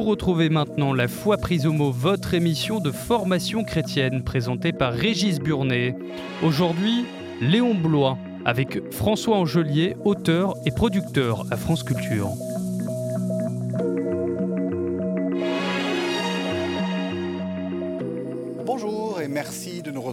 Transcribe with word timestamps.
Vous 0.00 0.06
retrouvez 0.06 0.48
maintenant 0.48 0.94
La 0.94 1.08
foi 1.08 1.36
prise 1.36 1.66
au 1.66 1.74
mot, 1.74 1.90
votre 1.90 2.32
émission 2.32 2.80
de 2.80 2.90
formation 2.90 3.64
chrétienne 3.64 4.24
présentée 4.24 4.72
par 4.72 4.94
Régis 4.94 5.40
Burnet. 5.40 5.94
Aujourd'hui, 6.42 7.04
Léon 7.42 7.74
Blois 7.74 8.16
avec 8.46 8.80
François 8.94 9.36
Angelier, 9.36 9.96
auteur 10.06 10.54
et 10.64 10.70
producteur 10.70 11.44
à 11.50 11.58
France 11.58 11.82
Culture. 11.82 12.30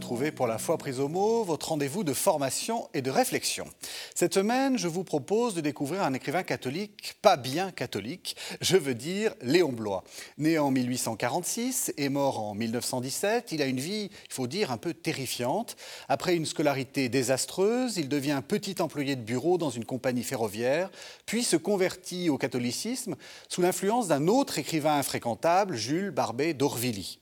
Retrouver 0.07 0.31
pour 0.31 0.47
la 0.47 0.57
foi 0.57 0.77
prise 0.77 1.01
au 1.01 1.09
mot, 1.09 1.43
votre 1.43 1.67
rendez-vous 1.67 2.05
de 2.05 2.13
formation 2.13 2.87
et 2.93 3.01
de 3.01 3.11
réflexion. 3.11 3.67
Cette 4.15 4.35
semaine, 4.35 4.77
je 4.77 4.87
vous 4.87 5.03
propose 5.03 5.53
de 5.53 5.59
découvrir 5.59 6.01
un 6.01 6.13
écrivain 6.13 6.43
catholique, 6.43 7.15
pas 7.21 7.35
bien 7.35 7.71
catholique, 7.71 8.37
je 8.61 8.77
veux 8.77 8.95
dire 8.95 9.33
Léon 9.41 9.73
Blois. 9.73 10.05
Né 10.37 10.59
en 10.59 10.71
1846 10.71 11.91
et 11.97 12.07
mort 12.07 12.39
en 12.39 12.55
1917, 12.55 13.51
il 13.51 13.61
a 13.61 13.65
une 13.65 13.81
vie, 13.81 14.09
il 14.29 14.33
faut 14.33 14.47
dire, 14.47 14.71
un 14.71 14.77
peu 14.77 14.93
terrifiante. 14.93 15.75
Après 16.07 16.37
une 16.37 16.45
scolarité 16.45 17.09
désastreuse, 17.09 17.97
il 17.97 18.07
devient 18.07 18.41
petit 18.47 18.81
employé 18.81 19.17
de 19.17 19.21
bureau 19.23 19.57
dans 19.57 19.71
une 19.71 19.83
compagnie 19.83 20.23
ferroviaire, 20.23 20.89
puis 21.25 21.43
se 21.43 21.57
convertit 21.57 22.29
au 22.29 22.37
catholicisme 22.37 23.17
sous 23.49 23.61
l'influence 23.61 24.07
d'un 24.07 24.29
autre 24.29 24.57
écrivain 24.57 24.95
infréquentable, 24.95 25.75
Jules 25.75 26.11
Barbet 26.11 26.53
d'Orvilly. 26.53 27.19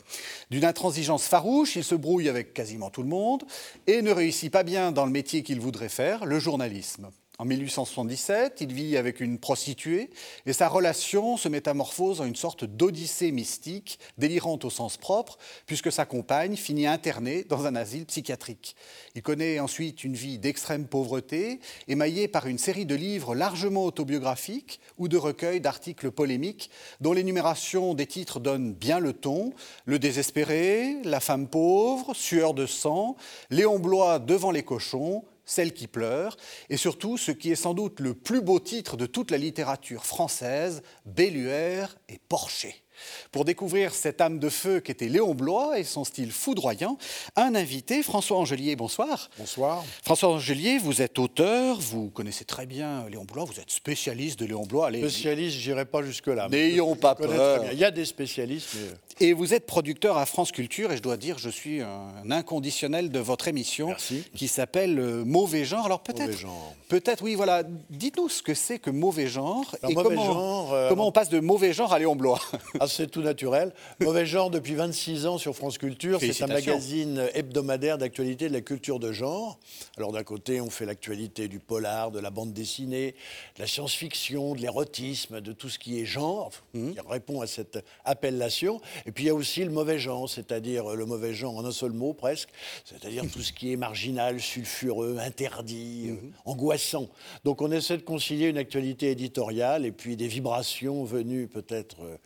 D'une 0.52 0.66
intransigeance 0.66 1.26
farouche, 1.26 1.76
il 1.76 1.84
se 1.84 1.95
brouille 1.95 2.30
avec 2.30 2.54
tout 2.90 3.04
le 3.04 3.10
monde 3.10 3.44
et 3.88 4.02
ne 4.02 4.12
réussit 4.12 4.52
pas 4.52 4.64
bien 4.64 4.92
dans 4.92 5.06
le 5.06 5.12
métier 5.12 5.44
qu'il 5.44 5.60
voudrait 5.60 5.90
faire, 5.90 6.26
le 6.26 6.40
journalisme. 6.40 7.10
En 7.38 7.44
1877, 7.44 8.62
il 8.62 8.71
vit 8.71 8.95
avec 8.95 9.20
une 9.20 9.39
prostituée 9.39 10.09
et 10.45 10.53
sa 10.53 10.70
relation 10.70 11.35
se 11.35 11.49
métamorphose 11.49 12.22
en 12.22 12.25
une 12.25 12.36
sorte 12.36 12.64
d'odyssée 12.64 13.31
mystique, 13.31 14.00
délirante 14.17 14.64
au 14.64 14.69
sens 14.69 14.95
propre, 14.95 15.38
puisque 15.66 15.92
sa 15.92 16.05
compagne 16.05 16.55
finit 16.55 16.88
internée 16.88 17.44
dans 17.44 17.66
un 17.66 17.75
asile 17.75 18.05
psychiatrique. 18.05 18.77
Il 19.16 19.22
connaît 19.22 19.59
ensuite 19.59 20.05
une 20.05 20.14
vie 20.14 20.39
d'extrême 20.39 20.88
pauvreté, 20.88 21.59
émaillée 21.89 22.30
par 22.30 22.47
une 22.47 22.58
série 22.58 22.86
de 22.86 22.95
livres 22.95 23.36
largement 23.36 23.83
autobiographiques 23.83 24.80
ou 24.97 25.09
de 25.09 25.17
recueils 25.17 25.59
d'articles 25.59 26.11
polémiques, 26.11 26.70
dont 27.02 27.11
l'énumération 27.11 27.95
des 27.95 28.08
titres 28.08 28.39
donne 28.39 28.73
bien 28.73 28.99
le 28.99 29.11
ton 29.11 29.52
Le 29.86 29.99
désespéré, 29.99 31.02
La 31.03 31.20
femme 31.20 31.49
pauvre, 31.49 32.14
Sueur 32.14 32.53
de 32.53 32.66
sang, 32.66 33.17
Léon 33.49 33.80
Blois 33.80 34.20
devant 34.20 34.52
les 34.52 34.64
cochons, 34.64 35.25
celle 35.46 35.74
qui 35.74 35.88
pleure, 35.88 36.38
et 36.70 36.78
surtout 36.78 37.18
ce 37.18 37.32
qui 37.32 37.52
est 37.52 37.56
sans 37.56 37.74
doute 37.74 38.00
le 38.00 38.14
plus 38.14 38.42
beau 38.42 38.60
titre 38.60 38.98
de 38.98 39.06
toute 39.06 39.32
la 39.32 39.38
littérature 39.38 40.06
française, 40.06 40.82
Belluaire 41.06 41.98
et 42.10 42.20
Porcher. 42.30 42.84
Pour 43.32 43.46
découvrir 43.46 43.94
cette 43.94 44.22
âme 44.22 44.40
de 44.40 44.50
feu 44.50 44.80
qu'était 44.80 45.08
Léon 45.08 45.34
Blois 45.34 45.80
et 45.80 45.84
son 45.84 46.04
style 46.04 46.32
foudroyant, 46.32 46.98
un 47.36 47.56
invité, 47.56 48.04
François 48.04 48.38
Angelier, 48.38 48.76
bonsoir. 48.76 49.30
Bonsoir. 49.38 49.84
François 50.04 50.30
Angelier, 50.30 50.78
vous 50.78 51.02
êtes 51.02 51.20
auteur, 51.20 51.80
vous 51.80 52.10
connaissez 52.10 52.46
très 52.46 52.66
bien 52.66 53.08
Léon 53.10 53.26
Blois, 53.26 53.46
vous 53.46 53.60
êtes 53.60 53.72
spécialiste 53.72 54.40
de 54.40 54.46
Léon 54.46 54.64
Blois. 54.64 54.90
Spécialiste, 54.90 55.58
j'irai 55.58 55.86
pas 55.86 56.02
jusque-là. 56.02 56.48
N'ayons 56.50 56.96
pas 56.96 57.16
peur. 57.16 57.66
Il 57.72 57.80
y 57.80 57.84
a 57.84 57.92
des 57.92 58.06
spécialistes, 58.06 58.70
mais... 58.76 59.28
Et 59.28 59.32
vous 59.32 59.54
êtes 59.54 59.66
producteur 59.66 60.18
à 60.18 60.26
France 60.26 60.52
Culture, 60.52 60.92
et 60.92 60.98
je 60.98 61.02
dois 61.02 61.16
dire, 61.16 61.38
je 61.38 61.50
suis 61.50 61.82
un 61.82 62.30
inconditionnel 62.32 63.10
de 63.10 63.20
votre 63.20 63.48
émission 63.48 63.96
qui 64.36 64.48
s'appelle 64.48 65.00
euh, 65.00 65.23
Mauvais 65.23 65.64
genre. 65.64 65.86
Alors 65.86 66.02
peut-être, 66.02 66.46
peut-être, 66.90 67.23
oui, 67.23 67.36
voilà. 67.36 67.64
Dites-nous 67.90 68.30
ce 68.30 68.44
que 68.44 68.54
c'est 68.54 68.80
que 68.80 68.90
mauvais 68.90 69.28
genre 69.28 69.76
et 69.88 69.94
comment, 69.94 70.73
euh, 70.73 70.90
comment 70.90 71.08
on 71.08 71.12
passe 71.12 71.30
de 71.30 71.40
mauvais 71.40 71.73
genre 71.73 71.94
à 71.94 72.00
Léon 72.00 72.16
Blois. 72.16 72.42
Ah, 72.86 72.88
c'est 72.88 73.08
tout 73.08 73.23
naturel. 73.23 73.73
Mauvais 74.00 74.28
genre 74.28 74.52
depuis 74.52 74.75
26 74.75 75.25
ans 75.25 75.39
sur 75.39 75.55
France 75.55 75.80
Culture. 75.80 76.20
C'est 76.20 76.43
un 76.43 76.48
magazine 76.48 77.27
hebdomadaire 77.33 77.98
d'actualité 77.98 78.48
de 78.48 78.54
la 78.54 78.61
culture 78.61 78.99
de 78.99 79.11
genre. 79.11 79.58
Alors 79.98 80.11
d'un 80.11 80.23
côté, 80.23 80.61
on 80.61 80.70
fait 80.70 80.86
l'actualité 80.86 81.48
du 81.48 81.58
polar, 81.58 82.11
de 82.11 82.20
la 82.20 82.30
bande 82.30 82.54
dessinée, 82.54 83.15
de 83.55 83.61
la 83.61 83.65
science-fiction, 83.65 84.54
de 84.54 84.61
l'érotisme, 84.61 85.42
de 85.42 85.52
tout 85.52 85.67
ce 85.67 85.80
qui 85.80 85.99
est 85.99 86.05
genre, 86.05 86.52
mmh. 86.76 86.92
qui 86.92 86.99
répond 87.10 87.42
à 87.42 87.48
cette 87.48 87.83
appellation. 88.04 88.80
Et 89.08 89.11
puis 89.11 89.23
il 89.23 89.27
y 89.27 89.31
a 89.31 89.36
aussi 89.36 89.64
le 89.64 89.71
mauvais 89.71 89.98
genre, 89.98 90.30
c'est-à-dire 90.30 90.93
le 90.93 91.08
mauvais 91.08 91.33
genre 91.33 91.58
en 91.58 91.65
un 91.65 91.71
seul 91.71 91.92
mot 91.92 92.14
presque, 92.14 92.49
c'est-à-dire 92.83 93.23
tout 93.33 93.42
ce 93.42 93.52
qui 93.52 93.73
est 93.73 93.77
marginal, 93.77 94.39
sulfureux, 94.39 95.17
interdit, 95.20 96.11
mmh. 96.11 96.31
angoissant. 96.45 97.10
Donc 97.45 97.64
on 97.64 97.71
essaie 97.71 97.98
de 97.98 98.04
concilier 98.04 98.45
une 98.45 98.60
actualité 98.60 99.10
éditoriale 99.10 99.87
et 99.87 99.92
puis 99.92 100.15
des 100.15 100.27
vibrations 100.27 101.04
venues 101.04 101.48
peut-être 101.48 102.04
euh, 102.04 102.17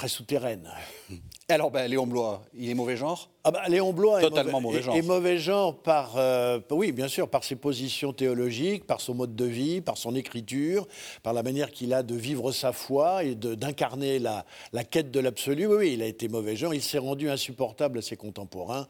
très 0.00 0.08
souterraine. 0.08 0.70
Alors, 1.50 1.70
ben, 1.70 1.86
Léon 1.86 2.06
Blois, 2.06 2.40
il 2.54 2.70
est 2.70 2.74
mauvais 2.74 2.96
genre? 2.96 3.30
Ah 3.42 3.50
ben, 3.52 3.60
Léon 3.68 3.94
Blois 3.94 4.20
Totalement 4.20 4.58
est 4.58 4.62
mauvais, 4.62 4.82
genre. 4.82 4.96
Est 4.96 5.02
mauvais 5.02 5.38
genre 5.38 5.78
par, 5.78 6.12
euh, 6.16 6.60
oui, 6.70 6.92
bien 6.92 7.08
sûr, 7.08 7.26
par 7.26 7.42
ses 7.42 7.56
positions 7.56 8.12
théologiques, 8.12 8.86
par 8.86 9.00
son 9.00 9.14
mode 9.14 9.34
de 9.34 9.46
vie, 9.46 9.80
par 9.80 9.96
son 9.96 10.14
écriture, 10.14 10.86
par 11.22 11.32
la 11.32 11.42
manière 11.42 11.70
qu'il 11.70 11.94
a 11.94 12.02
de 12.02 12.14
vivre 12.14 12.52
sa 12.52 12.72
foi 12.72 13.24
et 13.24 13.34
d'incarner 13.34 14.18
la, 14.18 14.44
la, 14.74 14.84
quête 14.84 15.10
de 15.10 15.20
l'absolu. 15.20 15.64
Oui, 15.64 15.76
oui, 15.78 15.92
il 15.94 16.02
a 16.02 16.06
été 16.06 16.28
mauvais 16.28 16.54
genre. 16.54 16.74
Il 16.74 16.82
s'est 16.82 16.98
rendu 16.98 17.30
insupportable 17.30 18.00
à 18.00 18.02
ses 18.02 18.16
contemporains 18.16 18.86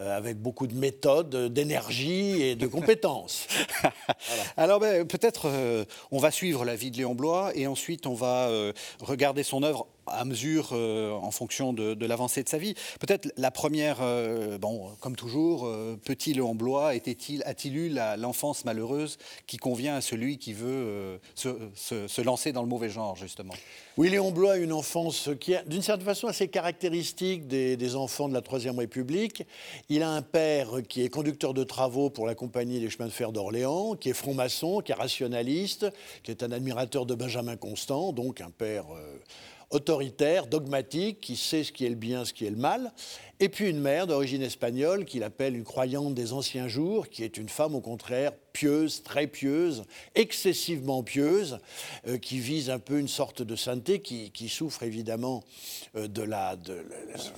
euh, 0.00 0.16
avec 0.16 0.36
beaucoup 0.36 0.66
de 0.66 0.74
méthodes, 0.74 1.52
d'énergie 1.52 2.42
et 2.42 2.56
de 2.56 2.66
compétences. 2.66 3.46
Alors, 4.56 4.80
ben, 4.80 5.06
peut-être 5.06 5.42
euh, 5.46 5.84
on 6.10 6.18
va 6.18 6.32
suivre 6.32 6.64
la 6.64 6.74
vie 6.74 6.90
de 6.90 6.96
Léon 6.96 7.14
Blois 7.14 7.52
et 7.54 7.68
ensuite 7.68 8.08
on 8.08 8.14
va 8.14 8.50
regarder 9.00 9.44
son 9.44 9.62
œuvre 9.62 9.86
à 10.06 10.24
mesure, 10.24 10.72
en 10.72 11.30
fonction 11.30 11.72
de, 11.72 12.04
l'avancée 12.04 12.42
de 12.42 12.48
sa 12.48 12.58
vie. 12.58 12.74
Peut-être 12.98 13.32
la 13.36 13.52
première, 13.52 13.91
euh, 14.00 14.58
bon, 14.58 14.90
comme 15.00 15.16
toujours, 15.16 15.66
euh, 15.66 15.98
petit 16.02 16.32
Léon 16.34 16.54
Blois, 16.54 16.94
était-il, 16.94 17.42
a-t-il 17.44 17.76
eu 17.76 17.94
l'enfance 18.18 18.64
malheureuse 18.64 19.18
qui 19.46 19.56
convient 19.56 19.96
à 19.96 20.00
celui 20.00 20.38
qui 20.38 20.52
veut 20.52 21.20
se, 21.34 22.20
lancer 22.22 22.52
dans 22.52 22.62
le 22.62 22.68
mauvais 22.68 22.88
genre, 22.88 23.16
justement? 23.16 23.54
Oui, 23.96 24.08
Léon 24.08 24.30
Blois 24.30 24.52
a 24.52 24.56
une 24.56 24.72
enfance 24.72 25.30
qui 25.40 25.52
est, 25.52 25.68
d'une 25.68 25.82
certaine 25.82 26.06
façon, 26.06 26.28
assez 26.28 26.48
caractéristique 26.48 27.46
des, 27.46 27.76
des, 27.76 27.96
enfants 27.96 28.28
de 28.28 28.34
la 28.34 28.40
Troisième 28.40 28.78
République. 28.78 29.44
Il 29.88 30.02
a 30.02 30.10
un 30.10 30.22
père 30.22 30.68
qui 30.88 31.02
est 31.02 31.08
conducteur 31.08 31.52
de 31.52 31.64
travaux 31.64 32.08
pour 32.08 32.26
la 32.26 32.34
Compagnie 32.34 32.80
des 32.80 32.88
chemins 32.88 33.06
de 33.06 33.12
fer 33.12 33.32
d'Orléans, 33.32 33.96
qui 33.96 34.08
est 34.08 34.14
franc-maçon, 34.14 34.80
qui 34.80 34.92
est 34.92 34.96
rationaliste, 34.96 35.86
qui 36.22 36.30
est 36.30 36.42
un 36.42 36.52
admirateur 36.52 37.04
de 37.06 37.14
Benjamin 37.14 37.56
Constant, 37.56 38.12
donc 38.12 38.40
un 38.40 38.50
père 38.50 38.86
autoritaire, 39.72 40.46
dogmatique, 40.46 41.20
qui 41.20 41.36
sait 41.36 41.64
ce 41.64 41.72
qui 41.72 41.84
est 41.84 41.90
le 41.90 41.96
bien, 41.96 42.24
ce 42.24 42.32
qui 42.32 42.46
est 42.46 42.50
le 42.50 42.56
mal, 42.56 42.92
et 43.40 43.48
puis 43.48 43.68
une 43.68 43.80
mère 43.80 44.06
d'origine 44.06 44.42
espagnole 44.42 45.04
qu'il 45.04 45.24
appelle 45.24 45.56
une 45.56 45.64
croyante 45.64 46.14
des 46.14 46.32
anciens 46.32 46.68
jours, 46.68 47.08
qui 47.08 47.24
est 47.24 47.36
une 47.36 47.48
femme 47.48 47.74
au 47.74 47.80
contraire 47.80 48.32
pieuse, 48.52 49.02
très 49.02 49.26
pieuse, 49.26 49.84
excessivement 50.14 51.02
pieuse, 51.02 51.58
euh, 52.06 52.18
qui 52.18 52.38
vise 52.38 52.70
un 52.70 52.78
peu 52.78 52.98
une 52.98 53.08
sorte 53.08 53.42
de 53.42 53.56
sainteté, 53.56 54.00
qui, 54.00 54.48
souffre 54.48 54.82
évidemment 54.82 55.42
euh, 55.96 56.08
de, 56.08 56.22
la, 56.22 56.56
de, 56.56 56.84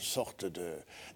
sorte 0.01 0.47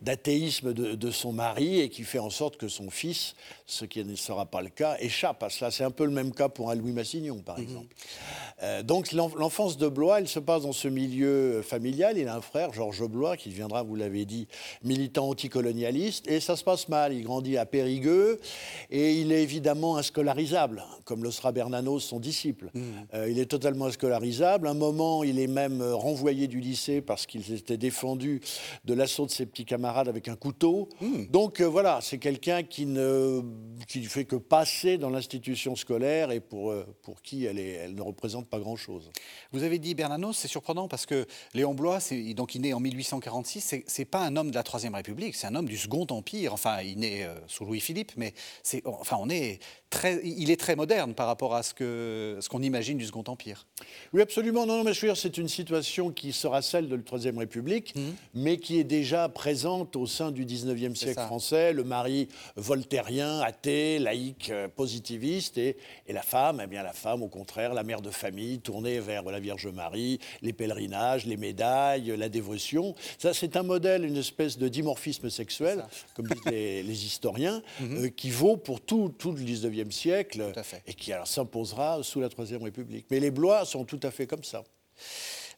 d'athéisme 0.03 0.73
de, 0.73 1.11
son 1.11 1.33
mari 1.33 1.81
et 1.81 1.89
qui 1.89 2.05
fait 2.05 2.19
en 2.19 2.31
sorte 2.31 2.57
que 2.57 2.69
son 2.69 2.91
fils, 2.91 3.35
ce 3.67 3.85
qui 3.85 4.05
ne 4.05 4.15
sera 4.15 4.47
pas 4.47 4.63
le 4.63 4.69
cas, 4.69 4.97
échappe 5.01 5.43
à 5.43 5.51
cela. 5.51 5.71
C'est 5.71 5.85
un 5.85 5.91
peu 5.91 6.05
le 6.05 6.11
même 6.11 6.33
cas 6.33 6.49
pour 6.49 6.71
un 6.71 6.75
Louis 6.75 6.93
Massignon, 6.93 7.39
par 7.39 7.59
mhm. 7.59 7.65
exemple. 7.65 7.95
Euh, 8.63 8.83
donc 8.83 9.13
l'enfance 9.13 9.77
de 9.77 9.89
Blois, 9.89 10.21
elle 10.21 10.29
se 10.29 10.39
passe 10.39 10.63
dans 10.63 10.73
ce 10.73 10.89
milieu 10.89 11.63
familial. 11.63 12.19
Il 12.19 12.29
a 12.29 12.35
un 12.35 12.41
frère, 12.41 12.73
Georges 12.73 13.07
Blois, 13.07 13.37
qui 13.37 13.49
deviendra, 13.49 13.83
vous 13.83 13.97
l'avez 13.97 14.25
dit, 14.25 14.49
militant 14.83 15.29
anticolonialiste, 15.29 16.29
et 16.29 16.41
ça 16.41 16.57
se 16.57 16.65
passe 16.65 16.89
mal. 16.89 17.13
Il 17.13 17.23
grandit 17.23 17.57
à 17.57 17.67
Périgueux, 17.67 18.41
et 18.91 19.15
il 19.15 19.33
est 19.33 19.43
évidemment 19.43 19.88
inscolarisable, 19.97 20.85
comme 21.05 21.23
le 21.23 21.31
sera 21.31 21.53
Bernanos, 21.53 22.01
son 22.01 22.21
disciple. 22.21 22.71
Mmh. 22.75 22.81
Euh, 23.15 23.31
il 23.31 23.39
est 23.39 23.47
totalement 23.47 23.87
inscolarisable. 23.87 24.69
Un 24.69 24.75
moment, 24.75 25.25
il 25.25 25.39
est 25.39 25.47
même 25.47 25.81
euh, 25.81 25.95
renvoyé 25.95 26.47
du 26.47 26.61
lycée 26.61 27.01
parce 27.01 27.27
qu'il 27.27 27.45
s'était 27.45 27.77
défendu 27.77 28.41
de 28.85 28.95
l'assaut 28.95 29.27
de 29.27 29.31
ses 29.31 29.47
petits 29.47 29.65
camarades 29.65 30.09
avec 30.09 30.29
un 30.29 30.37
couteau. 30.37 30.89
Mmh. 31.01 31.27
Donc 31.31 31.61
euh, 31.61 31.65
voilà, 31.65 32.01
c'est 32.03 32.19
quelqu'un 32.19 32.63
qui 32.63 32.87
ne 32.87 33.43
qui 33.87 34.05
fait 34.05 34.25
que 34.25 34.37
passer 34.37 34.99
dans 34.99 35.11
l'institution 35.11 35.77
scolaire 35.77 36.31
et 36.31 36.41
pour, 36.41 36.75
pour 37.03 37.23
qui 37.23 37.45
elle, 37.45 37.59
est, 37.59 37.73
elle 37.73 37.95
ne 37.95 38.03
représente 38.03 38.49
pas 38.49 38.59
grand-chose. 38.59 39.11
Vous 39.53 39.63
avez 39.63 39.79
dit 39.79 39.95
Bernanos, 39.95 40.37
c'est 40.37 40.49
surprenant 40.49 40.89
parce 40.89 41.07
que 41.07 41.27
Léon 41.55 41.75
Blois, 41.75 41.99
donc 42.35 42.55
il 42.55 42.61
naît 42.61 42.73
en 42.73 42.81
1846, 42.81 43.83
c'est 43.87 44.05
pas 44.05 44.21
un 44.21 44.37
homme 44.37 44.51
de 44.51 44.55
la 44.55 44.63
Troisième 44.63 44.95
République, 44.95 45.37
c'est 45.37 45.47
un 45.47 45.55
homme 45.55 45.69
du 45.69 45.77
Second 45.77 46.07
Empire. 46.11 46.53
Enfin, 46.53 46.83
il 46.83 46.99
naît 46.99 47.27
sous 47.47 47.65
Louis-Philippe, 47.65 48.13
mais 48.17 48.35
c'est, 48.63 48.83
enfin, 48.87 49.17
on 49.21 49.31
est 49.31 49.61
très, 49.91 50.21
il 50.25 50.51
est 50.51 50.59
très 50.61 50.77
moderne 50.77 51.15
par 51.15 51.27
rapport 51.27 51.55
à 51.55 51.63
ce 51.63 51.73
qu'on 51.75 52.41
ce 52.41 52.49
qu'on 52.49 52.63
imagine 52.63 52.99
du 52.99 53.07
Second 53.07 53.25
Empire. 53.27 53.67
Oui, 54.13 54.21
absolument. 54.23 54.67
Non, 54.67 54.79
non 54.79 54.85
mais 54.85 54.93
je 54.93 55.01
veux 55.01 55.09
dire, 55.09 55.17
c'est 55.17 55.39
une 55.39 55.49
situation 55.49 56.11
qui 56.11 56.33
sera 56.33 56.63
celle 56.63 56.89
de 56.89 56.97
la 56.97 57.03
Troisième 57.03 57.39
République, 57.39 57.95
Mhm. 57.97 58.15
mais 58.35 58.57
qui 58.59 58.79
est 58.79 58.85
déjà 58.85 59.29
présente 59.29 59.97
au 59.97 60.07
sein 60.07 60.31
du 60.31 60.45
19e 60.45 60.95
C'est 60.95 61.07
siècle 61.07 61.21
ça. 61.21 61.27
français. 61.27 61.73
Le 61.73 61.85
mari 61.85 62.29
voltairien, 62.57 63.41
athée, 63.41 63.99
laïque, 63.99 64.51
euh, 64.51 64.69
positiviste, 64.69 65.57
et, 65.59 65.77
et 66.07 66.13
la 66.13 66.23
femme, 66.23 66.61
eh 66.63 66.67
bien 66.67 66.83
la 66.83 66.93
femme, 66.93 67.23
au 67.23 67.29
contraire, 67.29 67.73
la 67.75 67.83
mère 67.83 68.03
de 68.03 68.11
famille, 68.11 68.59
tournée 68.61 69.01
vers 69.01 69.23
la 69.23 69.41
Vierge 69.41 69.67
Marie, 69.69 70.19
les 70.43 70.53
pèlerinages, 70.53 71.25
les 71.25 71.37
médailles, 71.37 72.15
la 72.17 72.29
dévotion. 72.29 72.95
Ça, 73.19 73.33
c'est 73.33 73.57
un 73.57 73.63
modèle, 73.63 74.05
une 74.05 74.17
espèce 74.19 74.59
de 74.59 74.69
dimorphisme 74.69 75.31
sexuel, 75.31 75.85
comme 76.15 76.27
disent 76.27 76.45
les, 76.51 76.83
les 76.83 77.05
historiens, 77.07 77.63
euh, 77.83 78.09
qui 78.11 78.31
vaut 78.31 78.57
pour 78.57 78.81
tout, 78.81 79.15
tout 79.17 79.33
le 79.33 79.43
19e 79.85 79.91
siècle 79.91 80.53
et 80.87 80.95
qui 80.95 81.13
alors 81.13 81.27
s'imposera 81.27 82.03
sous 82.03 82.21
la 82.21 82.29
Troisième 82.29 82.63
République. 82.63 83.07
Mais 83.11 83.21
les 83.21 83.31
Blois 83.31 83.65
sont 83.65 83.85
tout 83.85 84.01
à 84.03 84.11
fait 84.11 84.27
comme 84.27 84.45
ça. 84.45 84.65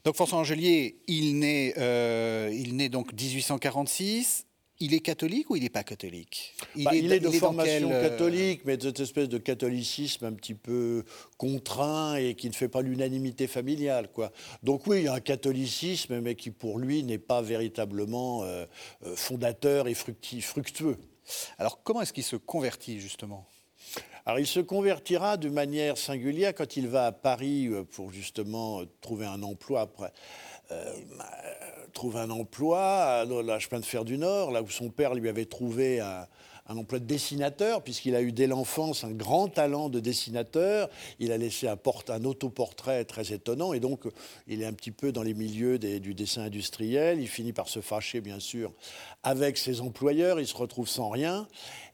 Donc 0.05 0.15
François 0.15 0.39
Angelier, 0.39 0.97
il 1.07 1.39
naît, 1.39 1.75
euh, 1.77 2.51
il 2.53 2.77
naît 2.77 2.89
donc 2.89 3.13
1846. 3.13 4.47
Il 4.83 4.95
est 4.95 5.01
catholique 5.01 5.51
ou 5.51 5.57
il 5.57 5.63
n'est 5.63 5.69
pas 5.69 5.85
catholique? 5.85 6.55
Bah, 6.77 6.93
Il, 6.95 7.13
est, 7.13 7.21
de 7.21 7.31
formation 7.31 7.89
quel, 7.89 7.97
euh, 7.97 8.09
catholique, 8.09 8.63
mais 8.65 8.79
de 8.79 8.85
cette 8.85 9.01
espèce 9.01 9.29
de 9.29 9.37
catholicisme 9.37 10.25
un 10.25 10.33
petit 10.33 10.55
peu 10.55 11.05
contraint 11.37 12.17
et 12.17 12.35
qui 12.35 12.49
ne 12.49 12.55
fait 12.55 12.71
pas 12.71 12.81
l'unanimité 12.81 13.47
familiale. 13.47 14.09
Quoi. 14.11 14.33
Donc 14.63 14.87
oui, 14.87 15.01
il 15.01 15.05
y 15.05 15.09
a 15.09 15.13
un 15.13 15.21
catholicisme, 15.21 16.21
mais 16.21 16.35
qui 16.35 16.51
pour 16.51 16.79
lui 16.79 17.03
n'est 17.03 17.19
pas 17.19 17.43
véritablement 17.43 18.43
euh, 18.45 18.65
euh, 19.05 19.15
fondateur 19.17 19.87
et 19.87 19.93
fructueux. 19.95 20.97
Alors 21.59 21.83
comment 21.83 22.01
est-ce 22.01 22.15
qu'il 22.15 22.25
se 22.25 22.37
convertit 22.37 23.01
justement? 23.01 23.47
Alors 24.31 24.39
il 24.39 24.47
se 24.47 24.61
convertira 24.61 25.37
de 25.37 25.49
manière 25.49 25.99
singulière 25.99 26.55
quand 26.55 26.77
il 26.77 26.87
va 26.87 27.07
à 27.07 27.11
Paris 27.11 27.67
euh, 27.67 27.83
pour 27.83 28.13
justement 28.13 28.83
euh, 28.83 28.85
trouver 29.01 29.27
un 29.27 29.43
emploi 29.43 29.81
après. 29.81 30.13
euh, 30.71 30.95
euh, 30.95 31.71
trouve 31.93 32.17
un 32.17 32.31
emploi 32.31 32.81
à 32.81 33.25
la 33.25 33.59
chemin 33.59 33.81
de 33.81 33.85
fer 33.85 34.05
du 34.05 34.17
Nord, 34.17 34.53
là 34.53 34.63
où 34.63 34.71
son 34.71 34.89
père 34.91 35.15
lui 35.15 35.29
avait 35.29 35.47
trouvé 35.47 35.99
un, 35.99 36.27
emploi 36.69 37.01
de 37.01 37.05
dessinateur, 37.05 37.83
puisqu'il 37.83 38.15
a 38.15 38.23
eu 38.23 38.31
dès 38.31 38.47
l'enfance 38.47 39.03
un 39.03 39.11
grand 39.11 39.49
talent 39.49 39.89
de 39.89 39.99
dessinateur. 39.99 40.89
Il 41.19 41.33
a 41.33 41.37
laissé 41.37 41.67
un, 41.67 42.25
autoportrait 42.25 43.05
très 43.05 43.33
étonnant, 43.33 43.73
et 43.73 43.81
donc 43.81 44.05
il 44.47 44.63
est 44.63 44.67
un 44.67 44.73
petit 44.73 44.93
peu 44.93 45.11
dans 45.11 45.25
les 45.25 45.35
milieux 45.35 45.81
du 45.81 46.15
dessin 46.15 46.43
industriel. 46.43 47.21
Il 47.21 47.27
finit 47.27 47.53
par 47.53 47.69
se 47.69 47.81
fâcher, 47.81 48.21
bien 48.21 48.39
sûr, 48.39 48.73
avec 49.25 49.59
ses 49.59 49.81
employeurs. 49.81 50.39
Il 50.39 50.47
se 50.47 50.57
retrouve 50.57 50.89
sans 50.89 51.09
rien. 51.09 51.49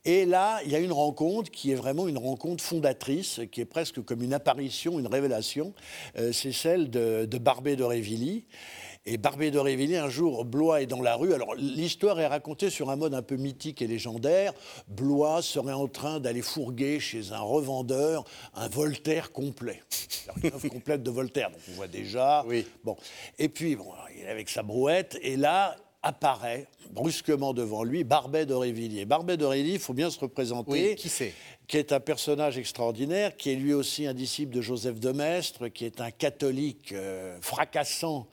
Et 0.07 0.25
là, 0.25 0.61
il 0.65 0.71
y 0.71 0.77
a 0.77 0.79
une 0.79 0.93
rencontre 0.93 1.51
qui 1.51 1.73
est 1.73 1.75
vraiment 1.75 2.07
une 2.07 2.17
rencontre 2.17 2.63
fondatrice, 2.63 3.41
qui 3.51 3.61
est 3.61 3.65
presque 3.65 4.01
comme 4.05 4.23
une 4.23 4.35
apparition, 4.35 5.01
une 5.01 5.09
révélation. 5.09 5.75
Euh, 6.17 6.31
c'est 6.33 6.53
celle 6.53 6.91
de, 6.91 7.27
de 7.27 7.39
Barbé 7.39 7.75
d'Aurevilly. 7.75 8.45
Et 9.05 9.19
Barbé 9.19 9.51
d'Aurevilly, 9.51 9.97
un 9.97 10.09
jour, 10.09 10.45
Blois 10.45 10.83
est 10.83 10.87
dans 10.87 11.03
la 11.03 11.17
rue. 11.17 11.35
Alors, 11.35 11.57
l'histoire 11.57 12.21
est 12.21 12.27
racontée 12.29 12.71
sur 12.71 12.91
un 12.91 12.97
mode 12.97 13.15
un 13.15 13.23
peu 13.23 13.35
mythique 13.35 13.83
et 13.83 13.89
légendaire. 13.89 14.53
Blois 14.87 15.43
serait 15.43 15.73
en 15.73 15.89
train 15.89 16.21
d'aller 16.21 16.43
fourguer 16.43 17.01
chez 17.01 17.33
un 17.33 17.41
revendeur 17.41 18.23
un 18.55 18.69
Voltaire 18.69 19.33
complet. 19.33 19.83
Une 20.43 20.53
œuvre 20.53 20.69
complète 20.69 21.03
de 21.03 21.11
Voltaire. 21.11 21.51
Donc, 21.51 21.61
on 21.69 21.73
voit 21.73 21.89
déjà. 21.89 22.45
Oui. 22.47 22.65
Bon. 22.85 22.97
Et 23.41 23.49
puis, 23.49 23.75
bon, 23.75 23.91
il 24.17 24.23
est 24.23 24.29
avec 24.29 24.49
sa 24.49 24.63
brouette. 24.63 25.19
Et 25.23 25.37
là, 25.37 25.77
apparaît 26.07 26.69
brusquement 26.93 27.53
devant 27.53 27.83
lui 27.83 28.05
Barbet 28.05 28.47
d'Aurevilly. 28.47 29.01
Et 29.01 29.05
Barbet 29.05 29.37
d'Aurevilly, 29.37 29.73
il 29.73 29.79
faut 29.81 29.93
bien 29.93 30.09
se 30.09 30.21
représenter 30.21 30.71
Oui, 30.71 30.95
qui 30.95 31.09
c'est? 31.09 31.35
qui 31.67 31.79
est 31.79 31.93
un 31.93 31.99
personnage 31.99 32.59
extraordinaire, 32.59 33.37
qui 33.37 33.51
est 33.51 33.57
lui 33.57 33.75
aussi 33.75 34.07
un 34.07 34.15
disciple 34.15 34.55
de 34.55 34.61
Joseph 34.61 35.01
de 35.01 35.11
Maistre, 35.11 35.67
qui 35.67 35.85
est 35.85 36.01
un 36.01 36.13
catholique 36.13 36.93
euh, 36.93 37.37
fracassant, 37.41 38.29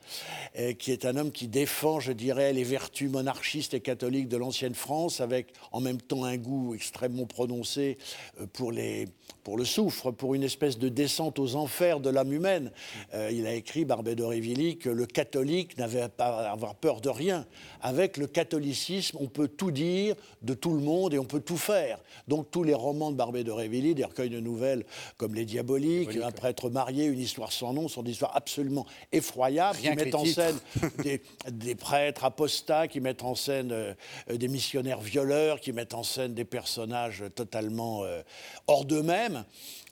et 0.54 0.76
qui 0.76 0.92
est 0.92 1.04
un 1.04 1.16
homme 1.16 1.32
qui 1.32 1.48
défend, 1.48 1.98
je 1.98 2.12
dirais, 2.12 2.52
les 2.52 2.62
vertus 2.62 3.10
monarchistes 3.10 3.74
et 3.74 3.80
catholiques 3.80 4.28
de 4.28 4.36
l'ancienne 4.36 4.76
France, 4.76 5.20
avec 5.20 5.48
en 5.72 5.80
même 5.80 6.00
temps 6.00 6.22
un 6.22 6.36
goût 6.36 6.74
extrêmement 6.74 7.26
prononcé 7.26 7.98
euh, 8.40 8.46
pour, 8.52 8.70
les, 8.70 9.06
pour 9.44 9.58
le 9.58 9.64
soufre, 9.64 10.10
pour 10.10 10.34
une 10.34 10.42
espèce 10.42 10.78
de 10.78 10.88
descente 10.88 11.38
aux 11.38 11.54
enfers 11.54 12.00
de 12.00 12.08
l'âme 12.08 12.32
humaine. 12.32 12.72
Euh, 13.12 13.30
il 13.30 13.46
a 13.46 13.52
écrit, 13.52 13.84
Barbet 13.84 14.14
d'Aurevilly, 14.16 14.78
que 14.78 14.88
le 14.88 15.04
catholique 15.04 15.76
n'avait 15.76 16.08
pas 16.08 16.48
à 16.48 16.50
avoir 16.50 16.74
peur 16.74 17.02
de 17.02 17.10
rien. 17.10 17.46
Avec 17.82 18.16
le 18.16 18.26
catholicisme, 18.26 19.18
on 19.20 19.28
peut 19.28 19.48
tout 19.48 19.70
dire 19.70 20.16
de 20.42 20.54
tout 20.54 20.72
le 20.72 20.80
monde 20.80 21.12
et 21.12 21.18
on 21.18 21.24
peut 21.24 21.40
tout 21.40 21.58
faire. 21.58 21.98
Donc 22.26 22.50
tous 22.50 22.64
les 22.64 22.74
romans 22.74 23.10
de 23.10 23.16
Barbet 23.16 23.44
de 23.44 23.50
Révilly, 23.50 23.94
des 23.94 24.04
recueils 24.04 24.30
de 24.30 24.40
nouvelles 24.40 24.84
comme 25.18 25.34
Les 25.34 25.44
Diaboliques, 25.44 26.16
Un 26.16 26.30
prêtre 26.30 26.70
marié, 26.70 27.04
Une 27.04 27.20
histoire 27.20 27.52
sans 27.52 27.74
nom, 27.74 27.86
sont 27.86 28.02
des 28.02 28.12
histoires 28.12 28.34
absolument 28.34 28.86
effroyables 29.12 29.78
Rien 29.78 29.94
qui 29.94 30.04
mettent 30.04 30.14
en 30.14 30.24
scène 30.24 30.56
des, 31.02 31.20
des 31.50 31.74
prêtres 31.74 32.24
apostats, 32.24 32.88
qui 32.88 33.00
mettent 33.00 33.22
en 33.22 33.34
scène 33.34 33.72
euh, 33.72 33.92
des 34.34 34.48
missionnaires 34.48 35.00
violeurs, 35.00 35.60
qui 35.60 35.72
mettent 35.72 35.94
en 35.94 36.02
scène 36.02 36.32
des 36.32 36.46
personnages 36.46 37.24
totalement 37.34 38.04
euh, 38.04 38.22
hors 38.66 38.86
d'eux-mêmes 38.86 39.33
problème 39.34 39.44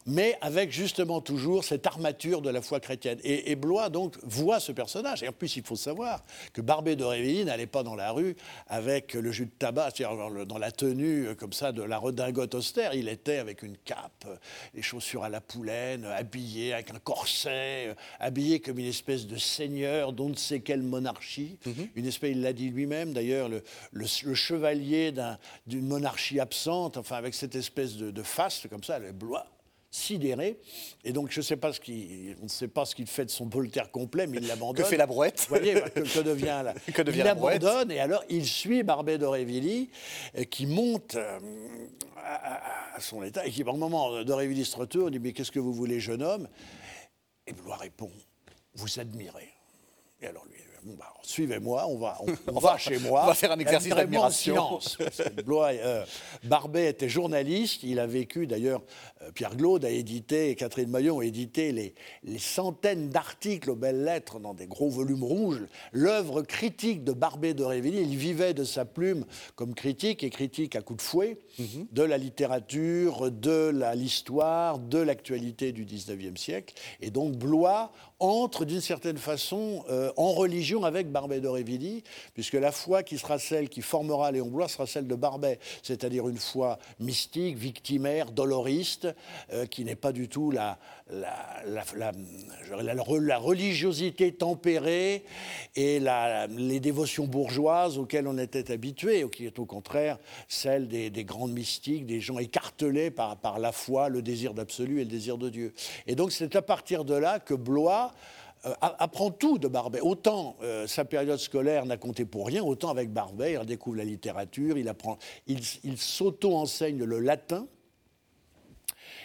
mais 0.07 0.37
avec 0.41 0.73
justement 0.73 1.21
toujours 1.21 1.65
cette 1.65 1.87
armature 1.87 2.43
de 2.43 2.51
la 2.51 2.61
foi 2.61 2.81
chrétienne. 2.81 3.19
Et, 3.23 3.51
et 3.53 3.57
Blois 3.57 3.89
donc 3.89 4.17
voit 4.25 4.59
ce 4.61 4.73
personnage. 4.73 5.23
Et 5.23 5.29
en 5.29 5.33
plus, 5.33 5.57
il 5.57 5.63
faut 5.65 5.77
savoir 5.77 6.25
que 6.53 6.61
Barbé 6.61 6.97
de 6.97 7.05
Révilly 7.05 7.45
n'allait 7.45 7.67
pas 7.67 7.83
dans 7.83 7.95
la 7.95 8.11
rue 8.11 8.35
avec 8.67 9.15
le 9.15 9.31
jus 9.31 9.47
de 9.47 9.51
tabac, 9.51 9.91
c'est-à-dire 9.95 10.29
le- 10.31 10.45
dans 10.47 10.59
la 10.59 10.73
tenue 10.73 11.29
euh, 11.29 11.35
comme 11.35 11.53
ça 11.53 11.71
de 11.73 11.83
la 11.83 11.99
redingote 11.99 12.55
austère. 12.55 12.95
Il 12.95 13.09
était 13.09 13.37
avec 13.39 13.63
une 13.63 13.77
cape, 13.77 14.25
euh, 14.27 14.37
les 14.75 14.83
chaussures 14.83 15.23
à 15.25 15.29
la 15.29 15.41
poulaine, 15.41 16.05
euh, 16.05 16.17
habillé 16.17 16.73
avec 16.73 16.91
un 16.91 16.99
corset, 16.99 17.89
euh, 17.89 17.95
habillé 18.19 18.61
comme 18.61 18.79
une 18.79 18.87
espèce 18.87 19.27
de 19.27 19.37
seigneur 19.37 20.13
d'on 20.13 20.31
ne 20.31 20.35
sait 20.37 20.61
quelle 20.61 20.83
monarchie. 20.83 21.59
Une 21.95 22.07
espèce, 22.07 22.33
il 22.33 22.43
l'a 22.43 22.53
dit 22.53 22.71
lui-même 22.71 23.13
d'ailleurs, 23.13 23.49
le, 23.49 23.63
le- 23.93 24.07
le 24.25 24.35
chevalier 24.35 25.13
d'un- 25.13 25.39
d'une 25.67 25.87
monarchie 25.87 26.41
absente, 26.41 26.97
enfin 26.97 27.17
avec 27.17 27.35
cette 27.35 27.55
espèce 27.55 27.97
de, 27.97 28.11
de 28.11 28.23
faste 28.23 28.69
comme 28.69 28.83
ça, 28.83 28.99
le 28.99 29.13
Blois 29.13 29.47
sidéré. 29.93 30.59
Et 31.05 31.13
donc, 31.13 31.31
je 31.31 31.41
ne 31.41 31.45
sais 31.45 31.57
pas 31.57 31.73
ce 31.73 31.79
qu'il, 31.79 32.35
on 32.41 32.45
ne 32.45 32.49
sait 32.49 32.67
pas 32.67 32.85
ce 32.85 32.95
qu'il 32.95 33.07
fait 33.07 33.27
de 33.27 33.31
son 33.31 33.47
Voltaire 33.47 33.91
complet, 33.91 34.27
mais 34.27 34.39
il 34.39 34.47
l'abandonne. 34.49 34.83
Que 34.83 34.89
fait 34.89 34.97
la 34.97 35.07
brouette 35.07 35.47
Vous 35.49 35.55
voyez, 35.55 35.75
bah, 35.75 35.91
que, 35.91 36.01
que 36.01 36.21
devient 36.21 36.63
la, 36.65 36.75
Que 36.93 37.03
devient 37.03 37.19
Il 37.19 37.25
la 37.25 37.35
brouette 37.35 37.63
l'abandonne 37.63 37.93
et 37.93 38.01
alors 38.01 38.25
il 38.31 38.47
suit 38.47 38.83
Barbet 38.83 39.19
d'Aurevilly, 39.19 39.91
euh, 40.39 40.45
qui 40.45 40.67
monte 40.67 41.15
euh, 41.15 41.39
à, 42.17 42.99
son 43.01 43.23
état 43.23 43.47
et 43.47 43.51
qui, 43.51 43.63
par 43.63 43.75
un 43.75 43.79
moment, 43.79 44.25
d'Aurevilly 44.25 44.65
se 44.65 44.77
retourne, 44.77 45.11
dit 45.13 45.19
mais 45.19 45.33
qu'est-ce 45.33 45.53
que 45.53 45.61
vous 45.61 45.75
voulez, 45.75 46.01
jeune 46.01 46.23
homme? 46.23 46.49
Et 47.47 47.53
Blois 47.53 47.77
répond, 47.77 48.11
vous 48.75 48.99
admirez. 48.99 49.53
Et 50.23 50.27
alors 50.27 50.47
lui, 50.47 50.63
bon, 50.85 50.95
bah, 50.99 51.13
suivez-moi, 51.23 51.87
on 51.89 51.99
va, 51.99 52.19
on, 52.21 52.55
on 52.55 52.59
va 52.61 52.77
chez 52.79 52.99
moi. 52.99 53.23
on 53.25 53.27
va 53.29 53.35
faire 53.35 53.53
un 53.53 53.59
exercice 53.59 53.95
d'admiration. 53.95 54.55
euh, 55.83 56.05
Barbet 56.45 56.89
était 56.91 57.09
journaliste. 57.09 57.83
Il 57.83 57.99
a 57.99 58.07
vécu, 58.07 58.47
d'ailleurs, 58.47 58.83
euh, 59.23 59.31
Pierre 59.33 59.57
Glaude 59.57 59.85
a 59.85 59.91
édité, 59.91 60.51
et 60.51 60.55
Catherine 60.55 60.91
Maillon 60.91 61.21
a 61.21 61.25
édité 61.25 61.73
les, 61.73 61.95
les 62.25 62.39
centaines 62.39 63.09
d'articles 63.09 63.71
aux 63.71 63.77
belles 63.77 64.03
lettres 64.05 64.39
dans 64.41 64.55
des 64.55 64.67
gros 64.67 64.89
volumes 64.89 65.25
rouges. 65.25 65.63
L'œuvre 65.93 66.43
critique 66.43 67.05
de 67.05 67.13
Barbet 67.13 67.55
de 67.55 67.65
Révilly, 67.65 68.03
il 68.03 68.17
vivait 68.17 68.55
de 68.55 68.65
sa 68.65 68.85
plume 68.85 69.25
comme 69.55 69.75
critique, 69.75 70.23
et 70.25 70.31
critique 70.31 70.77
à 70.77 70.83
coups 70.83 70.99
de 70.99 71.09
fouet, 71.09 71.39
Mhm. 71.59 71.87
de 71.93 72.03
la 72.03 72.19
littérature, 72.19 73.31
de 73.31 73.71
la- 73.75 73.95
l'histoire, 73.95 74.79
de 74.79 74.99
l'actualité 74.99 75.73
du 75.73 75.85
19e 75.85 76.37
siècle. 76.37 76.75
Et 77.01 77.11
donc 77.11 77.37
Blois 77.37 77.93
entre 78.23 78.65
d'une 78.65 78.81
certaine 78.81 79.19
façon 79.19 79.85
euh, 79.91 80.13
en 80.17 80.33
religion 80.33 80.85
avec 80.85 81.11
Barbet 81.11 81.41
d'Aurevilly, 81.41 82.05
puisque 82.35 82.55
la 82.55 82.71
foi 82.71 83.03
qui 83.03 83.19
sera 83.19 83.39
celle 83.39 83.69
qui 83.69 83.83
formera 83.83 84.31
Léon 84.31 84.47
Blois 84.47 84.69
sera 84.69 84.87
celle 84.87 85.09
de 85.09 85.15
Barbet, 85.17 85.59
c'est-à-dire 85.83 86.29
une 86.29 86.39
foi 86.39 86.79
mystique, 87.01 87.57
victimaire, 87.57 88.31
doloriste, 88.31 89.09
euh, 89.53 89.67
qui 89.67 89.85
n'est 89.85 89.97
pas 89.97 90.13
du 90.13 90.29
tout 90.29 90.53
la, 90.53 90.79
la, 91.13 91.85
la- 91.97 93.39
religiosité 93.39 94.33
tempérée 94.33 95.25
et 95.77 96.01
les 96.51 96.81
dévotions 96.81 97.27
bourgeoises 97.27 97.99
auxquelles 97.99 98.27
on 98.27 98.39
était 98.39 98.73
habitué, 98.73 99.25
qui 99.31 99.47
est 99.47 99.59
au 99.59 99.67
contraire 99.67 100.19
celle 100.49 100.89
des, 100.89 101.11
des 101.11 101.25
grandes 101.25 101.53
mystiques, 101.53 102.07
des 102.07 102.21
gens 102.21 102.39
écartelés 102.39 103.11
par, 103.11 103.59
la 103.59 103.73
foi, 103.73 104.09
le 104.09 104.23
désir 104.23 104.55
d'absolu 104.55 105.01
et 105.01 105.05
le 105.05 105.11
désir 105.11 105.39
de 105.39 105.49
Dieu. 105.51 105.75
Et 106.07 106.15
donc 106.15 106.33
c'est 106.33 106.57
à 106.57 106.63
partir 106.63 107.05
de 107.05 107.15
là 107.15 107.39
que 107.39 107.55
Blois 107.55 108.13
euh, 108.65 108.73
apprend 108.81 109.31
tout 109.31 109.59
de 109.59 109.69
Barbet. 109.69 110.01
Autant 110.01 110.57
euh, 110.63 110.87
sa 110.87 111.05
période 111.05 111.39
scolaire 111.39 111.85
n'a 111.85 111.97
compté 111.97 112.25
pour 112.25 112.47
rien, 112.47 112.63
autant 112.63 112.91
avec 112.91 113.13
Barbet, 113.13 113.53
il 113.53 113.59
redécouvre 113.59 113.97
la 113.97 114.05
littérature, 114.05 114.79
il, 114.79 114.91
il 115.85 115.99
s'auto-enseigne 115.99 117.05
le 117.05 117.19
latin. 117.19 117.67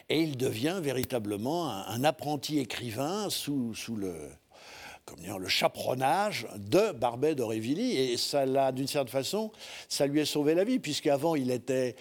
Et 0.09 0.21
il 0.21 0.37
devient 0.37 0.79
véritablement 0.81 1.69
un, 1.69 2.03
apprenti 2.03 2.59
écrivain 2.59 3.29
sous, 3.29 3.73
le, 3.97 4.13
comment 5.05 5.21
dire, 5.21 5.37
le 5.37 5.49
chaperonnage 5.49 6.47
de 6.55 6.93
Barbet 6.93 7.35
d'Aurevilly. 7.35 7.97
Et 7.97 8.17
ça 8.17 8.45
l'a, 8.45 8.71
d'une 8.71 8.87
certaine 8.87 9.11
façon, 9.11 9.51
ça 9.89 10.07
lui 10.07 10.21
a 10.21 10.25
sauvé 10.25 10.55
la 10.55 10.63
vie, 10.63 10.79
puisqu'avant, 10.79 11.35
il 11.35 11.51
était 11.51 11.97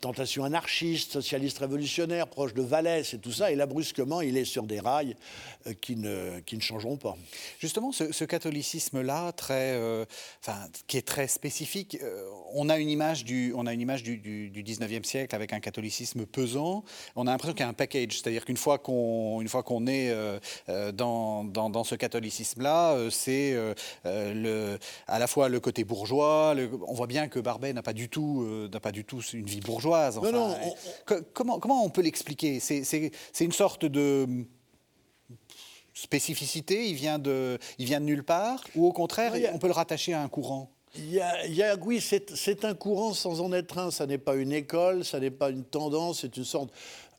tentation 0.00 0.44
anarchiste, 0.44 1.12
socialiste 1.12 1.58
révolutionnaire, 1.58 2.28
proche 2.28 2.54
de 2.54 2.62
Vallès 2.62 3.12
et 3.14 3.18
tout 3.18 3.32
ça. 3.32 3.50
Et 3.50 3.54
là, 3.54 3.66
brusquement, 3.66 4.20
il 4.20 4.36
est 4.36 4.44
sur 4.44 4.64
des 4.64 4.80
rails 4.80 5.16
euh, 5.66 5.72
qui, 5.80 5.96
ne, 5.96 6.40
qui 6.40 6.56
ne 6.56 6.60
changeront 6.60 6.96
pas. 6.96 7.16
Justement, 7.58 7.92
ce, 7.92 8.24
catholicisme-là, 8.24 9.32
très, 9.32 9.72
euh, 9.74 10.04
qui 10.86 10.96
est 10.96 11.06
très 11.06 11.28
spécifique, 11.28 11.98
euh, 12.02 12.24
on 12.54 12.68
a 12.68 12.78
une 12.78 12.90
image, 12.90 13.24
du, 13.24 13.52
on 13.56 13.66
a 13.66 13.72
une 13.72 13.80
image 13.80 14.02
du, 14.02 14.16
du, 14.18 14.62
19e 14.62 15.04
siècle 15.04 15.34
avec 15.34 15.52
un 15.52 15.60
catholicisme 15.60 16.26
pesant. 16.26 16.84
On 17.14 17.26
a 17.26 17.30
l'impression 17.30 17.54
qu'il 17.54 17.64
y 17.64 17.66
a 17.66 17.68
un 17.68 17.74
package, 17.74 18.14
c'est-à-dire 18.20 18.44
qu'une 18.44 18.56
fois 18.56 18.78
qu'on 18.78 19.44
qu'on 19.64 19.86
est 19.86 20.12
dans, 20.92 21.44
dans, 21.44 21.70
dans, 21.70 21.84
ce 21.84 21.94
catholicisme-là, 21.94 23.10
c'est 23.10 23.56
à 24.04 25.18
la 25.18 25.26
fois 25.26 25.48
le 25.48 25.60
côté 25.60 25.84
bourgeois, 25.84 26.54
on 26.86 26.94
voit 26.94 27.06
bien 27.06 27.28
que 27.28 27.38
Barbet 27.38 27.72
n'a 27.72 27.82
pas 27.82 27.92
du 27.92 28.08
tout, 28.08 28.68
n'a 28.72 28.80
pas 28.80 28.92
du 28.92 29.04
tout 29.04 29.20
une 29.32 29.46
vie 29.46 29.60
bourgeoise. 29.66 30.18
comment, 31.32 31.58
comment 31.58 31.84
on 31.84 31.90
peut 31.90 32.02
l'expliquer? 32.02 32.60
C'est 32.60 33.10
une 33.40 33.52
sorte 33.52 33.84
de 33.84 34.46
spécificité, 35.92 36.88
il 36.88 36.94
vient 36.94 37.18
de, 37.18 37.58
il 37.78 37.86
vient 37.86 38.00
de 38.00 38.04
nulle 38.04 38.24
part, 38.24 38.62
ou 38.74 38.86
au 38.86 38.92
contraire, 38.92 39.32
on 39.52 39.58
peut 39.58 39.66
le 39.66 39.72
rattacher 39.72 40.12
à 40.12 40.22
un 40.22 40.28
courant? 40.28 40.70
Il 40.98 41.12
y, 41.12 41.62
a, 41.62 41.76
oui, 41.76 42.00
c'est 42.00 42.64
un 42.64 42.74
courant 42.74 43.12
sans 43.12 43.40
en 43.40 43.52
être 43.52 43.76
un. 43.78 43.90
Ça 43.90 44.06
n'est 44.06 44.18
pas 44.18 44.34
une 44.34 44.52
école, 44.52 45.04
ça 45.04 45.20
n'est 45.20 45.30
pas 45.30 45.50
une 45.50 45.64
tendance, 45.64 46.20
c'est 46.20 46.36
une 46.36 46.44
sorte. 46.44 46.70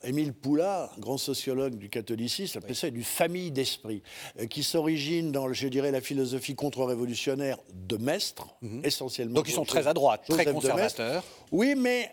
Émile 0.04 0.34
Poula, 0.34 0.92
grand 1.00 1.18
sociologue 1.18 1.76
du 1.76 1.90
catholicisme, 1.90 2.60
appelait 2.60 2.76
ça 2.76 2.88
une 2.88 3.04
famille 3.04 3.50
d'esprit 3.50 4.04
euh, 4.40 4.46
qui 4.46 4.62
s'origine 4.62 5.32
dans, 5.32 5.52
je 5.52 5.68
dirais, 5.68 5.92
la 5.92 6.02
philosophie 6.02 6.54
contre-révolutionnaire 6.54 7.58
de 7.74 7.98
Mestre, 7.98 8.48
mhm. 8.62 8.82
essentiellement. 8.84 9.34
Donc 9.34 9.50
ils 9.50 9.54
sont 9.54 9.66
très 9.66 9.88
à 9.88 9.96
droite, 9.96 10.22
très 10.30 10.46
conservateurs. 10.46 11.24
Oui, 11.52 11.74
mais 11.76 12.12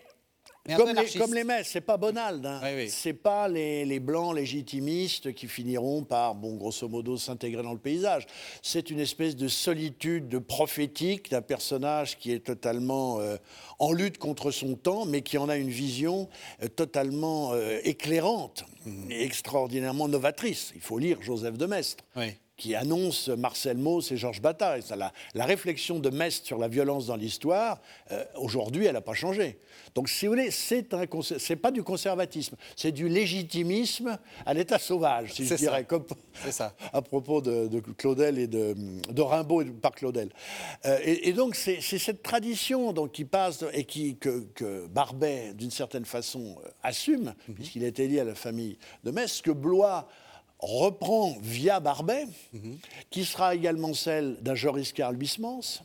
comme 0.73 0.95
les, 0.95 1.19
comme 1.19 1.33
les, 1.33 1.43
messes, 1.43 1.67
c'est 1.67 1.81
pas 1.81 1.97
Bonald. 1.97 2.43
Hein. 2.43 2.59
C'est 2.89 3.13
pas 3.13 3.47
les, 3.47 3.99
blancs 3.99 4.35
légitimistes 4.35 5.33
qui 5.33 5.47
finiront 5.47 6.03
par, 6.03 6.33
bon, 6.33 6.55
grosso 6.55 6.87
modo, 6.87 7.17
s'intégrer 7.17 7.61
dans 7.61 7.73
le 7.73 7.79
paysage. 7.79 8.25
C'est 8.63 8.89
une 8.89 8.99
espèce 8.99 9.35
de 9.35 9.47
solitude 9.47 10.27
de 10.27 10.39
prophétique 10.39 11.29
d'un 11.29 11.43
personnage 11.43 12.17
qui 12.17 12.31
est 12.31 12.45
totalement 12.45 13.19
euh, 13.19 13.37
en 13.77 13.91
lutte 13.91 14.17
contre 14.17 14.49
son 14.49 14.75
temps, 14.75 15.05
mais 15.05 15.21
qui 15.21 15.37
en 15.37 15.49
a 15.49 15.57
une 15.57 15.69
vision 15.69 16.29
euh, 16.63 16.67
totalement 16.67 17.51
euh, 17.53 17.79
éclairante 17.83 18.65
et 19.09 19.23
extraordinairement 19.23 20.07
novatrice. 20.07 20.71
Il 20.75 20.81
faut 20.81 20.97
lire 20.97 21.21
Joseph 21.21 21.57
de 21.57 21.65
Maistre. 21.65 22.03
qui 22.57 22.73
annonce 22.73 23.27
Marcel 23.27 23.75
Mauss 23.75 24.13
et 24.13 24.17
Georges 24.17 24.41
Bataille. 24.41 24.81
La, 24.95 25.11
la, 25.33 25.45
réflexion 25.45 25.99
de 25.99 26.09
Mestre 26.09 26.47
sur 26.47 26.57
la 26.57 26.69
violence 26.69 27.07
dans 27.07 27.17
l'histoire, 27.17 27.81
aujourd'hui, 28.35 28.85
elle 28.85 28.93
n'a 28.93 29.01
pas 29.01 29.13
changé. 29.13 29.57
Donc, 29.95 30.09
si 30.09 30.25
vous 30.25 30.33
voulez, 30.33 30.51
c'est 30.51 30.93
un 30.93 31.05
c'est 31.21 31.55
pas 31.55 31.71
du 31.71 31.81
conservatisme, 31.81 32.57
c'est 32.75 32.91
du 32.91 33.07
légitimisme 33.07 34.19
à 34.45 34.53
l'état 34.53 34.77
sauvage, 34.77 35.33
si 35.33 35.45
je 35.45 35.55
dirais, 35.55 35.85
comme 35.85 36.05
ça. 36.51 36.75
à 36.93 37.01
propos 37.01 37.39
de, 37.39 37.79
Claudel 37.97 38.37
et 38.37 38.47
de, 38.47 38.75
de, 39.09 39.21
Rimbaud 39.21 39.61
et 39.61 39.65
par 39.65 39.93
Claudel. 39.93 40.29
Euh, 40.85 40.99
et, 41.01 41.31
donc, 41.31 41.55
c'est 41.55 41.79
cette 41.79 42.21
tradition 42.21 42.91
donc, 42.91 43.13
qui 43.13 43.23
passe 43.23 43.63
et 43.71 43.85
qui, 43.85 44.17
que, 44.17 44.85
Barbet, 44.87 45.53
d'une 45.53 45.71
certaine 45.71 46.05
façon, 46.05 46.57
euh, 46.65 46.69
assume, 46.83 47.33
mhm. 47.47 47.55
puisqu'il 47.55 47.83
était 47.85 48.07
lié 48.07 48.19
à 48.19 48.25
la 48.25 48.35
famille 48.35 48.77
de 49.05 49.11
Metz, 49.11 49.41
que 49.41 49.51
Blois 49.51 50.09
reprend 50.59 51.37
via 51.41 51.79
Barbet, 51.79 52.27
mhm. 52.51 52.77
qui 53.09 53.23
sera 53.23 53.55
également 53.55 53.93
celle 53.93 54.35
d'un 54.41 54.55
Joris 54.55 54.91
Karl 54.91 55.17
Huysmans, 55.17 55.83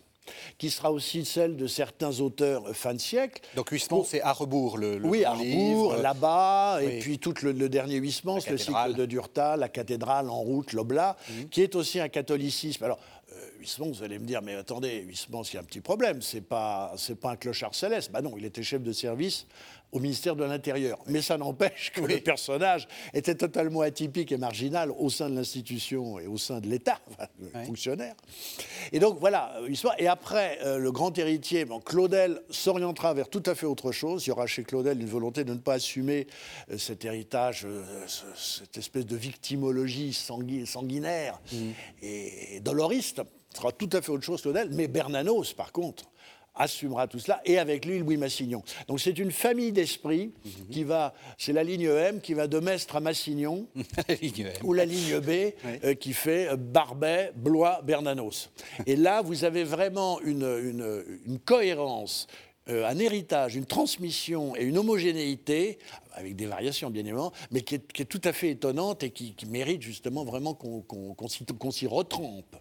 qui 0.58 0.70
sera 0.70 0.92
aussi 0.92 1.24
celle 1.24 1.56
de 1.56 1.66
certains 1.66 2.20
auteurs 2.20 2.74
fin 2.74 2.94
de 2.94 2.98
siècle. 2.98 3.42
Donc 3.56 3.70
Huysmans, 3.70 4.04
c'est 4.04 4.22
à 4.22 4.32
rebours 4.32 4.78
le, 4.78 4.98
le 4.98 5.06
Oui, 5.06 5.24
à 5.24 5.32
rebours, 5.32 5.94
là-bas, 5.96 6.80
et 6.82 6.98
puis 6.98 7.18
tout 7.18 7.34
le, 7.42 7.68
dernier 7.68 7.96
Huysmans, 7.96 8.38
le 8.48 8.58
cycle 8.58 8.94
de 8.94 9.06
Durtal, 9.06 9.60
la 9.60 9.68
cathédrale 9.68 10.28
en 10.28 10.40
route, 10.40 10.72
l'Oblat, 10.72 11.16
mhm. 11.28 11.48
qui 11.48 11.62
est 11.62 11.74
aussi 11.74 12.00
un 12.00 12.08
catholicisme. 12.08 12.84
Alors, 12.84 12.98
Huysmans, 13.60 13.90
vous 13.90 14.02
allez 14.02 14.18
me 14.18 14.24
dire, 14.24 14.40
mais 14.42 14.54
attendez, 14.54 15.04
Huysmans, 15.06 15.42
il 15.42 15.54
y 15.54 15.56
a 15.58 15.60
un 15.60 15.64
petit 15.64 15.80
problème, 15.80 16.22
c'est 16.22 16.40
pas, 16.40 16.94
c'est 16.96 17.14
pas 17.14 17.30
un 17.30 17.36
clochard 17.36 17.74
céleste. 17.74 18.10
Bah 18.10 18.22
non, 18.22 18.34
il 18.36 18.44
était 18.44 18.62
chef 18.62 18.82
de 18.82 18.92
service 18.92 19.46
au 19.92 19.98
ministère 19.98 20.36
de 20.36 20.44
l'Intérieur. 20.44 20.98
Mais 21.06 21.22
ça 21.22 21.36
n'empêche 21.36 21.92
que 21.92 22.00
le 22.00 22.18
personnage 22.20 22.86
était 23.12 23.34
totalement 23.34 23.80
atypique 23.80 24.32
et 24.32 24.36
marginal 24.36 24.90
au 24.90 25.10
sein 25.10 25.28
de 25.28 25.36
l'institution 25.36 26.18
et 26.18 26.26
au 26.26 26.38
sein 26.38 26.60
de 26.60 26.68
l'État, 26.68 27.00
fonctionnaire. 27.64 28.14
Et 28.92 28.98
donc 28.98 29.18
voilà, 29.18 29.54
histoire. 29.68 29.94
Et 29.98 30.06
après, 30.06 30.58
euh, 30.62 30.78
le 30.78 30.92
grand 30.92 31.16
héritier, 31.18 31.64
bon, 31.64 31.80
Claudel 31.80 32.40
s'orientera 32.50 33.14
vers 33.14 33.28
tout 33.28 33.42
à 33.46 33.54
fait 33.54 33.66
autre 33.66 33.92
chose. 33.92 34.26
Il 34.26 34.30
y 34.30 34.32
aura 34.32 34.46
chez 34.46 34.62
Claudel 34.62 35.00
une 35.00 35.08
volonté 35.08 35.44
de 35.44 35.52
ne 35.52 35.58
pas 35.58 35.74
assumer 35.74 36.26
euh, 36.70 36.78
cet 36.78 37.04
héritage, 37.04 37.64
euh, 37.64 37.84
cette 38.36 38.78
espèce 38.78 39.06
de 39.06 39.16
victimologie 39.16 40.12
sanguinaire 40.12 41.40
mmh. 41.52 41.56
et 42.02 42.60
doloriste. 42.60 43.22
Ce 43.52 43.58
sera 43.58 43.72
tout 43.72 43.90
à 43.92 44.00
fait 44.00 44.12
autre 44.12 44.24
chose, 44.24 44.42
Claudel. 44.42 44.70
Mais 44.72 44.86
Bernanos, 44.86 45.52
par 45.54 45.72
contre, 45.72 46.04
assumera 46.54 47.06
tout 47.06 47.18
cela, 47.18 47.40
et 47.44 47.58
avec 47.58 47.84
lui 47.84 47.98
Louis 47.98 48.16
Massignon. 48.16 48.62
Donc 48.88 49.00
c'est 49.00 49.18
une 49.18 49.30
famille 49.30 49.72
d'esprit 49.72 50.32
mhm. 50.44 50.66
qui 50.70 50.84
va, 50.84 51.14
c'est 51.38 51.52
la 51.52 51.64
ligne 51.64 51.86
M 51.86 52.20
qui 52.20 52.34
va 52.34 52.46
de 52.46 52.58
Mestre 52.58 52.96
à 52.96 53.00
Massignon, 53.00 53.66
ou 54.64 54.72
la 54.72 54.84
ligne 54.84 55.20
B 55.20 55.54
euh, 55.84 55.94
qui 55.94 56.12
fait 56.12 56.48
euh, 56.48 56.56
Barbet, 56.56 57.32
Blois, 57.36 57.80
Bernanos. 57.82 58.50
et 58.86 58.96
là, 58.96 59.22
vous 59.22 59.44
avez 59.44 59.64
vraiment 59.64 60.20
une, 60.20 61.10
une, 61.26 61.38
cohérence, 61.38 62.26
euh, 62.68 62.86
un 62.86 62.98
héritage, 62.98 63.56
une 63.56 63.66
transmission 63.66 64.54
et 64.56 64.64
une 64.64 64.78
homogénéité, 64.78 65.78
avec 66.12 66.36
des 66.36 66.46
variations 66.46 66.90
bien 66.90 67.02
évidemment, 67.02 67.32
mais 67.50 67.62
qui 67.62 67.76
est, 67.76 68.04
tout 68.04 68.20
à 68.24 68.32
fait 68.32 68.50
étonnante 68.50 69.02
et 69.02 69.10
qui, 69.10 69.34
mérite 69.46 69.82
justement 69.82 70.24
vraiment 70.24 70.54
qu'on 70.54 71.70
s'y 71.70 71.86
retrempe. 71.86 72.56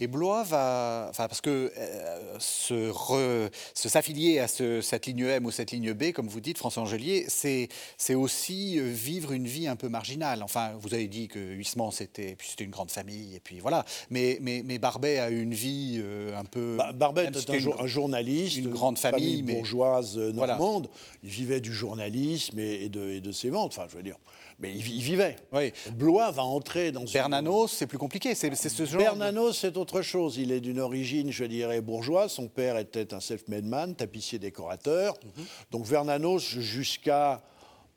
Et 0.00 0.06
Blois 0.06 0.44
va, 0.44 1.08
enfin, 1.10 1.26
parce 1.26 1.40
que 1.40 1.72
euh, 1.76 2.38
se, 2.38 3.50
s'affilier 3.74 4.38
à 4.38 4.46
cette 4.46 5.06
ligne 5.06 5.24
M 5.24 5.46
ou 5.46 5.50
cette 5.50 5.72
ligne 5.72 5.92
B, 5.92 6.12
comme 6.12 6.28
vous 6.28 6.40
dites, 6.40 6.58
François 6.58 6.84
Angelier, 6.84 7.24
c'est, 7.28 7.68
c'est 7.96 8.14
aussi 8.14 8.78
euh, 8.78 8.88
vivre 8.92 9.32
une 9.32 9.46
vie 9.46 9.66
un 9.66 9.74
peu 9.74 9.88
marginale. 9.88 10.42
Enfin, 10.44 10.72
vous 10.80 10.94
avez 10.94 11.08
dit 11.08 11.26
que 11.26 11.38
Huysmans, 11.38 11.90
c'était, 11.90 12.36
puis 12.36 12.48
c'était 12.50 12.64
une 12.64 12.70
grande 12.70 12.92
famille, 12.92 13.34
et 13.34 13.40
puis 13.40 13.58
voilà. 13.58 13.84
Mais, 14.10 14.38
mais, 14.40 14.62
mais 14.64 14.78
Barbet 14.78 15.18
a 15.18 15.30
une 15.30 15.54
vie 15.54 15.98
euh, 16.00 16.38
un 16.38 16.44
peu. 16.44 16.76
Bah, 16.78 16.92
Barbet 16.92 17.26
était 17.26 17.58
un, 17.80 17.86
journaliste, 17.86 18.56
une 18.56 18.70
grande 18.70 18.98
famille, 18.98 19.42
bourgeoise 19.42 20.16
normande. 20.16 20.88
Il 21.24 21.30
vivait 21.30 21.60
du 21.60 21.72
journalisme 21.72 22.58
et, 22.60 22.88
de, 22.88 23.10
et 23.10 23.20
de 23.20 23.32
ses 23.32 23.50
ventes. 23.50 23.72
Enfin, 23.76 23.86
je 23.90 23.96
veux 23.96 24.02
dire. 24.02 24.16
Mais 24.60 24.72
il, 24.72 24.82
vivait. 24.82 25.36
Oui. 25.52 25.72
Blois 25.92 26.32
va 26.32 26.42
entrer 26.42 26.90
dans 26.90 27.04
Bernanos, 27.04 27.70
c'est 27.70 27.86
plus 27.86 27.98
compliqué. 27.98 28.34
C'est, 28.34 28.52
ce 28.54 28.84
genre. 28.84 29.00
Bernanos, 29.00 29.56
c'est 29.56 29.76
autre 29.76 30.02
chose. 30.02 30.36
Il 30.36 30.50
est 30.50 30.60
d'une 30.60 30.80
origine, 30.80 31.30
je 31.30 31.44
dirais, 31.44 31.80
bourgeoise. 31.80 32.32
Son 32.32 32.48
père 32.48 32.76
était 32.76 33.14
un 33.14 33.20
self-made 33.20 33.66
man, 33.66 33.94
tapissier 33.94 34.40
décorateur. 34.40 35.14
Mhm. 35.22 35.44
Donc 35.70 35.88
Bernanos, 35.88 36.40
jusqu'à 36.40 37.40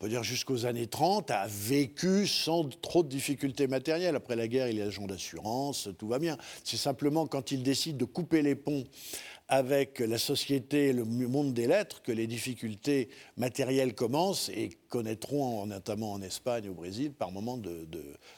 on 0.02 0.06
peut 0.06 0.10
dire 0.10 0.24
jusqu'aux 0.24 0.66
années 0.66 0.88
30, 0.88 1.30
a 1.30 1.46
vécu 1.48 2.26
sans 2.26 2.70
trop 2.70 3.04
de 3.04 3.08
difficultés 3.08 3.68
matérielles. 3.68 4.16
Après 4.16 4.36
la 4.36 4.48
guerre, 4.48 4.68
il 4.68 4.80
est 4.80 4.84
agent 4.84 5.06
d'assurance, 5.06 5.90
tout 6.00 6.08
va 6.08 6.18
bien. 6.18 6.38
C'est 6.64 6.78
simplement 6.78 7.28
quand 7.28 7.52
il 7.52 7.62
décide 7.62 7.98
de 7.98 8.06
couper 8.06 8.42
les 8.42 8.56
ponts 8.56 8.84
avec 9.48 10.00
la 10.00 10.18
société, 10.18 10.92
le 10.92 11.06
monde 11.06 11.54
des 11.54 11.68
lettres, 11.68 12.02
que 12.02 12.12
les 12.12 12.26
difficultés 12.26 13.10
matérielles 13.38 13.94
commencent 13.94 14.50
et 14.50 14.70
connaîtront, 14.92 15.66
notamment 15.66 16.12
en 16.12 16.22
Espagne, 16.22 16.70
au 16.70 16.74
Brésil, 16.74 17.14
par 17.14 17.32
moments 17.32 17.58
de, 17.58 17.88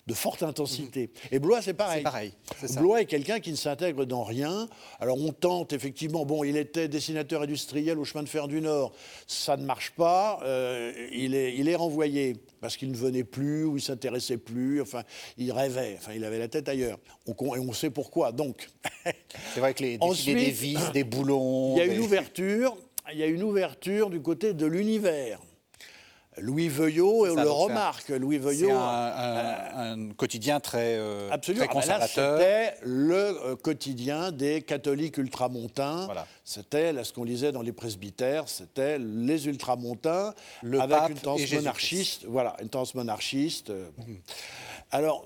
de, 0.07 0.13
forte 0.13 0.43
intensité. 0.43 1.10
Et 1.31 1.39
Blois, 1.39 1.63
c'est 1.63 1.74
pareil. 1.74 2.03
pareil 2.03 2.33
Blois 2.77 3.01
est 3.01 3.05
quelqu'un 3.07 3.39
qui 3.39 3.50
ne 3.50 3.55
s'intègre 3.55 4.05
dans 4.05 4.24
rien. 4.24 4.69
Alors 5.00 5.19
on 5.19 5.33
tente 5.33 5.74
effectivement, 5.74 6.25
bon, 6.25 6.43
il 6.43 6.55
était 6.55 6.88
dessinateur 6.88 7.41
industriel 7.41 7.98
au 7.98 8.05
chemin 8.05 8.24
de 8.24 8.29
fer 8.29 8.48
du 8.48 8.62
Nord, 8.62 8.93
ça 9.25 9.57
ne 9.57 9.65
marche 9.65 9.91
pas, 9.91 10.39
euh, 10.43 10.93
il, 11.12 11.33
est, 11.33 11.55
il 11.57 11.67
est 11.67 11.75
renvoyé 11.75 12.36
parce 12.62 12.77
qu'il 12.77 12.91
ne 12.91 12.95
venait 12.95 13.24
plus 13.24 13.65
ou 13.65 13.77
il 13.77 13.81
s'intéressait 13.81 14.38
plus, 14.38 14.79
enfin, 14.79 15.01
il 15.38 15.51
rêvait, 15.51 15.95
enfin, 15.98 16.13
il 16.15 16.24
avait 16.24 16.39
la 16.39 16.48
tête 16.48 16.69
ailleurs. 16.69 17.00
et 17.27 17.33
on 17.41 17.74
sait 17.74 17.89
pourquoi, 17.89 18.31
donc. 18.31 18.69
C'est 19.53 19.60
vrai 19.60 19.74
que 19.74 19.81
les, 19.81 19.98
des 19.98 20.51
vis, 20.51 20.91
des 20.93 21.03
boulons... 21.03 21.75
Il 21.75 21.79
y 21.79 21.81
a 21.81 21.86
une 21.86 22.00
ouverture, 22.00 22.77
il 23.12 23.17
y 23.17 23.24
a 23.24 23.27
une 23.27 23.41
ouverture 23.41 24.12
du 24.12 24.22
côté 24.22 24.53
de 24.53 24.67
l'univers. 24.67 25.39
Louis 26.38 26.68
Veuillot 26.68 27.25
le 27.25 27.50
remarque. 27.50 28.10
Louis 28.10 28.38
Veuillot. 28.38 28.70
C'est 28.70 28.74
un, 28.74 30.10
quotidien 30.18 30.60
très, 30.60 30.96
euh, 30.98 31.30
absolument. 31.32 31.66
très 31.66 31.74
conservateur. 31.74 32.40
C'était 32.40 32.75
le 32.84 33.16
euh, 33.16 33.56
quotidien 33.56 34.32
des 34.32 34.62
catholiques 34.62 35.18
ultramontains. 35.18 36.08
C'était 36.44 37.04
ce 37.04 37.13
qu'on 37.13 37.24
lisait 37.24 37.52
dans 37.52 37.62
les 37.62 37.72
presbytères, 37.72 38.50
c'était 38.50 38.98
les 39.00 39.48
ultramontains 39.48 40.34
le 40.62 40.80
avec 40.80 41.10
une 41.10 41.18
tendance 41.18 41.52
monarchiste. 41.52 42.25
Voilà, 42.28 42.56
une 42.62 42.70
tendance 42.70 42.96
monarchiste. 42.96 43.70
Mhm. 43.70 44.18
Alors, 44.92 45.25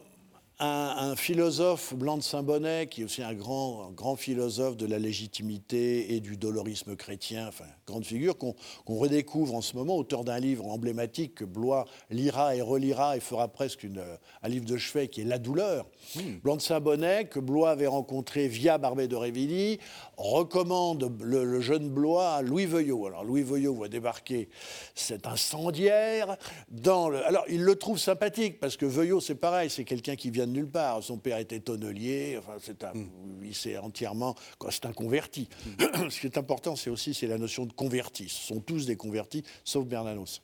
un, 0.60 1.16
philosophe 1.16 1.94
blanc 1.94 2.18
de 2.18 2.24
Saint-Bonnet, 2.24 2.88
qui 2.88 3.02
est 3.02 3.04
aussi 3.04 3.22
un 3.22 3.34
grand, 3.34 3.92
grand 3.92 4.16
philosophe 4.16 4.76
de 4.76 4.86
la 4.86 4.98
légitimité 4.98 6.16
et 6.16 6.20
du 6.20 6.38
dolorisme 6.38 6.96
chrétien, 6.96 7.48
enfin, 7.48 7.66
grande 7.86 8.06
figure 8.06 8.38
qu'on 8.38 8.56
redécouvre 8.88 9.54
en 9.54 9.62
ce 9.62 9.76
moment, 9.76 9.96
auteur 9.96 10.24
d'un 10.24 10.40
livre 10.40 10.66
emblématique 10.66 11.36
que 11.36 11.46
Blois 11.46 11.86
lira 12.10 12.56
et 12.56 12.62
relira 12.62 13.18
et 13.18 13.20
fera 13.20 13.48
presque 13.48 13.84
une, 13.84 14.04
un 14.42 14.48
livre 14.48 14.66
de 14.66 14.78
chevet 14.78 15.08
qui 15.10 15.22
est 15.22 15.26
La 15.26 15.38
douleur. 15.38 15.86
Hmm. 16.16 16.38
Blanc 16.44 16.56
de 16.56 16.62
Saint-Bonnet, 16.62 17.26
que 17.26 17.40
Blois 17.40 17.70
avait 17.70 17.88
rencontré 17.88 18.48
via 18.48 18.78
Barbet 18.80 19.08
de 19.08 19.16
Révilly, 19.16 19.80
recommande 20.18 21.12
le, 21.22 21.62
jeune 21.62 21.90
Blois 21.90 22.30
à 22.30 22.42
Louis 22.42 22.66
Veuillot. 22.66 23.06
Alors 23.06 23.24
Louis 23.24 23.44
Veuillot 23.44 23.76
voit 23.76 23.90
débarquer 23.90 24.50
cet 24.96 25.28
incendiaire 25.28 26.38
dans 26.70 27.10
le... 27.10 27.24
Alors 27.26 27.46
il 27.48 27.62
le 27.62 27.76
trouve 27.76 28.00
sympathique 28.00 28.60
parce 28.60 28.76
que 28.76 28.86
Veuillot 28.86 29.22
c'est 29.22 29.36
pareil, 29.36 29.70
c'est 29.70 29.84
quelqu'un 29.84 30.16
qui 30.16 30.32
vient 30.32 30.47
de 30.48 30.54
nulle 30.54 30.70
part. 30.70 31.04
Son 31.04 31.18
père 31.18 31.38
était 31.38 31.60
tonnelier, 31.60 32.38
enfin 32.40 32.58
c'est 32.60 32.84
un... 32.84 32.94
Hmm. 32.94 33.10
il 33.44 33.56
s'est 33.56 33.78
entièrement... 33.78 34.36
C'est 34.70 34.86
un 34.86 34.94
converti. 34.94 35.48
Hmm. 35.66 36.10
Ce 36.10 36.20
qui 36.20 36.28
est 36.28 36.38
important 36.38 36.76
c'est 36.76 36.90
aussi 36.90 37.14
c'est 37.14 37.28
la 37.28 37.38
notion 37.38 37.66
de 37.66 37.74
converti. 37.74 38.30
Ce 38.30 38.48
sont 38.48 38.60
tous 38.60 38.86
des 38.86 38.96
convertis, 38.96 39.44
sauf 39.64 39.86
Bernanos. 39.86 40.42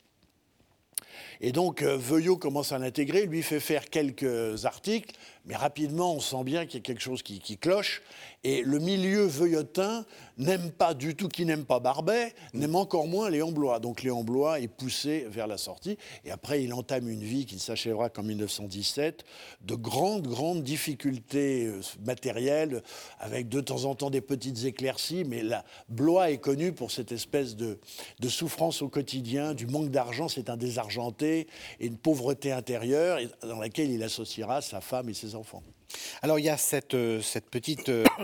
Et 1.42 1.52
donc, 1.52 1.82
euh, 1.82 1.98
Veuillot 1.98 2.38
commence 2.38 2.72
à 2.72 2.80
l'intégrer, 2.80 3.26
lui 3.26 3.44
fait 3.44 3.60
faire 3.60 3.90
quelques 3.90 4.66
articles, 4.66 5.14
mais 5.46 5.58
rapidement, 5.58 6.16
on 6.16 6.22
sent 6.22 6.44
bien 6.46 6.66
qu'il 6.66 6.76
y 6.76 6.84
a 6.84 6.86
quelque 6.86 7.02
chose 7.02 7.22
qui, 7.22 7.58
cloche. 7.58 8.02
Et 8.46 8.62
le 8.62 8.80
milieu 8.80 9.26
veuillotin 9.26 10.06
n'aime 10.38 10.72
pas 10.72 10.94
du 10.94 11.16
tout, 11.16 11.28
qui 11.28 11.46
n'aime 11.46 11.66
pas 11.66 11.80
Barbet, 11.80 12.34
n'aime 12.54 12.76
encore 12.76 13.08
moins 13.08 13.30
Léon 13.30 13.52
Blois. 13.52 13.80
Donc 13.80 14.04
Léon 14.04 14.24
Blois 14.24 14.62
est 14.62 14.70
poussé 14.70 15.26
vers 15.30 15.48
la 15.48 15.58
sortie. 15.58 15.98
Et 16.24 16.32
après, 16.32 16.64
il 16.64 16.74
entame 16.74 17.10
une 17.10 17.24
vie 17.24 17.46
qui 17.46 17.56
ne 17.56 17.60
s'achèvera 17.60 18.10
qu'en 18.10 18.24
1917, 18.24 19.26
de 19.62 19.76
grandes, 19.76 20.28
grandes 20.28 20.64
difficultés 20.64 21.66
euh, 21.66 21.82
matérielles, 22.06 22.82
avec 23.20 23.50
de 23.50 23.60
temps 23.60 23.84
en 23.84 23.96
temps 23.96 24.10
des 24.10 24.22
petites 24.22 24.64
éclaircies. 24.64 25.26
Mais 25.26 25.44
Blois 25.90 26.32
est 26.32 26.38
connu 26.38 26.72
pour 26.72 26.92
cette 26.92 27.12
espèce 27.12 27.58
de, 27.58 27.80
de 28.22 28.30
souffrance 28.30 28.82
au 28.82 28.88
quotidien, 28.88 29.54
du 29.54 29.68
manque 29.68 29.90
d'argent. 29.90 30.30
C'est 30.30 30.50
un 30.50 30.58
désargenté 30.58 31.48
et 31.82 31.88
une 31.88 31.98
pauvreté 31.98 32.54
intérieure 32.54 33.20
dans 33.42 33.60
laquelle 33.60 33.92
il 33.92 34.04
associera 34.04 34.62
sa 34.62 34.80
femme 34.80 35.10
et 35.10 35.14
ses 35.14 35.33
enfants. 35.36 35.64
Alors 36.22 36.40
il 36.40 36.46
y 36.46 36.50
a 36.50 36.58
cette, 36.58 36.94
euh, 36.94 37.22
cette 37.22 37.50
petite... 37.50 37.90
Euh, 37.90 38.06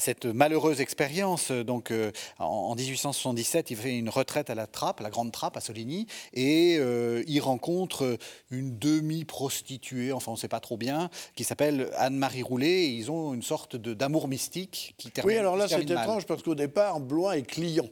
cette 0.00 0.24
malheureuse 0.24 0.80
expérience, 0.80 1.52
euh, 1.52 1.62
donc 1.62 1.92
en, 2.40 2.74
1877, 2.74 3.70
il 3.70 3.76
fait 3.76 3.96
une 3.96 4.08
retraite 4.08 4.50
à 4.50 4.56
la 4.56 4.66
trappe, 4.66 4.98
la 4.98 5.08
grande 5.08 5.30
trappe 5.30 5.56
à 5.56 5.60
Soligny, 5.60 6.08
et 6.32 6.80
il 7.28 7.40
rencontre 7.40 8.18
une 8.50 8.76
demi-prostituée, 8.76 10.10
enfin 10.10 10.32
on 10.32 10.34
ne 10.34 10.40
sait 10.40 10.48
pas 10.48 10.58
trop 10.58 10.76
bien, 10.76 11.10
qui 11.36 11.44
s'appelle 11.44 11.90
Anne-Marie 11.96 12.42
Roulet, 12.42 12.86
et 12.86 12.88
ils 12.88 13.12
ont 13.12 13.32
une 13.34 13.44
sorte 13.44 13.76
d'amour 13.76 14.26
mystique 14.26 14.96
qui 14.98 15.12
termine. 15.12 15.32
Oui, 15.32 15.38
alors 15.38 15.56
là 15.56 15.68
c'est 15.68 15.88
étrange 15.88 16.26
parce 16.26 16.42
qu'au 16.42 16.56
départ, 16.56 16.98
Blois 16.98 17.38
est 17.38 17.42
client. 17.42 17.88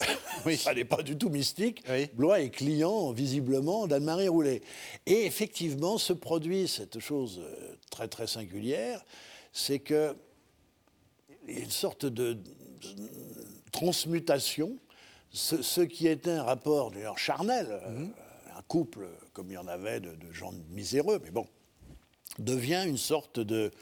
oui. 0.46 0.56
Ça 0.56 0.74
n'est 0.74 0.84
pas 0.84 1.02
du 1.02 1.16
tout 1.16 1.28
mystique. 1.28 1.84
Blois 2.14 2.40
est 2.40 2.50
client, 2.50 3.12
visiblement, 3.12 3.86
d'Anne-Marie 3.86 4.28
Roulet. 4.28 4.62
Et 5.06 5.26
effectivement, 5.26 5.98
se 5.98 6.12
produit 6.12 6.68
cette 6.68 6.98
chose 6.98 7.40
très, 7.94 8.08
très 8.08 8.26
singulière, 8.26 9.04
c'est 9.52 9.78
que 9.78 10.16
y 11.48 11.56
a 11.56 11.60
une 11.60 11.70
sorte 11.70 12.06
de 12.06 12.38
transmutation. 13.72 14.76
Ce, 15.32 15.80
qui 15.80 16.06
était 16.06 16.30
un 16.30 16.44
rapport, 16.44 16.92
d'ailleurs, 16.92 17.18
charnel, 17.18 17.66
euh, 17.68 17.90
mhm. 17.90 18.12
un 18.56 18.62
couple 18.68 19.08
comme 19.32 19.50
il 19.50 19.54
y 19.54 19.58
en 19.58 19.66
avait 19.66 19.98
de, 19.98 20.16
gens 20.32 20.52
miséreux, 20.70 21.20
mais 21.24 21.32
bon, 21.32 21.46
devient 22.38 22.84
une 22.86 22.98
sorte 22.98 23.40
de, 23.40 23.72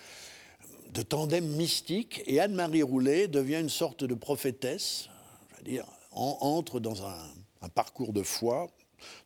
de 0.95 1.02
tandem 1.02 1.47
mystique. 1.47 2.23
Et 2.26 2.40
Anne-Marie 2.40 2.83
Roulet 2.83 3.28
devient 3.28 3.61
une 3.61 3.69
sorte 3.69 4.02
de 4.02 4.14
prophétesse, 4.14 5.09
je 5.50 5.57
veux 5.59 5.64
dire, 5.64 5.87
entre 6.11 6.81
dans 6.81 7.07
un, 7.07 7.19
parcours 7.75 8.14
de 8.14 8.23
foi, 8.23 8.71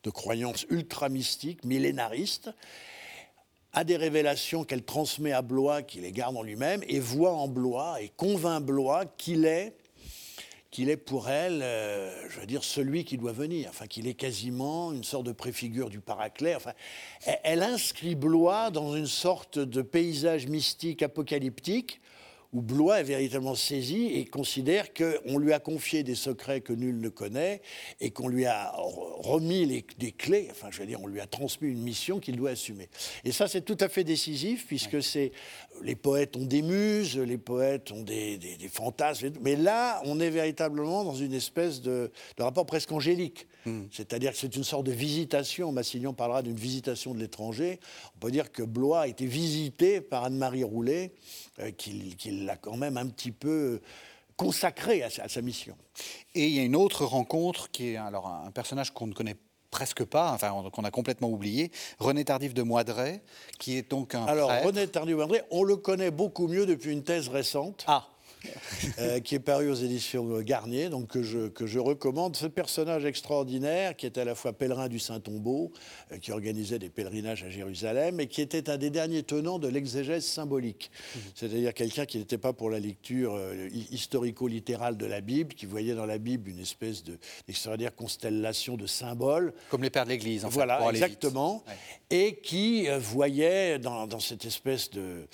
de 0.03 0.09
croyance 0.09 0.65
ultra 0.69 1.07
mystique, 1.07 1.63
millénariste, 1.63 2.51
a 3.73 3.83
des 3.83 3.97
révélations 3.97 4.63
qu'elle 4.63 4.83
transmet 4.83 5.31
à 5.31 5.41
Blois, 5.41 5.81
qui 5.81 5.99
les 5.99 6.11
garde 6.11 6.35
en 6.37 6.43
lui-même, 6.43 6.81
et 6.87 6.99
voit 6.99 7.33
en 7.33 7.47
Blois 7.47 8.01
et 8.01 8.09
convainc 8.15 8.63
Blois 8.63 9.05
qu'il 9.17 9.45
est, 9.45 9.75
est 10.77 10.97
pour 10.97 11.29
elle, 11.29 11.61
euh, 11.63 12.29
je 12.29 12.39
veux 12.39 12.45
dire, 12.45 12.63
celui 12.63 13.03
qui 13.03 13.17
doit 13.17 13.31
venir, 13.31 13.69
enfin 13.69 13.87
qu'il 13.87 14.07
est 14.07 14.13
quasiment 14.13 14.91
une 14.91 15.03
sorte 15.03 15.25
de 15.25 15.31
préfigure 15.31 15.89
du 15.89 15.99
Paraclet. 15.99 16.55
Enfin, 16.55 16.73
elle 17.43 17.63
inscrit 17.63 18.15
Blois 18.15 18.69
dans 18.69 18.95
une 18.95 19.07
sorte 19.07 19.59
de 19.59 19.81
paysage 19.81 20.47
mystique 20.47 21.01
apocalyptique 21.01 21.99
où 22.53 22.61
Blois 22.61 23.01
est 23.01 23.03
véritablement 23.03 23.55
saisi 23.55 24.07
et 24.13 24.25
considère 24.25 24.93
qu'on 24.93 25.37
lui 25.37 25.53
a 25.53 25.59
confié 25.59 26.03
des 26.03 26.15
secrets 26.15 26.61
que 26.61 26.73
nul 26.73 26.99
ne 26.99 27.09
connaît 27.09 27.61
et 27.99 28.11
qu'on 28.11 28.27
lui 28.27 28.45
a 28.45 28.73
remis 28.75 29.65
les, 29.65 29.85
des 29.97 30.11
clés, 30.11 30.47
enfin 30.51 30.69
je 30.71 30.79
veux 30.79 30.85
dire, 30.85 31.01
on 31.01 31.07
lui 31.07 31.19
a 31.19 31.27
transmis 31.27 31.69
une 31.69 31.81
mission 31.81 32.19
qu'il 32.19 32.37
doit 32.37 32.51
assumer. 32.51 32.89
Et 33.23 33.31
ça, 33.31 33.47
c'est 33.47 33.61
tout 33.61 33.77
à 33.79 33.89
fait 33.89 34.03
décisif 34.03 34.65
puisque 34.67 35.01
c'est 35.03 35.31
les 35.83 35.95
poètes 35.95 36.35
ont 36.35 36.45
des 36.45 36.61
muses, 36.61 37.17
les 37.17 37.37
poètes 37.37 37.91
ont 37.91 38.03
des, 38.03 38.39
fantasmes, 38.71 39.31
mais 39.41 39.55
là, 39.55 40.01
on 40.05 40.19
est 40.19 40.29
véritablement 40.29 41.03
dans 41.03 41.15
une 41.15 41.33
espèce 41.33 41.81
de, 41.81 42.11
rapport 42.39 42.65
presque 42.65 42.91
angélique. 42.91 43.47
Hmm. 43.67 43.87
C'est-à-dire 43.91 44.31
que 44.31 44.37
c'est 44.37 44.55
une 44.55 44.63
sorte 44.63 44.85
de 44.85 44.93
visitation. 44.93 45.73
Massignon 45.73 46.13
parlera 46.13 46.41
d'une 46.41 46.55
visitation 46.55 47.13
de 47.13 47.19
l'étranger. 47.19 47.81
On 48.15 48.19
peut 48.19 48.31
dire 48.31 48.53
que 48.53 48.63
Blois 48.63 49.01
a 49.01 49.07
été 49.07 49.25
visité 49.25 49.99
par 49.99 50.23
Anne-Marie 50.23 50.63
Roulet, 50.63 51.13
euh, 51.59 51.71
qui, 51.71 52.15
l'a 52.31 52.55
quand 52.55 52.77
même 52.77 52.95
un 52.95 53.07
petit 53.07 53.31
peu 53.31 53.81
consacré 54.37 55.03
à, 55.03 55.09
sa 55.09 55.41
mission. 55.41 55.75
Et 56.33 56.47
il 56.47 56.53
y 56.53 56.59
a 56.59 56.63
une 56.63 56.77
autre 56.77 57.03
rencontre 57.03 57.69
qui 57.69 57.89
est 57.89 57.97
alors 57.97 58.27
un 58.27 58.51
personnage 58.51 58.93
qu'on 58.93 59.07
ne 59.07 59.13
connaît 59.13 59.35
presque 59.69 60.05
pas, 60.05 60.31
enfin 60.31 60.69
qu'on 60.71 60.85
a 60.85 60.91
complètement 60.91 61.29
oublié, 61.29 61.71
René 61.99 62.23
Tardif 62.23 62.53
de 62.53 62.63
Moidret, 62.63 63.21
qui 63.59 63.75
est 63.75 63.89
donc 63.89 64.15
un 64.15 64.23
Alors 64.25 64.49
René 64.63 64.87
Tardif 64.87 65.11
de 65.11 65.17
Moidret, 65.17 65.43
on 65.51 65.63
le 65.63 65.75
connaît 65.75 66.11
beaucoup 66.11 66.47
mieux 66.47 66.65
depuis 66.65 66.93
une 66.93 67.03
thèse 67.03 67.27
récente. 67.27 67.83
Ah 67.85 68.07
euh, 68.99 69.19
qui 69.19 69.35
est 69.35 69.39
paru 69.39 69.69
aux 69.69 69.75
éditions 69.75 70.41
Garnier, 70.41 70.89
donc 70.89 71.07
que 71.07 71.23
je, 71.23 71.47
que 71.47 71.65
je 71.65 71.79
recommande. 71.79 72.35
Ce 72.35 72.47
personnage 72.47 73.05
extraordinaire, 73.05 73.95
qui 73.95 74.05
était 74.05 74.21
à 74.21 74.25
la 74.25 74.35
fois 74.35 74.53
pèlerin 74.53 74.87
du 74.87 74.99
Saint-Tombeau, 74.99 75.71
euh, 76.11 76.17
qui 76.17 76.31
organisait 76.31 76.79
des 76.79 76.89
pèlerinages 76.89 77.43
à 77.43 77.49
Jérusalem, 77.49 78.19
et 78.19 78.27
qui 78.27 78.41
était 78.41 78.69
un 78.69 78.77
des 78.77 78.89
derniers 78.89 79.23
tenants 79.23 79.59
de 79.59 79.67
l'exégèse 79.67 80.25
symbolique. 80.25 80.91
Mmh. 80.91 81.19
C'est-à-dire 81.35 81.73
quelqu'un 81.73 82.05
qui 82.05 82.17
n'était 82.17 82.37
pas 82.37 82.53
pour 82.53 82.69
la 82.69 82.79
lecture 82.79 83.35
euh, 83.35 83.69
historico-littérale 83.91 84.97
de 84.97 85.05
la 85.05 85.21
Bible, 85.21 85.53
qui 85.53 85.65
voyait 85.65 85.95
dans 85.95 86.05
la 86.05 86.17
Bible 86.17 86.49
une 86.49 86.59
espèce 86.59 87.03
d'extraordinaire 87.03 87.95
constellation 87.95 88.77
de 88.77 88.87
symboles. 88.87 89.53
Comme 89.69 89.83
les 89.83 89.89
pères 89.89 90.05
de 90.05 90.09
l'Église, 90.09 90.45
en 90.45 90.49
Voilà, 90.49 90.79
fait, 90.79 90.89
exactement. 90.89 91.63
Et 92.09 92.35
qui 92.37 92.87
voyait 92.99 93.79
dans, 93.79 94.07
dans, 94.07 94.19
cette 94.19 94.45
espèce 94.45 94.89
de, 94.91 95.27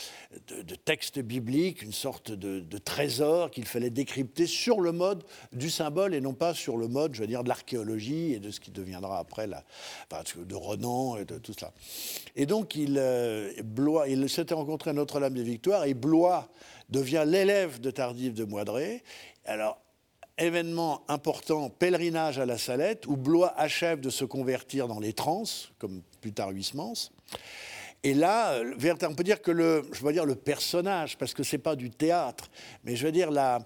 de, 0.49 0.75
texte 0.75 1.19
biblique 1.19 1.81
une 1.81 1.91
sorte 1.91 2.31
de, 2.31 2.59
de 2.59 2.77
trésor 3.03 3.51
qu'il 3.51 3.65
fallait 3.65 3.89
décrypter 3.89 4.47
sur 4.47 4.79
le 4.79 4.93
mode 4.93 5.23
du 5.51 5.69
symbole 5.69 6.13
et 6.13 6.21
non 6.21 6.33
pas 6.33 6.53
sur 6.53 6.77
le 6.77 6.87
mode, 6.87 7.13
je 7.15 7.19
veux 7.19 7.27
dire, 7.27 7.43
de 7.43 7.49
l'archéologie 7.49 8.33
et 8.33 8.39
de 8.39 8.49
ce 8.49 8.61
qui 8.61 8.71
deviendra 8.71 9.19
après 9.19 9.45
de 9.45 10.55
Renan 10.55 11.17
et 11.17 11.25
de 11.25 11.37
tout 11.37 11.51
cela. 11.51 11.73
Et 12.37 12.45
donc, 12.45 12.75
il, 12.75 12.97
euh, 12.97 13.51
il 14.07 14.29
s'était 14.29 14.53
rencontré 14.53 14.91
à 14.91 14.93
Notre-Dame 14.93 15.33
des 15.33 15.43
Victoires 15.43 15.83
et 15.83 15.93
Blois 15.93 16.47
devient 16.89 17.25
l'élève 17.27 17.81
de 17.81 17.91
Tardif 17.91 18.33
de 18.33 18.45
Moidré. 18.45 19.03
Alors, 19.43 19.81
événement 20.37 21.03
important, 21.09 21.69
pèlerinage 21.69 22.39
à 22.39 22.45
la 22.45 22.57
Salette, 22.57 23.05
où 23.07 23.17
Blois 23.17 23.53
achève 23.57 23.99
de 23.99 24.09
se 24.09 24.23
convertir 24.23 24.87
dans 24.87 25.01
les 25.01 25.11
trans, 25.11 25.43
comme 25.77 26.03
plus 26.21 26.31
tard 26.31 26.51
Huysmans. 26.51 27.11
Et 28.03 28.13
là, 28.13 28.53
euh, 28.55 28.95
on 29.03 29.15
peut 29.15 29.23
dire 29.23 29.41
que 29.41 29.51
le, 29.51 29.83
je 29.93 30.03
veux 30.03 30.11
dire 30.11 30.25
le 30.25 30.35
personnage, 30.35 31.17
parce 31.17 31.33
que 31.33 31.43
c'est 31.43 31.57
pas 31.57 31.75
du 31.75 31.89
théâtre, 31.89 32.49
mais 32.83 32.95
je 32.95 33.05
veux 33.05 33.11
dire 33.11 33.31
la 33.31 33.59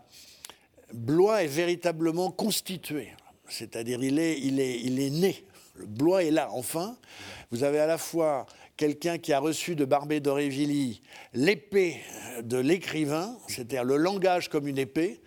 Blois 0.93 1.43
est 1.43 1.47
véritablement 1.47 2.32
constitué. 2.32 3.10
C'est-à-dire 3.50 4.04
il 4.04 4.19
est, 4.19 4.39
il 4.39 4.60
est, 4.60 4.80
il 4.80 5.00
est 5.00 5.10
né. 5.10 5.43
Le 5.76 5.86
Blois 5.86 6.23
est 6.23 6.32
là. 6.32 6.50
Enfin, 6.52 6.97
vous 7.52 7.63
avez 7.63 7.80
à 7.80 7.88
la 7.88 7.97
fois 7.97 8.45
quelqu'un 8.78 9.17
qui 9.17 9.34
a 9.34 9.39
reçu 9.39 9.76
de 9.76 9.86
Barbé 9.86 10.19
d'Aurevilly 10.19 11.02
l'épée 11.34 12.02
de 12.43 12.58
l'écrivain, 12.58 13.36
c'est-à-dire 13.47 13.84
le 13.84 13.97
langage 13.97 14.50
comme 14.50 14.67
une 14.67 14.78
épée, 14.78 15.19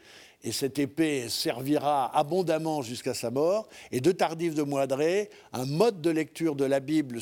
et 0.43 0.53
cette 0.53 0.79
épée 0.79 1.29
servira 1.29 2.17
abondamment 2.17 2.83
jusqu'à 2.83 3.15
sa 3.15 3.31
mort, 3.31 3.69
et 3.93 4.01
de 4.01 4.13
Tardif 4.13 4.55
de 4.55 4.63
Moidré, 4.63 5.31
un 5.53 5.67
mode 5.67 6.01
de 6.01 6.11
lecture 6.11 6.57
de 6.57 6.65
la 6.65 6.81
Bible 6.81 7.21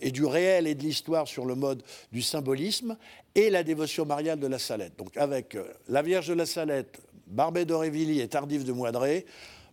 et 0.00 0.10
du 0.10 0.24
réel 0.24 0.66
et 0.66 0.74
de 0.74 0.82
l'histoire 0.82 1.26
sur 1.26 1.44
le 1.44 1.54
mode 1.54 1.82
du 2.12 2.22
symbolisme, 2.22 2.96
et 3.34 3.50
la 3.50 3.62
dévotion 3.62 4.04
mariale 4.04 4.38
de 4.38 4.46
la 4.46 4.58
Salette. 4.58 4.96
Donc 4.98 5.16
avec 5.16 5.54
euh, 5.54 5.64
la 5.88 6.02
Vierge 6.02 6.28
de 6.28 6.34
la 6.34 6.46
Salette, 6.46 7.00
Barbet 7.26 7.64
d'Aurevilly 7.64 8.20
et 8.20 8.28
Tardif 8.28 8.64
de 8.64 8.72
Moidré, 8.72 9.26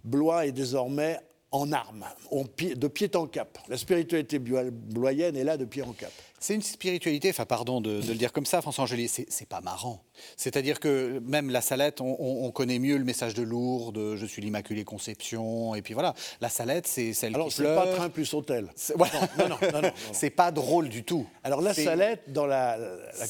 Blois 0.03 0.45
est 0.45 0.51
désormais 0.51 1.19
en 1.51 1.71
armes, 1.71 2.05
de 2.31 2.87
pied 2.87 3.09
en 3.15 3.25
cap. 3.25 3.57
La 3.69 3.77
spiritualité 3.77 4.39
bloyenne 4.39 5.35
est 5.35 5.43
là 5.43 5.57
de 5.57 5.65
pied 5.65 5.81
en 5.81 5.93
cap. 5.93 6.11
C'est 6.39 6.55
une 6.55 6.61
spiritualité, 6.61 7.29
enfin 7.29 7.45
pardon 7.45 7.81
de, 7.81 8.01
le 8.07 8.15
dire 8.15 8.31
comme 8.31 8.45
ça, 8.45 8.61
François 8.61 8.85
Angelier, 8.85 9.07
c'est 9.07 9.47
pas 9.47 9.59
marrant. 9.59 10.03
C'est-à-dire 10.37 10.79
que 10.79 11.19
même 11.25 11.49
la 11.49 11.61
Salette, 11.61 11.99
on, 12.01 12.51
connaît 12.51 12.79
mieux 12.79 12.97
le 12.97 13.03
message 13.03 13.33
de 13.33 13.41
Lourdes, 13.41 14.15
je 14.15 14.25
suis 14.25 14.41
l'Immaculée 14.41 14.85
Conception, 14.85 15.75
et 15.75 15.81
puis 15.81 15.93
voilà. 15.93 16.13
La 16.39 16.49
Salette, 16.49 16.87
c'est 16.87 17.13
celle 17.13 17.35
Alors, 17.35 17.49
qui 17.49 17.61
Alors, 17.61 17.83
c'est 17.83 17.89
pas 17.89 17.95
train 17.95 18.09
plus 18.09 18.33
hôtel. 18.33 18.69
Non, 18.97 19.05
non, 19.49 19.57
non, 19.73 19.81
non, 19.81 19.91
c'est 20.13 20.29
pas 20.29 20.51
drôle 20.51 20.87
du 20.87 21.03
tout. 21.03 21.27
Alors, 21.43 21.61
la 21.61 21.73
Salette, 21.73 22.31
dans 22.31 22.45
la, 22.45 22.77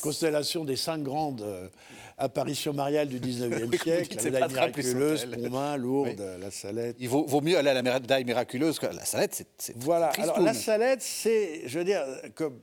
constellation 0.02 0.66
des 0.66 0.76
cinq 0.76 1.02
grandes 1.02 1.42
euh, 1.42 1.68
apparitions 2.20 2.74
mariales 2.74 3.08
du 3.08 3.20
19e 3.20 3.82
siècle, 3.84 4.18
la 4.18 4.24
médaille 4.24 4.50
miraculeuse, 4.50 5.26
Pontmain, 5.26 5.78
Lourdes, 5.78 6.24
la 6.40 6.52
Salette. 6.52 6.98
Il 7.00 7.10
vaut, 7.10 7.42
mieux 7.42 7.58
aller 7.58 7.70
à 7.70 7.74
la 7.74 7.82
médaille 7.82 8.26
miraculeuse 8.26 8.80
que 8.80 8.86
la 8.86 9.06
Salette, 9.06 9.46
c'est 9.58 9.78
Voilà. 9.78 10.12
Alors, 10.18 10.40
la 10.40 10.54
Salette, 10.54 11.02
c'est, 11.02 11.68
je 11.68 11.80
veux 11.80 11.86
dire, 11.86 12.04
comme 12.36 12.60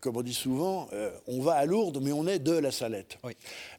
comme 0.00 0.16
on 0.16 0.22
dit 0.22 0.34
souvent, 0.34 0.88
euh, 0.92 1.10
on 1.26 1.40
va 1.40 1.54
à 1.54 1.66
Lourdes, 1.66 2.00
mais 2.02 2.12
on 2.12 2.26
est 2.26 2.38
de 2.38 2.52
la 2.52 2.70
Salette. 2.70 3.18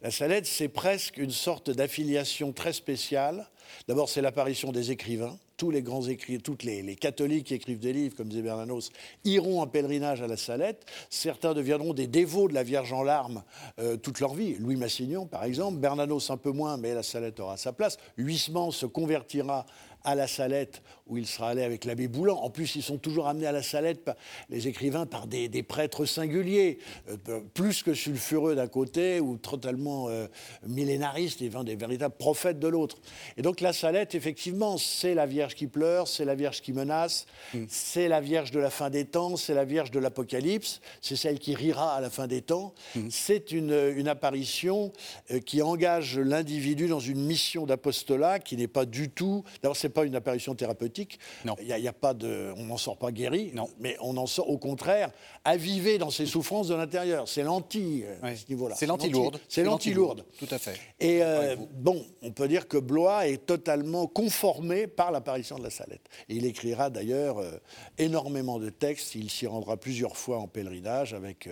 La 0.02 0.12
Salette, 0.12 0.46
c'est 0.46 0.68
presque 0.68 1.18
une 1.18 1.32
sorte 1.32 1.70
d'affiliation 1.70 2.52
très 2.52 2.74
spéciale. 2.74 3.48
D'abord, 3.88 4.10
c'est 4.10 4.22
l'apparition 4.22 4.72
des 4.72 4.92
écrivains. 4.92 5.38
Tous 5.58 5.72
les 5.72 5.82
grands 5.82 6.08
écrivains, 6.08 6.40
tous 6.40 6.58
les, 6.64 6.96
catholiques 6.96 7.48
qui 7.48 7.54
écrivent 7.56 7.80
des 7.80 7.92
livres, 7.92 8.16
comme 8.16 8.30
disait 8.30 8.44
Bernanos, 8.44 8.92
iront 9.26 9.62
en 9.62 9.68
pèlerinage 9.68 10.22
à 10.22 10.28
la 10.28 10.38
Salette. 10.38 10.86
Certains 11.10 11.54
deviendront 11.54 11.94
des 11.94 12.08
dévots 12.08 12.48
de 12.48 12.54
la 12.54 12.64
Vierge 12.64 12.94
en 12.94 13.04
larmes 13.04 13.44
euh, 13.80 13.98
toute 13.98 14.20
leur 14.20 14.36
vie. 14.36 14.56
Louis 14.60 14.76
Massignon, 14.76 15.26
par 15.26 15.44
exemple. 15.44 15.80
Bernanos, 15.80 16.30
un 16.30 16.38
peu 16.38 16.52
moins, 16.52 16.78
mais 16.78 16.94
la 16.94 17.04
Salette 17.04 17.40
aura 17.40 17.58
sa 17.58 17.74
place. 17.74 17.98
Huysmans 18.18 18.72
se 18.72 18.86
convertira 18.86 19.66
à 20.04 20.16
la 20.16 20.28
Salette, 20.28 20.82
où 21.10 21.18
il 21.18 21.28
sera 21.28 21.50
allé 21.50 21.64
avec 21.64 21.86
l'abbé 21.86 22.08
Boulan. 22.08 22.38
En 22.38 22.50
plus, 22.50 22.76
ils 22.76 22.84
sont 22.84 22.98
toujours 22.98 23.28
amenés 23.28 23.48
à 23.48 23.52
la 23.52 23.64
Salette, 23.64 24.10
les 24.50 24.68
écrivains, 24.68 25.06
par 25.06 25.28
des, 25.28 25.64
prêtres 25.64 26.06
singuliers, 26.06 26.80
euh, 27.10 27.40
plus 27.54 27.84
que 27.84 27.94
sulfureux 27.94 28.56
d'un 28.56 28.68
côté, 28.68 29.20
ou 29.20 29.38
totalement 29.38 30.10
euh, 30.10 30.28
millénaristes, 30.66 31.40
des, 31.40 31.50
des 31.50 31.76
véritables 31.76 32.16
prophètes 32.18 32.60
de 32.60 32.68
l'autre. 32.68 32.98
Et 33.38 33.42
donc 33.42 33.62
la 33.62 33.74
Salette, 33.74 34.16
effectivement, 34.16 34.78
c'est 34.78 35.14
la 35.14 35.26
Vierge 35.26 35.56
qui 35.56 35.68
pleure, 35.68 36.08
c'est 36.08 36.26
la 36.26 36.36
Vierge 36.36 36.62
qui 36.62 36.74
menace, 36.74 37.26
mm. 37.54 37.66
c'est 37.68 38.08
la 38.08 38.22
Vierge 38.22 38.52
de 38.52 38.60
la 38.60 38.70
fin 38.70 38.90
des 38.90 39.06
temps, 39.06 39.36
c'est 39.36 39.54
la 39.54 39.66
Vierge 39.66 39.92
de 39.92 40.00
l'Apocalypse, 40.00 40.82
c'est 41.02 41.16
celle 41.16 41.40
qui 41.40 41.56
rira 41.56 41.94
à 41.94 42.02
la 42.02 42.10
fin 42.10 42.28
des 42.28 42.42
temps. 42.42 42.74
Mm. 42.96 43.08
C'est 43.10 43.52
une, 43.52 44.08
apparition 44.08 44.94
euh, 45.32 45.40
qui 45.40 45.62
engage 45.62 46.18
l'individu 46.18 46.88
dans 46.88 47.00
une 47.00 47.22
mission 47.26 47.66
d'apostolat 47.66 48.40
qui 48.40 48.56
n'est 48.56 48.68
pas 48.68 48.86
du 48.86 49.10
tout... 49.10 49.44
D'abord, 49.62 49.76
c'est 49.76 49.90
pas 49.90 50.06
une 50.06 50.16
apparition 50.16 50.56
thérapeutique. 50.56 50.97
Non. 51.46 51.56
Il 51.62 51.68
y, 51.68 51.88
a, 51.88 51.94
pas 51.94 52.14
de, 52.14 52.54
on 52.58 52.66
n'en 52.66 52.78
sort 52.78 52.98
pas 52.98 53.12
guéri. 53.12 53.52
Non. 53.54 53.70
Mais 53.80 53.98
on 54.02 54.18
en 54.18 54.28
sort 54.28 54.50
au 54.50 54.58
contraire 54.58 55.12
avivé 55.44 55.98
dans 55.98 56.10
ses 56.10 56.26
souffrances 56.26 56.68
de 56.68 56.76
l'intérieur. 56.76 57.28
C'est 57.28 57.44
l'anti 57.44 58.04
euh, 58.06 58.36
ce 58.36 58.50
niveau-là. 58.50 58.76
C'est 58.76 58.86
l'anti-lourde. 58.86 59.40
C'est 59.48 59.64
l'anti-lourde. 59.64 60.26
Tout 60.38 60.48
à 60.52 60.58
fait. 60.58 60.80
Et 61.00 61.24
euh, 61.24 61.56
bon, 61.74 62.06
on 62.22 62.32
peut 62.32 62.48
dire 62.48 62.68
que 62.68 62.78
Blois 62.78 63.28
est 63.28 63.46
totalement 63.46 64.08
conformé 64.08 64.88
par 64.88 65.12
l'apparition 65.12 65.58
de 65.58 65.64
la 65.64 65.70
Salette. 65.70 66.08
Et 66.30 66.36
il 66.36 66.46
écrira 66.46 66.90
d'ailleurs 66.90 67.40
euh, 67.40 67.52
énormément 67.98 68.60
de 68.60 68.70
textes. 68.70 69.16
Il 69.16 69.30
s'y 69.30 69.48
rendra 69.48 69.78
plusieurs 69.78 70.18
fois 70.18 70.40
en 70.40 70.48
pèlerinage 70.48 71.14
avec 71.14 71.50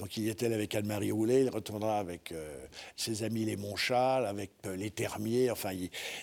donc 0.00 0.16
il 0.16 0.30
était 0.30 0.48
là 0.48 0.54
avec 0.54 0.74
Anne-Marie 0.74 1.12
Roulet, 1.12 1.42
il 1.42 1.50
retournera 1.50 1.98
avec 1.98 2.32
euh, 2.32 2.66
ses 2.96 3.22
amis 3.22 3.44
les 3.44 3.56
Montchal, 3.56 4.24
avec 4.24 4.50
euh, 4.64 4.74
les 4.74 4.90
Termiers. 4.90 5.50
Enfin, 5.50 5.72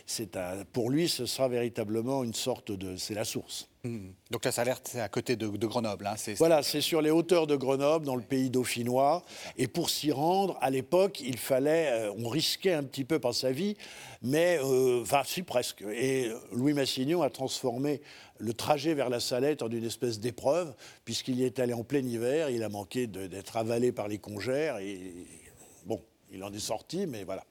c'est 0.08 0.36
pour 0.74 0.90
lui, 0.90 1.08
ce 1.08 1.28
sera 1.28 1.48
véritablement 1.48 2.24
une 2.24 2.34
sorte 2.34 2.72
de... 2.72 2.98
C'est 2.98 3.13
la 3.13 3.24
source. 3.24 3.70
Mmh. 3.84 4.08
Donc 4.32 4.46
là, 4.46 4.52
ça 4.52 4.63
a 4.63 4.66
l'air, 4.66 4.80
c'est 4.84 5.00
à 5.00 5.10
côté 5.10 5.36
de, 5.36 5.48
Grenoble. 5.48 6.08
Hein, 6.08 6.16
voilà, 6.38 6.63
c'est 6.63 6.82
sur 6.82 7.04
les 7.04 7.12
hauteurs 7.12 7.46
de 7.46 7.56
Grenoble, 7.56 8.04
dans 8.04 8.16
le 8.16 8.24
pays 8.24 8.50
dauphinois. 8.50 9.24
Et 9.58 9.68
pour 9.68 9.92
s'y 9.92 10.12
rendre, 10.12 10.58
à 10.60 10.72
l'époque, 10.72 11.22
il 11.22 11.38
fallait, 11.38 11.92
euh, 11.92 12.12
on 12.18 12.30
risquait 12.30 12.74
un 12.74 12.84
petit 12.84 13.06
peu 13.06 13.20
par 13.20 13.36
sa 13.36 13.52
vie, 13.52 13.78
mais, 14.24 14.60
enfin, 14.60 15.22
si 15.24 15.44
presque. 15.44 15.84
Et 15.84 16.32
Louis 16.52 16.74
Massignon 16.74 17.22
a 17.22 17.30
transformé 17.30 18.02
le 18.39 18.54
trajet 18.54 18.93
vers 18.93 19.10
la 19.10 19.19
Salette 19.19 19.62
en 19.62 19.69
une 19.69 19.84
espèce 19.84 20.19
d'épreuve, 20.19 20.73
puisqu'il 21.06 21.36
y 21.36 21.43
est 21.43 21.60
allé 21.60 21.73
en 21.73 21.84
plein 21.84 22.06
hiver, 22.06 22.50
il 22.50 22.63
a 22.63 22.69
manqué 22.69 23.08
d'être 23.08 23.58
avalé 23.58 23.91
par 23.91 24.08
les 24.08 24.17
congères, 24.17 24.78
et 24.78 25.13
bon, 25.86 26.02
il 26.32 26.43
en 26.43 26.52
est 26.52 26.60
sorti, 26.60 27.06
mais 27.08 27.23
voilà. 27.23 27.43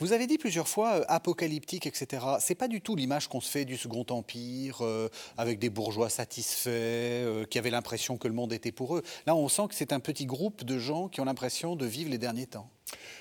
Vous 0.00 0.12
avez 0.12 0.26
dit 0.26 0.38
plusieurs 0.38 0.68
fois 0.68 0.96
euh, 0.96 1.04
apocalyptique, 1.08 1.86
etc. 1.86 2.24
C'est 2.40 2.54
pas 2.54 2.68
du 2.68 2.80
tout 2.80 2.94
l'image 2.94 3.28
qu'on 3.28 3.40
se 3.40 3.50
fait 3.50 3.64
du 3.64 3.76
Second 3.76 4.04
Empire, 4.10 4.78
euh, 4.82 5.08
avec 5.38 5.58
des 5.58 5.70
bourgeois 5.70 6.10
satisfaits, 6.10 6.68
euh, 6.70 7.44
qui 7.44 7.58
avaient 7.58 7.70
l'impression 7.70 8.18
que 8.18 8.28
le 8.28 8.34
monde 8.34 8.52
était 8.52 8.72
pour 8.72 8.96
eux. 8.96 9.02
Là, 9.26 9.34
on 9.34 9.48
sent 9.48 9.68
que 9.68 9.74
c'est 9.74 9.92
un 9.92 10.00
petit 10.00 10.26
groupe 10.26 10.64
de 10.64 10.78
gens 10.78 11.08
qui 11.08 11.20
ont 11.20 11.24
l'impression 11.24 11.76
de 11.76 11.86
vivre 11.86 12.10
les 12.10 12.18
derniers 12.18 12.46
temps. 12.46 12.70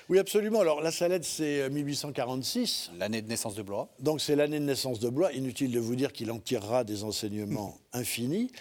Oui, 0.08 0.20
absolument. 0.20 0.60
Alors, 0.60 0.82
la 0.82 0.92
Salette, 0.92 1.24
c'est 1.24 1.68
1846. 1.68 2.92
Euh, 2.94 3.00
l'année 3.00 3.24
de 3.24 3.28
naissance 3.28 3.56
de 3.56 3.64
Blois. 3.64 3.90
Donc, 4.00 4.22
c'est 4.22 4.36
l'année 4.36 4.60
de 4.60 4.66
naissance 4.66 5.00
de 5.00 5.10
Blois. 5.10 5.34
Inutile 5.34 5.72
de 5.72 5.80
vous 5.80 5.96
dire 5.96 6.14
qu'il 6.14 6.30
en 6.30 6.38
tirera 6.38 6.84
des 6.84 7.04
enseignements 7.04 7.76
infinis. 7.94 8.52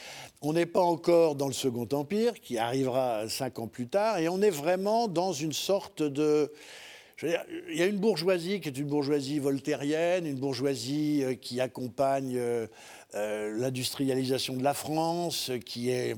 On 0.41 0.55
n'est 0.55 0.65
pas 0.65 0.81
encore 0.81 1.35
dans 1.35 1.47
le 1.47 1.53
Second 1.53 1.87
Empire, 1.93 2.41
qui 2.41 2.57
arrivera 2.57 3.29
cinq 3.29 3.59
ans 3.59 3.67
plus 3.67 3.89
tard, 3.89 4.19
et 4.19 4.29
on 4.31 4.41
est 4.41 4.51
vraiment 4.51 5.07
dans 5.07 5.35
une 5.35 5.53
sorte 5.53 6.03
de. 6.03 6.51
Je 7.17 7.27
veux 7.27 7.33
dire, 7.33 7.45
il 7.71 7.77
y 7.77 7.83
a 7.83 7.87
une 7.87 7.99
bourgeoisie 7.99 8.61
qui 8.61 8.69
est 8.69 8.79
une 8.79 8.89
bourgeoisie 8.89 9.39
voltairienne, 9.39 10.27
une 10.27 10.39
bourgeoisie 10.39 11.23
euh, 11.23 11.35
qui 11.35 11.61
accompagne 11.61 12.37
euh, 12.37 12.67
l'industrialisation 13.13 14.57
de 14.57 14.65
la 14.65 14.75
France, 14.75 15.53
qui 15.67 15.91
est 15.91 16.17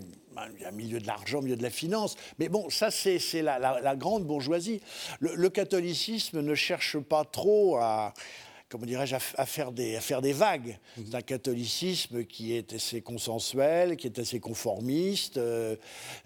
y 0.61 0.64
a 0.64 0.70
milieu 0.70 1.01
de 1.01 1.07
l'argent, 1.07 1.42
milieu 1.42 1.57
de 1.57 1.62
la 1.62 1.70
finance. 1.70 2.16
Mais 2.38 2.49
bon, 2.49 2.70
ça, 2.70 2.90
c'est 2.90 3.18
la, 3.42 3.96
grande 3.96 4.25
bourgeoisie. 4.25 4.81
Le, 5.20 5.49
catholicisme 5.49 6.40
ne 6.40 6.55
cherche 6.55 6.99
pas 6.99 7.25
trop 7.25 7.77
à, 7.77 8.12
comment 8.68 8.87
dirais-je, 8.87 9.14
à, 9.14 9.46
faire 9.46 9.72
des, 9.72 9.96
à 9.96 10.00
faire 10.00 10.20
des 10.20 10.33
vagues. 10.33 10.79
Mhm. 10.96 11.05
C'est 11.09 11.16
un 11.16 11.22
catholicisme 11.22 12.24
qui 12.24 12.55
est 12.55 12.72
assez 12.72 13.00
consensuel, 13.00 13.96
qui 13.96 14.07
est 14.07 14.18
assez 14.18 14.40
conformiste, 14.40 15.37
euh, 15.37 15.76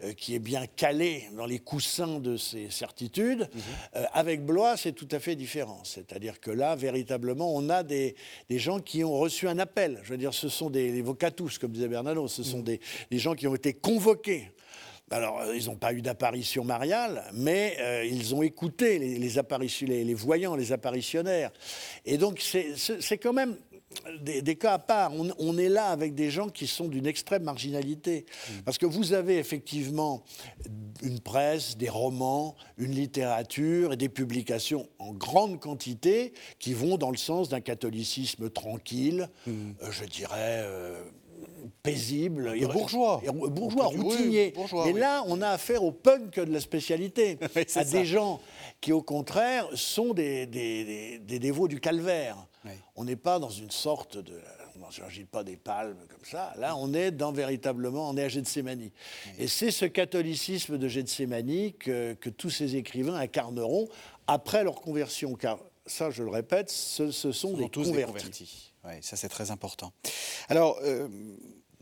euh, 0.05 0.13
qui 0.13 0.35
est 0.35 0.39
bien 0.39 0.67
calé 0.67 1.29
dans 1.37 1.47
les 1.47 1.59
coussins 1.59 2.19
de 2.19 2.37
ses 2.37 2.71
certitudes. 2.71 3.49
Mhm. 3.53 3.61
Euh, 3.97 4.05
avec 4.13 4.45
Blois, 4.45 4.77
c'est 4.77 4.93
tout 4.93 5.09
à 5.11 5.19
fait 5.19 5.37
différent. 5.37 5.81
C'est-à-dire 5.85 6.41
que 6.41 6.51
là, 6.51 6.77
véritablement, 6.77 7.55
on 7.55 7.69
a 7.69 7.83
des, 7.83 8.15
des, 8.49 8.59
gens 8.59 8.81
qui 8.81 9.05
ont 9.05 9.19
reçu 9.19 9.49
un 9.49 9.59
appel. 9.59 10.01
Je 10.03 10.11
veux 10.11 10.19
dire, 10.19 10.35
ce 10.35 10.49
sont 10.49 10.71
des 10.71 11.03
vocatus, 11.03 11.59
comme 11.59 11.73
disait 11.73 11.89
Bernardo, 11.89 12.27
ce 12.29 12.43
sont 12.43 12.59
mhm. 12.59 12.65
des, 12.65 12.81
des 13.11 13.19
gens 13.19 13.35
qui 13.35 13.47
ont 13.47 13.55
été 13.55 13.75
convoqués 13.75 14.51
alors, 15.11 15.41
euh, 15.41 15.57
ils 15.57 15.67
n'ont 15.67 15.77
pas 15.77 15.93
eu 15.93 16.03
d'apparition 16.03 16.65
mariale, 16.65 17.25
mais 17.35 17.77
euh, 17.81 18.05
ils 18.05 18.35
ont 18.35 18.43
écouté 18.43 18.99
les, 18.99 19.39
apparitions, 19.39 19.89
les, 19.89 20.15
voyants, 20.15 20.55
les 20.55 20.73
apparitionnaires. 20.73 21.51
Et 22.07 22.17
donc, 22.17 22.41
c'est 22.41 23.19
quand 23.19 23.33
même 23.33 23.57
des, 24.21 24.55
cas 24.55 24.75
à 24.75 24.79
part. 24.79 25.13
On, 25.39 25.59
est 25.59 25.69
là 25.69 25.87
avec 25.87 26.15
des 26.15 26.31
gens 26.31 26.49
qui 26.49 26.69
sont 26.69 26.87
d'une 26.87 27.07
extrême 27.07 27.43
marginalité. 27.43 28.25
Mm. 28.25 28.53
Parce 28.65 28.79
que 28.79 28.87
vous 28.87 29.13
avez 29.13 29.39
effectivement 29.39 30.23
une 31.03 31.19
presse, 31.19 31.77
des 31.77 31.89
romans, 31.89 32.55
une 32.79 32.93
littérature 32.93 33.93
et 33.93 33.97
des 33.97 34.09
publications 34.09 34.89
en 35.01 35.13
grande 35.13 35.59
quantité 35.59 36.35
qui 36.61 36.73
vont 36.73 36.99
dans 36.99 37.11
le 37.11 37.17
sens 37.17 37.49
d'un 37.49 37.61
catholicisme 37.61 38.49
tranquille, 38.49 39.29
mm. 39.47 39.51
euh, 39.83 39.91
je 39.91 40.05
dirais 40.05 40.65
paisible. 41.83 42.55
Et 42.57 42.67
bourgeois. 42.67 43.23
bourgeois, 43.33 43.87
routinier. 43.87 44.55
Et 44.87 44.93
là, 44.93 45.25
on 45.27 45.41
a 45.43 45.51
affaire 45.51 45.83
au 45.83 45.93
punk 45.93 46.37
de 46.37 46.53
la 46.53 46.61
spécialité. 46.61 47.39
à 47.77 47.85
des 47.85 48.05
gens 48.05 48.41
qui, 48.81 48.93
au 48.93 49.03
contraire, 49.03 49.69
sont 49.75 50.13
des, 50.15 50.47
des, 50.47 51.39
dévots 51.39 51.69
du 51.69 51.81
calvaire. 51.81 52.37
On 52.97 53.05
n'est 53.05 53.17
pas 53.17 53.39
dans 53.39 53.51
une 53.51 53.71
sorte 53.71 54.19
de. 54.19 54.41
On 54.83 55.03
n'agit 55.05 55.25
pas 55.25 55.45
des 55.45 55.57
palmes 55.57 55.99
comme 56.09 56.25
ça. 56.25 56.55
Là, 56.59 56.75
on 56.75 56.95
est 56.95 57.11
dans 57.11 57.33
véritablement, 57.33 58.09
on 58.09 58.17
est 58.17 58.25
à 58.25 58.29
Gethsemane. 58.29 58.91
Et 59.39 59.47
c'est 59.47 59.71
ce 59.71 59.85
catholicisme 59.85 60.79
de 60.79 60.89
Gethsemane 60.89 61.73
que, 61.79 62.15
que 62.15 62.31
tous 62.31 62.51
ces 62.51 62.77
écrivains 62.77 63.15
incarneront 63.15 63.89
après 64.27 64.65
leur 64.65 64.81
conversion. 64.81 65.35
Car 65.35 65.59
ça, 65.87 66.11
je 66.11 66.23
le 66.23 66.31
répète, 66.31 66.71
ce, 66.71 67.11
sont, 67.11 67.55
des, 67.55 67.69
tous 67.69 67.89
convertis. 67.89 67.93
des 67.93 68.05
convertis. 68.05 68.73
Oui, 68.85 68.93
ça 69.03 69.17
c'est 69.17 69.29
très 69.29 69.51
important. 69.51 69.93
Alors, 70.49 70.79
euh, 70.83 71.09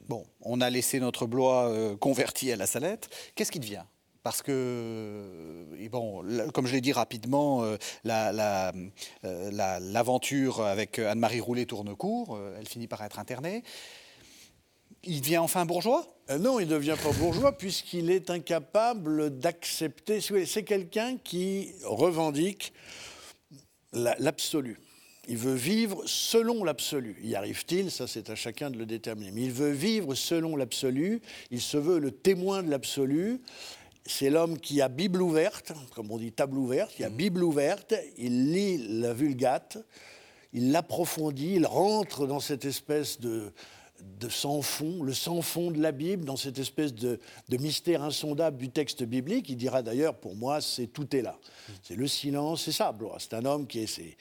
bon, 0.08 0.24
on 0.42 0.60
a 0.60 0.70
laissé 0.70 1.00
notre 1.00 1.26
Blois 1.26 1.68
euh, 1.68 1.96
converti 1.96 2.52
à 2.52 2.56
la 2.56 2.66
Salette. 2.66 3.08
Qu'est-ce 3.34 3.52
qui 3.52 3.60
devient? 3.60 3.84
Parce 4.22 4.42
que, 4.42 4.52
euh, 4.52 6.50
comme 6.52 6.66
je 6.66 6.72
l'ai 6.72 6.80
dit 6.80 6.92
rapidement, 6.92 7.64
l'aventure 8.04 10.60
avec 10.60 10.98
Anne-Marie 10.98 11.40
Roulet 11.40 11.66
tourne 11.66 11.94
court, 11.94 12.38
elle 12.58 12.66
finit 12.66 12.88
par 12.88 13.02
être 13.04 13.18
internée. 13.18 13.62
Il 15.04 15.20
devient 15.20 15.38
enfin 15.38 15.64
bourgeois? 15.64 16.06
Non, 16.38 16.60
il 16.60 16.66
ne 16.66 16.72
devient 16.72 16.96
pas 17.02 17.12
bourgeois 17.12 17.52
puisqu'il 17.58 18.10
est 18.10 18.30
incapable 18.30 19.38
d'accepter. 19.38 20.20
C'est 20.20 20.64
quelqu'un 20.64 21.16
qui 21.16 21.72
revendique 21.84 22.72
l'absolu. 23.92 24.78
Il 25.28 25.36
veut 25.36 25.54
vivre 25.54 26.02
selon 26.06 26.64
l'absolu. 26.64 27.16
Y 27.22 27.34
arrive-t-il 27.34 27.90
Ça, 27.90 28.06
c'est 28.06 28.30
à 28.30 28.34
chacun 28.34 28.70
de 28.70 28.78
le 28.78 28.86
déterminer. 28.86 29.30
Mais 29.32 29.42
il 29.42 29.52
veut 29.52 29.70
vivre 29.72 30.14
selon 30.14 30.56
l'absolu. 30.56 31.20
Il 31.50 31.60
se 31.60 31.76
veut 31.76 31.98
le 31.98 32.10
témoin 32.10 32.62
de 32.62 32.70
l'absolu. 32.70 33.40
C'est 34.06 34.30
l'homme 34.30 34.58
qui 34.58 34.80
a 34.80 34.88
Bible 34.88 35.20
ouverte, 35.20 35.72
comme 35.94 36.10
on 36.10 36.16
dit 36.18 36.32
table 36.32 36.56
ouverte. 36.56 36.92
Il 36.98 37.04
a 37.04 37.10
Bible 37.10 37.44
ouverte. 37.44 37.94
Il 38.16 38.52
lit 38.52 39.00
la 39.00 39.12
Vulgate. 39.12 39.78
Il 40.54 40.72
l'approfondit. 40.72 41.54
Il 41.56 41.66
rentre 41.66 42.26
dans 42.26 42.40
cette 42.40 42.64
espèce 42.64 43.20
de, 43.20 43.52
de 44.20 44.28
sans 44.30 44.62
fond, 44.62 45.02
le 45.02 45.12
sans 45.12 45.42
fond 45.42 45.70
de 45.70 45.78
la 45.82 45.92
Bible, 45.92 46.24
dans 46.24 46.36
cette 46.36 46.58
espèce 46.58 46.94
de, 46.94 47.20
de 47.50 47.56
mystère 47.58 48.02
insondable 48.02 48.56
du 48.56 48.70
texte 48.70 49.02
biblique. 49.02 49.50
Il 49.50 49.56
dira 49.56 49.82
d'ailleurs, 49.82 50.14
pour 50.14 50.34
moi, 50.36 50.62
c'est 50.62 50.86
tout 50.86 51.14
est 51.14 51.20
là. 51.22 51.38
C'est 51.82 51.96
le 51.96 52.06
silence, 52.06 52.62
c'est 52.64 52.72
ça. 52.72 52.96
C'est 53.18 53.34
un 53.34 53.44
homme 53.44 53.66
qui 53.66 53.80
est, 53.80 53.86
c'est- 53.86 54.16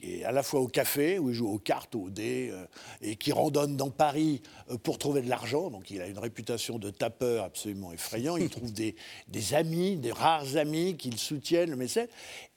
qui 0.00 0.20
est 0.20 0.24
à 0.24 0.32
la 0.32 0.42
fois 0.42 0.60
au 0.60 0.68
café, 0.68 1.18
où 1.18 1.30
il 1.30 1.34
joue 1.34 1.48
aux 1.48 1.58
cartes, 1.58 1.94
aux 1.94 2.10
dés, 2.10 2.50
euh, 2.52 2.64
et 3.02 3.16
qui 3.16 3.32
randonne 3.32 3.76
dans 3.76 3.90
Paris 3.90 4.42
euh, 4.70 4.76
pour 4.76 4.98
trouver 4.98 5.22
de 5.22 5.28
l'argent. 5.28 5.70
Donc 5.70 5.90
il 5.90 6.00
a 6.00 6.06
une 6.06 6.18
réputation 6.18 6.78
de 6.78 6.90
tapeur 6.90 7.44
absolument 7.44 7.92
effrayant. 7.92 8.36
Il 8.36 8.48
trouve 8.50 8.72
des, 8.72 8.94
des 9.28 9.54
amis, 9.54 9.96
des 9.96 10.12
rares 10.12 10.56
amis 10.56 10.96
qui 10.96 11.10
le 11.10 11.18
soutiennent, 11.18 11.70
le 11.70 11.76
mécène. 11.76 12.08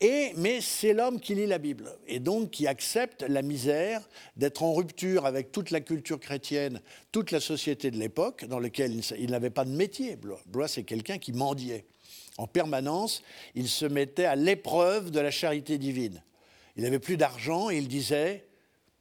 Et, 0.02 0.34
mais 0.38 0.62
c'est 0.62 0.94
l'homme 0.94 1.20
qui 1.20 1.36
lit 1.36 1.48
la 1.48 1.58
Bible, 1.58 1.90
et 2.08 2.20
donc 2.20 2.52
qui 2.52 2.68
accepte 2.68 3.24
la 3.28 3.42
misère 3.42 4.08
d'être 4.38 4.64
en 4.64 4.74
rupture 4.74 5.26
avec 5.26 5.52
toute 5.52 5.72
la 5.72 5.82
culture 5.82 6.20
chrétienne, 6.20 6.82
toute 7.12 7.32
la 7.32 7.40
société 7.40 7.92
de 7.92 7.98
l'époque, 7.98 8.46
dans 8.46 8.60
laquelle 8.60 9.00
il, 9.18 9.32
n'avait 9.32 9.50
pas 9.50 9.66
de 9.66 9.72
métier. 9.72 10.16
Blois, 10.16 10.42
Blois, 10.46 10.68
c'est 10.68 10.84
quelqu'un 10.84 11.18
qui 11.18 11.34
mendiait. 11.34 11.86
En 12.38 12.48
permanence, 12.48 13.22
il 13.54 13.68
se 13.68 13.86
mettait 13.86 14.26
à 14.26 14.36
l'épreuve 14.36 15.12
de 15.12 15.20
la 15.20 15.30
charité 15.30 15.78
divine. 15.78 16.22
Il 16.76 16.84
n'avait 16.84 17.00
plus 17.00 17.18
d'argent 17.18 17.70
et 17.70 17.78
il 17.78 17.88
disait 17.88 18.46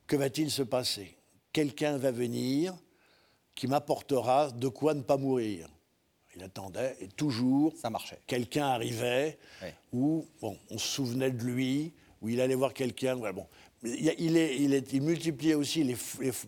Que 0.07 0.17
va-t-il 0.17 0.51
se 0.51 0.63
passer? 0.63 1.17
Quelqu'un 1.53 1.97
va 1.99 2.11
venir 2.11 2.75
qui 3.55 3.67
m'apportera 3.67 4.51
de 4.51 4.69
quoi 4.69 4.95
ne 4.95 5.03
pas 5.03 5.17
mourir. 5.19 5.69
Il 6.35 6.43
attendait 6.43 6.97
et 7.01 7.09
toujours 7.09 7.75
Ça 7.77 7.91
marchait. 7.91 8.19
quelqu'un 8.27 8.65
arrivait 8.67 9.39
où 9.93 10.27
bon, 10.41 10.57
on 10.71 10.79
se 10.79 10.87
souvenait 10.89 11.31
de 11.31 11.43
lui, 11.45 11.93
où 12.23 12.31
il 12.31 12.41
allait 12.41 12.55
voir 12.55 12.73
quelqu'un. 12.73 13.15
voilà, 13.17 13.33
bon. 13.35 13.47
Il, 13.85 14.05
y 14.05 14.09
a- 14.09 14.15
il 14.17 14.37
est- 14.37 14.57
il 14.59 14.75
est- 14.75 14.93
il 14.93 15.03
multipliait 15.03 15.55
aussi 15.55 15.83
les, 15.83 15.97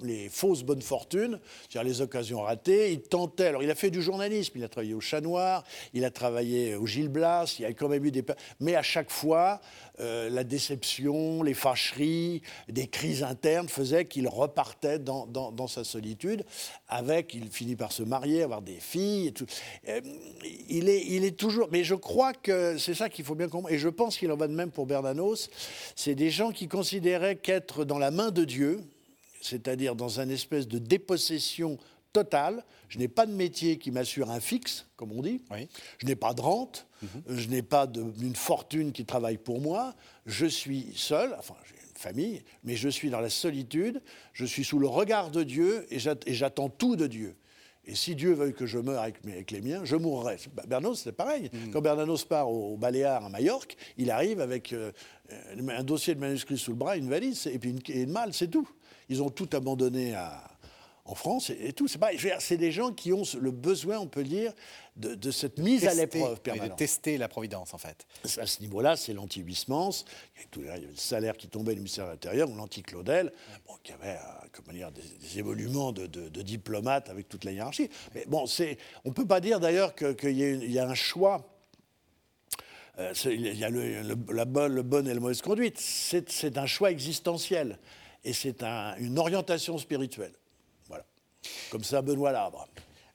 les 0.02 0.28
fausses 0.28 0.62
bonnes 0.62 0.80
fortunes, 0.80 1.40
c'est-à-dire 1.68 1.90
les 1.92 2.00
occasions 2.00 2.40
ratées. 2.42 2.92
Il 2.92 3.02
tentait. 3.02 3.46
Alors, 3.48 3.62
il 3.64 3.70
a 3.70 3.74
fait 3.74 3.90
du 3.90 4.00
journalisme. 4.00 4.52
Il 4.56 4.62
a 4.64 4.68
travaillé 4.68 4.94
au 4.94 5.00
Chat 5.00 5.20
Noir, 5.20 5.64
il 5.92 6.04
a 6.04 6.10
travaillé 6.12 6.76
au 6.76 6.86
Gilles 6.86 7.08
Blas. 7.08 7.56
Il 7.58 7.62
y 7.62 7.64
a 7.64 7.72
quand 7.74 7.88
même 7.88 8.04
eu 8.04 8.12
des. 8.12 8.24
Mais 8.60 8.76
à 8.76 8.82
chaque 8.82 9.10
fois, 9.10 9.60
euh, 10.00 10.28
la 10.28 10.42
déception, 10.42 11.42
les 11.42 11.54
fâcheries, 11.54 12.42
des 12.68 12.88
crises 12.88 13.22
internes 13.22 13.68
faisaient 13.68 14.06
qu'il 14.06 14.26
repartait 14.26 14.98
dans, 14.98 15.68
sa 15.68 15.84
solitude. 15.84 16.44
Avec, 16.88 17.34
il 17.34 17.48
finit 17.48 17.76
par 17.76 17.92
se 17.92 18.02
marier, 18.02 18.42
avoir 18.42 18.62
des 18.62 18.80
filles. 18.80 19.28
Et 19.28 19.32
tout. 19.32 19.46
Euh, 19.88 20.00
il, 20.68 20.88
est, 20.88 21.04
il 21.06 21.24
est 21.24 21.36
toujours. 21.36 21.68
Mais 21.70 21.84
je 21.84 21.94
crois 21.94 22.32
que 22.32 22.76
c'est 22.76 22.94
ça 22.94 23.08
qu'il 23.08 23.24
faut 23.24 23.36
bien 23.36 23.48
comprendre. 23.48 23.72
Et 23.72 23.78
je 23.78 23.88
pense 23.88 24.18
qu'il 24.18 24.32
en 24.32 24.36
va 24.36 24.48
de 24.48 24.54
même 24.54 24.70
pour 24.70 24.86
Bernanos. 24.86 25.48
C'est 25.94 26.14
des 26.16 26.30
gens 26.30 26.50
qui 26.50 26.66
considéraient 26.66 27.36
qu'être 27.36 27.84
dans 27.84 27.98
la 27.98 28.10
main 28.10 28.30
de 28.30 28.44
Dieu, 28.44 28.80
c'est-à-dire 29.40 29.94
dans 29.94 30.20
une 30.20 30.30
espèce 30.30 30.66
de 30.66 30.78
dépossession 30.78 31.78
totale. 32.24 32.64
Je 32.88 32.98
n'ai 32.98 33.08
pas 33.08 33.26
de 33.26 33.32
métier 33.32 33.76
qui 33.76 33.90
m'assure 33.90 34.30
un 34.30 34.40
fixe, 34.40 34.86
comme 34.96 35.12
on 35.12 35.20
dit. 35.20 35.42
Oui. 35.50 35.68
Je 35.98 36.06
n'ai 36.06 36.16
pas 36.16 36.32
de 36.32 36.40
rente. 36.40 36.86
Je 37.28 37.48
n'ai 37.50 37.60
pas 37.60 37.86
d'une 37.86 38.34
fortune 38.34 38.92
qui 38.92 39.04
travaille 39.04 39.36
pour 39.36 39.60
moi. 39.60 39.94
Je 40.24 40.46
suis 40.46 40.92
seul. 40.96 41.34
Enfin, 41.38 41.54
j'ai 41.66 41.74
une 41.74 41.96
famille, 41.98 42.42
mais 42.62 42.76
je 42.76 42.88
suis 42.88 43.10
dans 43.10 43.20
la 43.20 43.28
solitude. 43.28 44.00
Je 44.32 44.46
suis 44.46 44.64
sous 44.64 44.78
le 44.78 44.86
regard 44.86 45.30
de 45.30 45.42
Dieu 45.42 45.86
et 45.90 45.98
j'at- 45.98 46.16
et 46.26 46.32
j'attends 46.32 46.70
tout 46.70 46.96
de 46.96 47.06
Dieu. 47.06 47.36
Et 47.86 47.94
si 47.94 48.14
Dieu 48.14 48.32
veut 48.32 48.52
que 48.52 48.64
je 48.64 48.78
meure 48.78 49.02
avec, 49.02 49.50
les 49.50 49.60
miens, 49.60 49.84
je 49.84 49.96
mourrai. 49.96 50.38
Bah, 50.54 50.62
Bernanos, 50.66 51.02
c'est 51.02 51.12
pareil. 51.12 51.50
Quand 51.70 51.82
Bernanos 51.82 52.24
part 52.24 52.48
au, 52.50 52.72
au 52.72 52.76
Baléares, 52.78 53.26
à 53.26 53.28
Majorque, 53.28 53.76
il 53.98 54.10
arrive 54.10 54.40
avec 54.40 54.72
euh, 54.72 54.90
euh, 55.30 55.68
un 55.76 55.82
dossier 55.84 56.14
de 56.14 56.20
manuscrit 56.20 56.56
sous 56.56 56.70
le 56.70 56.78
bras, 56.78 56.96
une 56.96 57.10
valise 57.10 57.46
et 57.46 57.58
puis 57.58 57.70
une, 57.70 57.80
et 57.88 58.02
une 58.04 58.10
malle, 58.12 58.32
c'est 58.32 58.48
tout. 58.48 58.66
Ils 59.10 59.22
ont 59.22 59.28
tout 59.28 59.50
abandonné 59.52 60.14
à- 60.14 60.50
en 61.06 61.14
France 61.14 61.50
et, 61.50 61.68
et 61.68 61.72
tout. 61.72 61.86
C'est 61.88 61.98
pas- 61.98 62.12
des 62.14 62.72
gens 62.72 62.92
qui 62.92 63.12
ont 63.12 63.22
le 63.40 63.50
besoin, 63.50 63.98
on 63.98 64.06
peut 64.06 64.24
dire, 64.24 64.52
de, 64.96 65.14
de 65.14 65.30
cette 65.30 65.58
mise 65.58 65.86
à 65.86 65.92
l'épreuve 65.94 66.30
oui, 66.30 66.34
de 66.36 66.40
permanente. 66.40 66.78
tester 66.78 67.18
la 67.18 67.28
providence, 67.28 67.74
en 67.74 67.78
fait. 67.78 68.06
À 68.38 68.46
ce 68.46 68.60
niveau-là, 68.60 68.96
c'est 68.96 69.12
l'anti-Huysmans. 69.12 70.04
Il 70.56 70.64
y 70.64 70.68
avait 70.68 70.80
le 70.80 70.96
salaire 70.96 71.36
qui 71.36 71.48
tombait 71.48 71.74
du 71.74 71.80
ministère 71.80 72.06
de 72.06 72.10
l'Intérieur, 72.12 72.48
ou 72.50 72.54
l'anti-Claudel, 72.54 73.32
bon, 73.66 73.74
qui 73.82 73.92
avait 73.92 74.12
euh, 74.16 74.46
comment 74.52 74.72
dire, 74.72 74.92
des, 74.92 75.02
des 75.02 75.38
évoluements 75.38 75.92
de, 75.92 76.06
diplomates 76.42 77.10
avec 77.10 77.28
toute 77.28 77.44
la 77.44 77.52
hiérarchie. 77.52 77.90
Mais 78.14 78.24
bon, 78.26 78.46
c'est- 78.46 78.78
on 79.04 79.10
ne 79.10 79.14
peut 79.14 79.26
pas 79.26 79.40
dire 79.40 79.60
d'ailleurs 79.60 79.94
que- 79.94 80.12
qu'il 80.12 80.38
y, 80.70 80.78
a 80.78 80.88
un 80.88 80.94
choix. 80.94 81.50
Euh, 82.98 83.12
il 83.24 83.40
y 83.58 83.64
a 83.64 83.68
le, 83.70 84.02
le- 84.02 84.16
la 84.32 84.44
bonne, 84.44 84.72
le 84.72 84.82
bonne 84.82 85.08
et 85.08 85.14
la 85.14 85.20
mauvaise 85.20 85.42
conduite. 85.42 85.78
C'est 85.78 86.30
c'est 86.30 86.56
un 86.56 86.66
choix 86.66 86.90
existentiel. 86.92 87.78
Et 88.22 88.32
c'est 88.32 88.62
un- 88.62 88.94
une 88.98 89.18
orientation 89.18 89.76
spirituelle. 89.78 90.32
Comme 91.70 91.84
ça, 91.84 92.02
Benoît 92.02 92.32
Labre. 92.32 92.66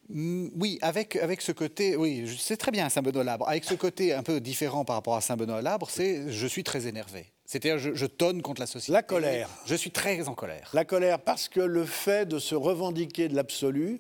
Mm, 0.10 0.50
Oui, 0.60 0.80
avec, 0.82 1.16
avec 1.18 1.42
ce 1.42 1.52
côté, 1.52 1.96
oui, 1.96 2.28
c'est 2.40 2.58
très 2.58 2.72
bien 2.72 2.90
Saint-Benoît-Labre. 2.90 3.48
Avec 3.48 3.64
ce 3.64 3.76
côté 3.76 4.14
un 4.14 4.24
peu 4.24 4.40
différent 4.40 4.86
par 4.86 4.96
rapport 4.96 5.16
à 5.16 5.22
Saint-Benoît-Labre, 5.22 5.90
c'est 5.90 6.32
je 6.32 6.48
suis 6.48 6.64
très 6.64 6.88
énervé. 6.88 7.28
C'est-à-dire 7.46 7.78
je, 7.80 7.94
je 7.94 8.06
tonne 8.06 8.42
contre 8.42 8.62
la 8.62 8.68
société. 8.68 8.92
La 8.94 9.04
colère. 9.04 9.50
Je 9.66 9.76
suis 9.76 9.92
très 9.92 10.28
en 10.28 10.34
colère. 10.36 10.70
La 10.74 10.86
colère, 10.86 11.20
parce 11.20 11.48
que 11.48 11.60
le 11.60 11.86
fait 11.86 12.28
de 12.28 12.40
se 12.40 12.56
revendiquer 12.56 13.28
de 13.28 13.36
l'absolu 13.36 14.00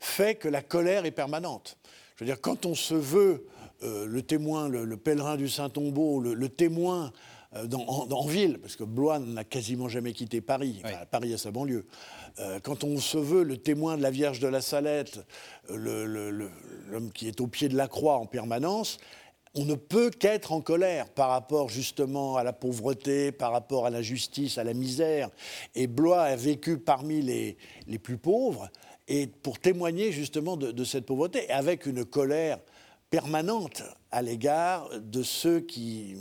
fait 0.00 0.34
que 0.34 0.48
la 0.48 0.62
colère 0.62 1.04
est 1.06 1.10
permanente. 1.12 1.78
Je 2.16 2.24
veux 2.24 2.26
dire, 2.26 2.40
quand 2.40 2.66
on 2.66 2.74
se 2.74 2.94
veut 2.94 3.46
euh, 3.82 4.06
le 4.06 4.22
témoin, 4.22 4.68
le, 4.68 4.84
le 4.84 4.96
pèlerin 4.96 5.36
du 5.36 5.48
Saint-Tombeau, 5.48 6.20
le, 6.20 6.34
le 6.34 6.48
témoin 6.48 7.12
dans, 7.66 7.82
en, 7.86 8.10
en 8.10 8.26
ville, 8.26 8.58
parce 8.58 8.76
que 8.76 8.84
Blois 8.84 9.18
n'a 9.18 9.44
quasiment 9.44 9.88
jamais 9.88 10.12
quitté 10.12 10.40
Paris, 10.40 10.80
enfin. 10.84 11.04
Paris 11.10 11.34
à 11.34 11.38
sa 11.38 11.50
banlieue, 11.50 11.84
euh, 12.38 12.60
quand 12.60 12.82
on 12.82 12.98
se 12.98 13.18
veut 13.18 13.42
le 13.42 13.58
témoin 13.58 13.98
de 13.98 14.02
la 14.02 14.10
Vierge 14.10 14.40
de 14.40 14.48
la 14.48 14.62
Salette, 14.62 15.20
euh, 15.70 16.48
l'homme 16.88 17.12
qui 17.12 17.28
est 17.28 17.40
au 17.40 17.46
pied 17.46 17.68
de 17.68 17.76
la 17.76 17.88
croix 17.88 18.16
en 18.16 18.26
permanence, 18.26 18.96
on 19.54 19.66
ne 19.66 19.74
peut 19.74 20.08
qu'être 20.08 20.52
en 20.52 20.62
colère 20.62 21.10
par 21.10 21.28
rapport 21.28 21.68
justement 21.68 22.36
à 22.38 22.42
la 22.42 22.54
pauvreté, 22.54 23.32
par 23.32 23.52
rapport 23.52 23.84
à 23.84 23.90
la 23.90 24.00
justice, 24.00 24.56
à 24.56 24.64
la 24.64 24.72
misère. 24.72 25.28
Et 25.74 25.86
Blois 25.86 26.22
a 26.22 26.36
vécu 26.36 26.78
parmi 26.78 27.20
les, 27.20 27.58
les 27.86 27.98
plus 27.98 28.16
pauvres, 28.16 28.70
et 29.08 29.26
pour 29.26 29.58
témoigner 29.58 30.10
justement 30.10 30.56
de, 30.56 30.72
de 30.72 30.84
cette 30.84 31.04
pauvreté, 31.04 31.50
avec 31.50 31.84
une 31.84 32.06
colère 32.06 32.60
permanente 33.10 33.82
à 34.10 34.22
l'égard 34.22 34.88
de 34.98 35.22
ceux 35.22 35.60
qui 35.60 36.16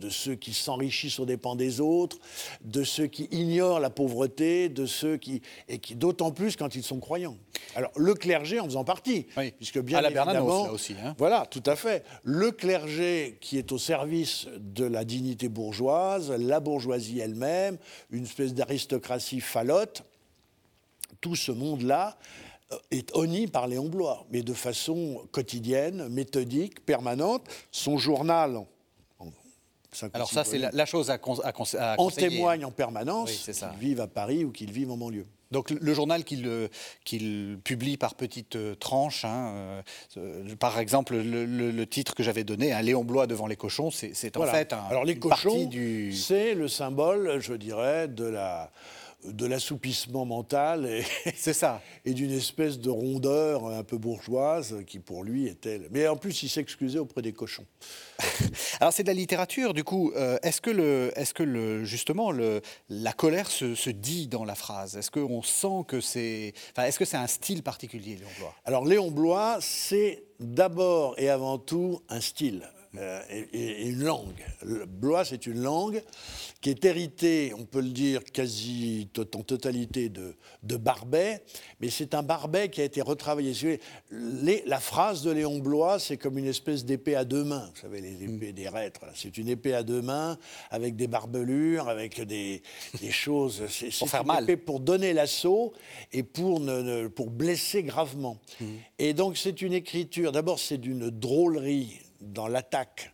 de 0.00 0.08
ceux 0.08 0.34
qui 0.34 0.52
s'enrichissent 0.54 1.20
aux 1.20 1.26
dépens 1.26 1.54
des 1.54 1.80
autres, 1.80 2.18
de 2.62 2.82
ceux 2.82 3.06
qui 3.06 3.28
ignorent 3.30 3.78
la 3.78 3.90
pauvreté, 3.90 4.68
de 4.68 4.86
ceux 4.86 5.16
qui 5.16 5.42
et 5.68 5.78
qui 5.78 5.94
d'autant 5.94 6.32
plus 6.32 6.56
quand 6.56 6.74
ils 6.74 6.82
sont 6.82 6.98
croyants. 6.98 7.36
Alors 7.76 7.92
le 7.96 8.14
clergé 8.14 8.58
en 8.58 8.64
faisant 8.64 8.84
partie, 8.84 9.26
Oui. 9.36 9.52
puisque 9.56 9.78
bien 9.80 9.98
À 9.98 10.02
la 10.02 10.08
évidemment, 10.08 10.64
là 10.64 10.72
aussi, 10.72 10.94
hein. 11.04 11.14
voilà, 11.18 11.46
tout 11.46 11.62
à 11.66 11.76
fait. 11.76 12.04
Le 12.24 12.50
clergé 12.50 13.38
qui 13.40 13.58
est 13.58 13.70
au 13.70 13.78
service 13.78 14.48
de 14.58 14.84
la 14.84 15.04
dignité 15.04 15.48
bourgeoise, 15.48 16.30
la 16.32 16.58
bourgeoisie 16.58 17.20
elle-même, 17.20 17.76
une 18.10 18.24
espèce 18.24 18.54
d'aristocratie 18.54 19.40
falote, 19.40 20.02
tout 21.20 21.36
ce 21.36 21.52
monde-là 21.52 22.16
euh, 22.72 22.76
est 22.90 23.14
honni 23.14 23.46
par 23.46 23.66
Léon 23.68 23.88
Blois, 23.88 24.24
mais 24.30 24.42
de 24.42 24.54
façon 24.54 25.22
quotidienne, 25.32 26.08
méthodique, 26.08 26.84
permanente. 26.86 27.42
Son 27.70 27.98
journal, 27.98 28.64
Alors 30.12 30.30
ça, 30.30 30.44
c'est 30.44 30.58
la, 30.58 30.86
chose 30.86 31.10
à, 31.10 31.18
en 31.98 32.04
conseiller. 32.04 32.28
témoigne 32.28 32.64
en 32.64 32.70
permanence, 32.70 33.30
Oui, 33.48 33.54
qu'ils 33.54 33.78
vivent 33.88 34.00
à 34.00 34.06
Paris 34.06 34.44
ou 34.44 34.50
qu'ils 34.52 34.70
vivent 34.72 34.90
en 34.92 34.96
banlieue. 34.96 35.26
Donc 35.50 35.70
le- 35.70 35.94
journal 35.94 36.22
qu'il 36.22 36.46
euh, 36.46 36.68
qu'il 37.04 37.58
publie 37.64 37.96
par 37.96 38.14
petites 38.14 38.54
euh, 38.54 38.76
tranches, 38.76 39.24
hein, 39.24 39.82
euh, 40.16 40.54
par 40.60 40.78
exemple 40.78 41.16
le, 41.16 41.44
le- 41.44 41.72
le 41.72 41.86
titre 41.88 42.14
que 42.14 42.22
j'avais 42.22 42.44
donné, 42.44 42.72
hein, 42.72 42.82
Léon 42.82 43.02
Blois 43.02 43.26
devant 43.26 43.48
les 43.48 43.56
cochons, 43.56 43.90
c'est 43.90 44.36
en 44.36 44.40
Voilà. 44.40 44.52
fait 44.56 44.72
un, 44.72 44.78
Alors 44.88 45.04
les 45.04 45.14
une 45.14 45.18
cochons, 45.18 45.64
du... 45.66 46.12
c'est 46.12 46.54
le 46.54 46.68
symbole, 46.68 47.40
je 47.40 47.54
dirais, 47.54 48.06
de 48.06 48.26
la 48.26 48.70
de 49.24 49.46
l'assoupissement 49.46 50.24
mental 50.24 50.86
et, 50.86 51.04
C'est 51.34 51.52
ça. 51.52 51.82
et 52.04 52.14
d'une 52.14 52.32
espèce 52.32 52.78
de 52.78 52.90
rondeur 52.90 53.66
un 53.66 53.82
peu 53.82 53.98
bourgeoise 53.98 54.78
qui 54.86 54.98
pour 54.98 55.24
lui 55.24 55.46
était. 55.46 55.80
Mais 55.90 56.06
en 56.08 56.16
plus, 56.16 56.42
il 56.42 56.48
s'excusait 56.48 56.98
auprès 56.98 57.22
des 57.22 57.32
cochons. 57.32 57.66
Alors 58.80 58.92
c'est 58.92 59.02
de 59.02 59.08
la 59.08 59.14
littérature, 59.14 59.74
du 59.74 59.84
coup. 59.84 60.12
euh, 60.16 60.38
est-ce 60.42 60.60
que, 60.60 60.70
le, 60.70 61.12
est-ce 61.16 61.34
que 61.34 61.42
le, 61.42 61.84
justement 61.84 62.30
le, 62.30 62.60
la 62.88 63.12
colère 63.12 63.50
se, 63.50 63.74
se 63.74 63.90
dit 63.90 64.26
dans 64.26 64.44
la 64.44 64.54
phrase? 64.54 64.96
Est-ce 64.96 65.10
qu'on 65.10 65.42
sent 65.42 65.84
que 65.86 66.00
c'est... 66.00 66.52
Enfin, 66.72 66.86
est-ce 66.86 66.98
que 66.98 67.04
c'est 67.04 67.16
un 67.16 67.26
style 67.26 67.62
particulier, 67.62 68.16
Léon 68.16 68.28
Blois? 68.38 68.54
Alors 68.64 68.84
Léon 68.84 69.10
Blois, 69.10 69.58
c'est 69.60 70.24
d'abord 70.38 71.14
et 71.18 71.28
avant 71.28 71.58
tout 71.58 72.00
un 72.08 72.20
style. 72.20 72.68
Euh, 72.98 73.20
et, 73.30 73.88
une 73.88 74.02
langue. 74.02 74.44
Le 74.62 74.84
Blois, 74.84 75.24
c'est 75.24 75.46
une 75.46 75.62
langue 75.62 76.02
qui 76.60 76.70
est 76.70 76.84
héritée, 76.84 77.52
on 77.56 77.64
peut 77.64 77.80
le 77.80 77.90
dire, 77.90 78.24
quasi 78.24 79.08
en 79.16 79.42
totalité 79.42 80.08
de, 80.08 80.34
de 80.64 80.76
Barbet, 80.76 81.42
mais 81.80 81.88
c'est 81.88 82.14
un 82.14 82.24
Barbet 82.24 82.68
qui 82.68 82.80
a 82.80 82.84
été 82.84 83.00
retravaillé. 83.00 83.80
Les, 84.10 84.64
la 84.66 84.80
phrase 84.80 85.22
de 85.22 85.30
Léon 85.30 85.58
Blois, 85.58 86.00
c'est 86.00 86.16
comme 86.16 86.36
une 86.36 86.48
espèce 86.48 86.84
d'épée 86.84 87.14
à 87.14 87.24
deux 87.24 87.44
mains. 87.44 87.70
Vous 87.74 87.80
savez, 87.80 88.00
les 88.00 88.24
épées 88.24 88.52
des 88.52 88.68
reîtres. 88.68 89.04
C'est 89.14 89.38
une 89.38 89.48
épée 89.48 89.74
à 89.74 89.84
deux 89.84 90.02
mains 90.02 90.36
avec 90.70 90.96
des 90.96 91.06
barbelures, 91.06 91.88
avec 91.88 92.20
des, 92.20 92.60
des 93.00 93.10
choses. 93.12 93.62
C'est, 93.68 93.96
pour 93.96 94.10
faire 94.10 94.24
mal. 94.24 94.46
Pour 94.58 94.80
donner 94.80 95.12
l'assaut 95.12 95.72
et 96.12 96.24
pour, 96.24 96.58
ne, 96.58 97.06
pour 97.06 97.30
blesser 97.30 97.84
gravement. 97.84 98.38
Mmh. 98.60 98.64
Et 98.98 99.14
donc, 99.14 99.36
c'est 99.36 99.62
une 99.62 99.72
écriture. 99.72 100.32
D'abord, 100.32 100.58
c'est 100.58 100.78
d'une 100.78 101.08
drôlerie 101.08 102.00
dans 102.20 102.48
l'attaque, 102.48 103.12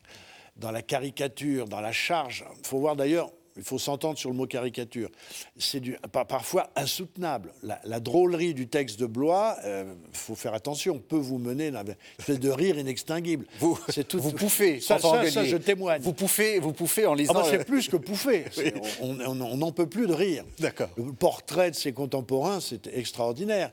dans 0.56 0.70
la 0.70 0.82
caricature, 0.82 1.66
dans 1.66 1.80
la 1.80 1.92
charge. 1.92 2.44
Il 2.58 2.66
faut 2.66 2.78
voir 2.78 2.96
d'ailleurs, 2.96 3.30
il 3.56 3.62
faut 3.62 3.78
s'entendre 3.78 4.18
sur 4.18 4.30
le 4.30 4.36
mot 4.36 4.46
caricature. 4.46 5.10
C'est 5.58 5.82
parfois 6.10 6.70
insoutenable. 6.76 7.52
La, 7.62 8.00
drôlerie 8.00 8.54
du 8.54 8.68
texte 8.68 9.00
de 9.00 9.06
Blois, 9.06 9.56
il 9.62 9.68
euh, 9.68 9.94
faut 10.12 10.34
faire 10.34 10.54
attention, 10.54 10.98
peut 10.98 11.16
vous 11.16 11.38
mener 11.38 11.68
à 11.74 11.80
une 11.80 11.94
espèce 12.18 12.38
de 12.38 12.50
rire 12.50 12.78
inextinguible. 12.78 13.46
Vous, 13.58 13.78
tout, 14.08 14.20
vous 14.20 14.32
pouffez, 14.32 14.80
ça, 14.80 14.98
ça, 14.98 15.24
je 15.24 15.56
témoigne. 15.56 16.00
Vous 16.02 16.12
pouffez, 16.12 16.58
vous 16.58 16.72
pouffez 16.72 17.06
en 17.06 17.14
lisant. 17.14 17.34
Ah 17.36 17.46
c'est 17.48 17.64
plus 17.64 17.88
que 17.88 17.96
pouffer. 17.96 18.44
On 19.00 19.34
n'en 19.34 19.72
peut 19.72 19.88
plus 19.88 20.06
de 20.06 20.12
rire. 20.12 20.44
D'accord. 20.58 20.90
Le 20.96 21.12
portrait 21.12 21.70
de 21.70 21.76
ses 21.76 21.92
contemporains, 21.92 22.60
c'est 22.60 22.86
extraordinaire. 22.88 23.70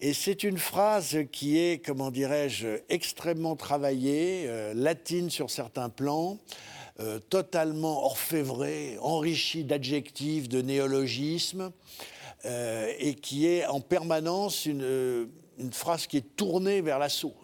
Et 0.00 0.12
c'est 0.12 0.42
une 0.42 0.58
phrase 0.58 1.18
qui 1.32 1.58
est, 1.58 1.84
comment 1.84 2.10
dirais-je, 2.10 2.80
extrêmement 2.88 3.56
travaillée, 3.56 4.44
euh, 4.46 4.74
latine 4.74 5.30
sur 5.30 5.50
certains 5.50 5.88
plans. 5.88 6.38
Euh, 7.00 7.18
totalement 7.18 8.04
orfévré, 8.04 8.98
enrichi 9.00 9.64
d'adjectifs, 9.64 10.50
de 10.50 10.60
néologismes, 10.60 11.72
euh, 12.44 12.92
et 12.98 13.14
qui 13.14 13.46
est 13.46 13.64
en 13.64 13.80
permanence 13.80 14.66
euh, 14.66 15.24
une, 15.58 15.72
phrase 15.72 16.06
qui 16.06 16.18
est 16.18 16.36
tournée 16.36 16.82
vers 16.82 16.98
l'assaut. 16.98 17.34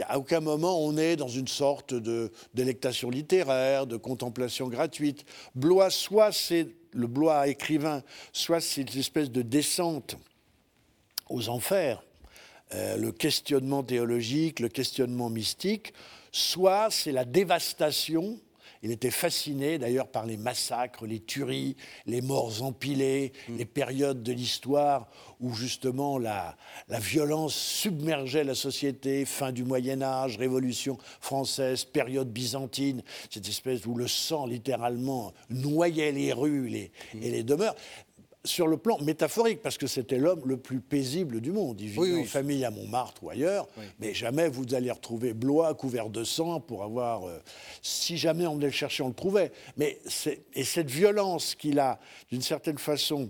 À 0.00 0.18
aucun 0.18 0.40
moment 0.40 0.80
on 0.80 0.96
est 0.96 1.16
dans 1.16 1.28
une 1.28 1.48
sorte 1.48 1.92
de 1.92 2.32
délectation 2.54 3.10
littéraire, 3.10 3.86
de 3.86 3.98
contemplation 3.98 4.68
gratuite. 4.68 5.26
Blois, 5.54 5.90
soit 5.90 6.32
c'est 6.32 6.68
le 6.92 7.08
Blois 7.08 7.48
écrivain, 7.48 8.02
soit 8.32 8.62
c'est 8.62 8.90
une 8.90 9.00
espèce 9.00 9.30
de 9.30 9.42
descente 9.42 10.16
aux 11.28 11.50
enfers, 11.50 12.02
le 12.72 13.10
questionnement 13.10 13.82
théologique, 13.82 14.60
le 14.60 14.68
questionnement 14.68 15.28
mystique, 15.28 15.92
soit 16.32 16.88
c'est 16.90 17.12
la 17.12 17.26
dévastation 17.26 18.38
il 18.82 18.90
était 18.90 19.10
fasciné 19.10 19.78
d'ailleurs 19.78 20.08
par 20.08 20.26
les 20.26 20.36
massacres, 20.36 21.06
les 21.06 21.20
tueries, 21.20 21.76
les 22.06 22.20
morts 22.20 22.62
empilées, 22.62 23.32
mm. 23.48 23.56
les 23.56 23.64
périodes 23.64 24.22
de 24.22 24.32
l'histoire 24.32 25.08
où 25.40 25.52
justement 25.54 26.18
la, 26.18 26.56
la, 26.88 26.98
violence 26.98 27.54
submergeait 27.54 28.44
la 28.44 28.54
société, 28.54 29.24
fin 29.24 29.52
du 29.52 29.64
Moyen 29.64 30.00
Âge, 30.00 30.38
Révolution 30.38 30.96
française, 31.20 31.84
période 31.84 32.32
byzantine, 32.32 33.02
cette 33.30 33.48
espèce 33.48 33.84
où 33.86 33.94
le 33.94 34.08
sang 34.08 34.46
littéralement 34.46 35.34
noyait 35.50 36.12
les 36.12 36.32
rues 36.32 36.72
et 36.74 36.90
les 37.30 37.42
mm. 37.42 37.46
demeures 37.46 37.74
sur 38.46 38.66
le 38.66 38.76
plan 38.76 38.98
métaphorique, 39.00 39.60
parce 39.60 39.76
que 39.76 39.86
c'était 39.86 40.18
l'homme 40.18 40.42
le 40.46 40.56
plus 40.56 40.80
paisible 40.80 41.40
du 41.40 41.52
monde. 41.52 41.80
Il 41.80 41.88
vivait 41.88 42.20
en 42.20 42.24
famille 42.24 42.64
à 42.64 42.70
Montmartre 42.70 43.22
ou 43.24 43.30
ailleurs, 43.30 43.68
mais 43.98 44.14
jamais 44.14 44.48
vous 44.48 44.74
allez 44.74 44.90
retrouver 44.90 45.34
Blois 45.34 45.74
couvert 45.74 46.08
de 46.08 46.24
sang 46.24 46.60
pour 46.60 46.82
avoir. 46.82 47.26
Euh, 47.26 47.38
si 47.82 48.16
jamais 48.16 48.46
on 48.46 48.54
venait 48.54 48.66
le 48.66 48.72
chercher, 48.72 49.02
on 49.02 49.08
le 49.08 49.14
trouvait. 49.14 49.52
Mais 49.76 49.98
et 50.54 50.64
cette 50.64 50.90
violence 50.90 51.54
qu'il 51.54 51.78
a, 51.78 51.98
d'une 52.30 52.42
certaine 52.42 52.78
façon, 52.78 53.28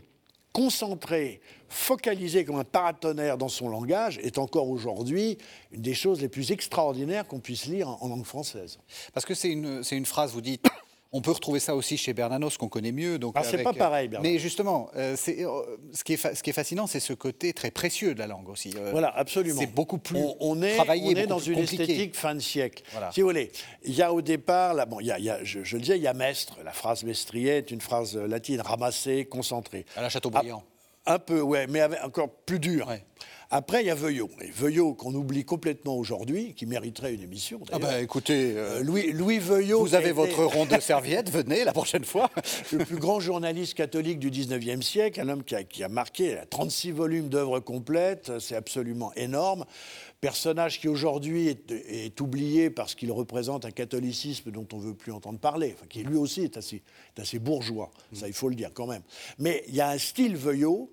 concentrée, 0.53 1.41
focalisée 1.69 2.45
comme 2.45 2.57
un 2.57 2.65
paratonnerre 2.65 3.37
dans 3.37 3.49
son 3.49 3.69
langage, 3.69 4.19
est 4.23 4.39
encore 4.39 4.69
aujourd'hui 4.71 5.37
une 5.73 5.83
des 5.83 5.95
choses 5.95 6.21
les 6.21 6.29
plus 6.29 6.53
extraordinaires 6.53 7.27
qu'on 7.27 7.41
puisse 7.41 7.67
lire 7.67 7.89
en, 7.89 7.99
en 8.03 8.09
langue 8.09 8.25
française. 8.25 8.79
Parce 9.13 9.27
que 9.27 9.35
c'est 9.35 9.51
une, 9.51 9.83
une 9.91 10.07
phrase, 10.07 10.33
vous 10.33 10.41
dites 10.41 10.67
on 11.13 11.21
peut 11.21 11.31
retrouver 11.31 11.61
ça 11.61 11.75
aussi 11.75 11.97
chez 11.97 12.13
Bernanos, 12.13 12.57
qu'on 12.57 12.69
connaît 12.69 12.93
mieux. 12.93 13.19
Donc 13.19 13.35
ah, 13.37 13.43
c'est 13.45 13.63
pas 13.63 13.73
pareil, 13.73 14.09
Bernanos. 14.09 14.33
Mais 14.33 14.39
justement, 14.39 14.91
euh, 14.97 15.17
euh, 15.29 15.77
ce, 15.93 16.05
qui 16.05 16.15
est 16.15 16.35
ce 16.35 16.43
qui 16.43 16.51
est 16.51 16.53
fascinant, 16.53 16.87
c'est 16.87 17.01
ce 17.01 17.13
côté 17.13 17.53
très 17.53 17.71
précieux 17.71 18.15
de 18.15 18.19
la 18.19 18.27
langue 18.27 18.49
aussi. 18.49 18.75
Euh, 18.77 18.91
voilà, 18.91 19.09
absolument. 19.17 19.61
C'est 19.61 19.73
beaucoup 19.73 19.99
plus 19.99 20.19
on, 20.41 20.63
est, 20.63 20.75
travaillé, 20.75 21.15
on 21.15 21.19
est 21.19 21.27
dans 21.27 21.39
une 21.39 21.59
esthétique 21.59 22.17
fin 22.17 22.35
de 22.35 22.41
siècle. 22.41 22.83
Si 23.13 23.21
vous 23.21 23.29
voulez, 23.29 23.51
il 23.85 23.95
y 23.95 24.03
a 24.03 24.13
au 24.13 24.21
départ, 24.21 24.75
là, 24.75 24.87
bon, 24.87 25.01
il 25.01 25.07
y 25.07 25.31
a, 25.31 25.45
je, 25.45 25.59
le 25.59 25.81
disais, 25.81 25.97
il 25.97 26.03
y 26.03 26.09
a 26.09 26.15
mestre. 26.15 26.59
La 26.65 26.73
phrase 26.73 27.05
mestrier 27.05 27.59
est 27.59 27.71
une 27.71 27.81
phrase 27.81 28.17
latine 28.17 28.61
ramassée, 28.61 29.25
concentrée. 29.25 29.87
À 29.97 30.03
la 30.03 30.09
Chateaubriand. 30.09 30.63
Un, 31.07 31.19
peu, 31.21 31.41
ouais, 31.41 31.67
mais 31.69 31.83
encore 32.03 32.29
plus 32.29 32.59
dur. 32.59 32.89
Après, 33.51 33.83
il 33.83 33.87
y 33.87 33.91
a 33.91 33.95
Veuillot. 33.95 34.29
Et 34.41 34.51
Veuillot, 34.51 34.95
qu'on 34.95 35.15
oublie 35.15 35.45
complètement 35.45 35.97
aujourd'hui, 35.97 36.53
qui 36.55 36.67
mériterait 36.67 37.15
une 37.15 37.23
émission. 37.23 37.61
Ah 37.71 37.79
ben, 37.79 38.03
écoutez, 38.03 38.55
euh, 38.57 38.79
euh, 38.79 38.83
Louis, 38.83 39.13
Louis 39.13 39.39
Veuillot. 39.39 39.81
Vous 39.81 39.95
avez 39.95 40.11
votre 40.11 40.45
ronde 40.45 40.69
de 40.69 40.81
serviette, 40.81 41.31
venez 41.31 41.63
la 41.63 41.73
prochaine 41.73 42.05
fois. 42.05 42.29
le 42.73 42.85
plus 42.85 42.97
grand 42.97 43.21
journaliste 43.21 43.75
catholique 43.75 44.19
du 44.19 44.31
19e 44.31 44.83
siècle, 44.83 45.21
un 45.21 45.29
homme 45.29 45.45
qui 45.45 45.55
a, 45.55 45.63
qui 45.63 45.85
a 45.85 45.89
marqué 45.89 46.37
36 46.51 46.91
volumes 46.91 47.29
d'œuvres 47.29 47.61
complètes, 47.61 48.39
c'est 48.41 48.57
absolument 48.57 49.13
énorme. 49.15 49.65
Personnage 50.21 50.81
qui 50.81 50.89
aujourd'hui 50.89 51.49
est, 51.69 52.21
oublié 52.21 52.71
parce 52.71 52.95
qu'il 52.95 53.13
représente 53.13 53.65
un 53.65 53.71
catholicisme 53.71 54.51
dont 54.51 54.67
on 54.73 54.79
ne 54.79 54.83
veut 54.83 54.95
plus 54.95 55.13
entendre 55.13 55.39
parler, 55.39 55.75
enfin, 55.77 55.87
qui 55.89 56.03
lui 56.03 56.17
aussi 56.17 56.43
est 56.43 56.57
assez, 56.57 56.83
est 57.17 57.21
assez 57.21 57.39
bourgeois, 57.39 57.91
ça 58.13 58.27
il 58.27 58.33
faut 58.33 58.49
le 58.49 58.55
dire 58.55 58.71
quand 58.73 58.87
même. 58.87 59.03
Mais 59.39 59.63
il 59.69 59.75
y 59.75 59.81
a 59.81 59.91
un 59.91 59.99
style 59.99 60.37
Veuillot 60.37 60.91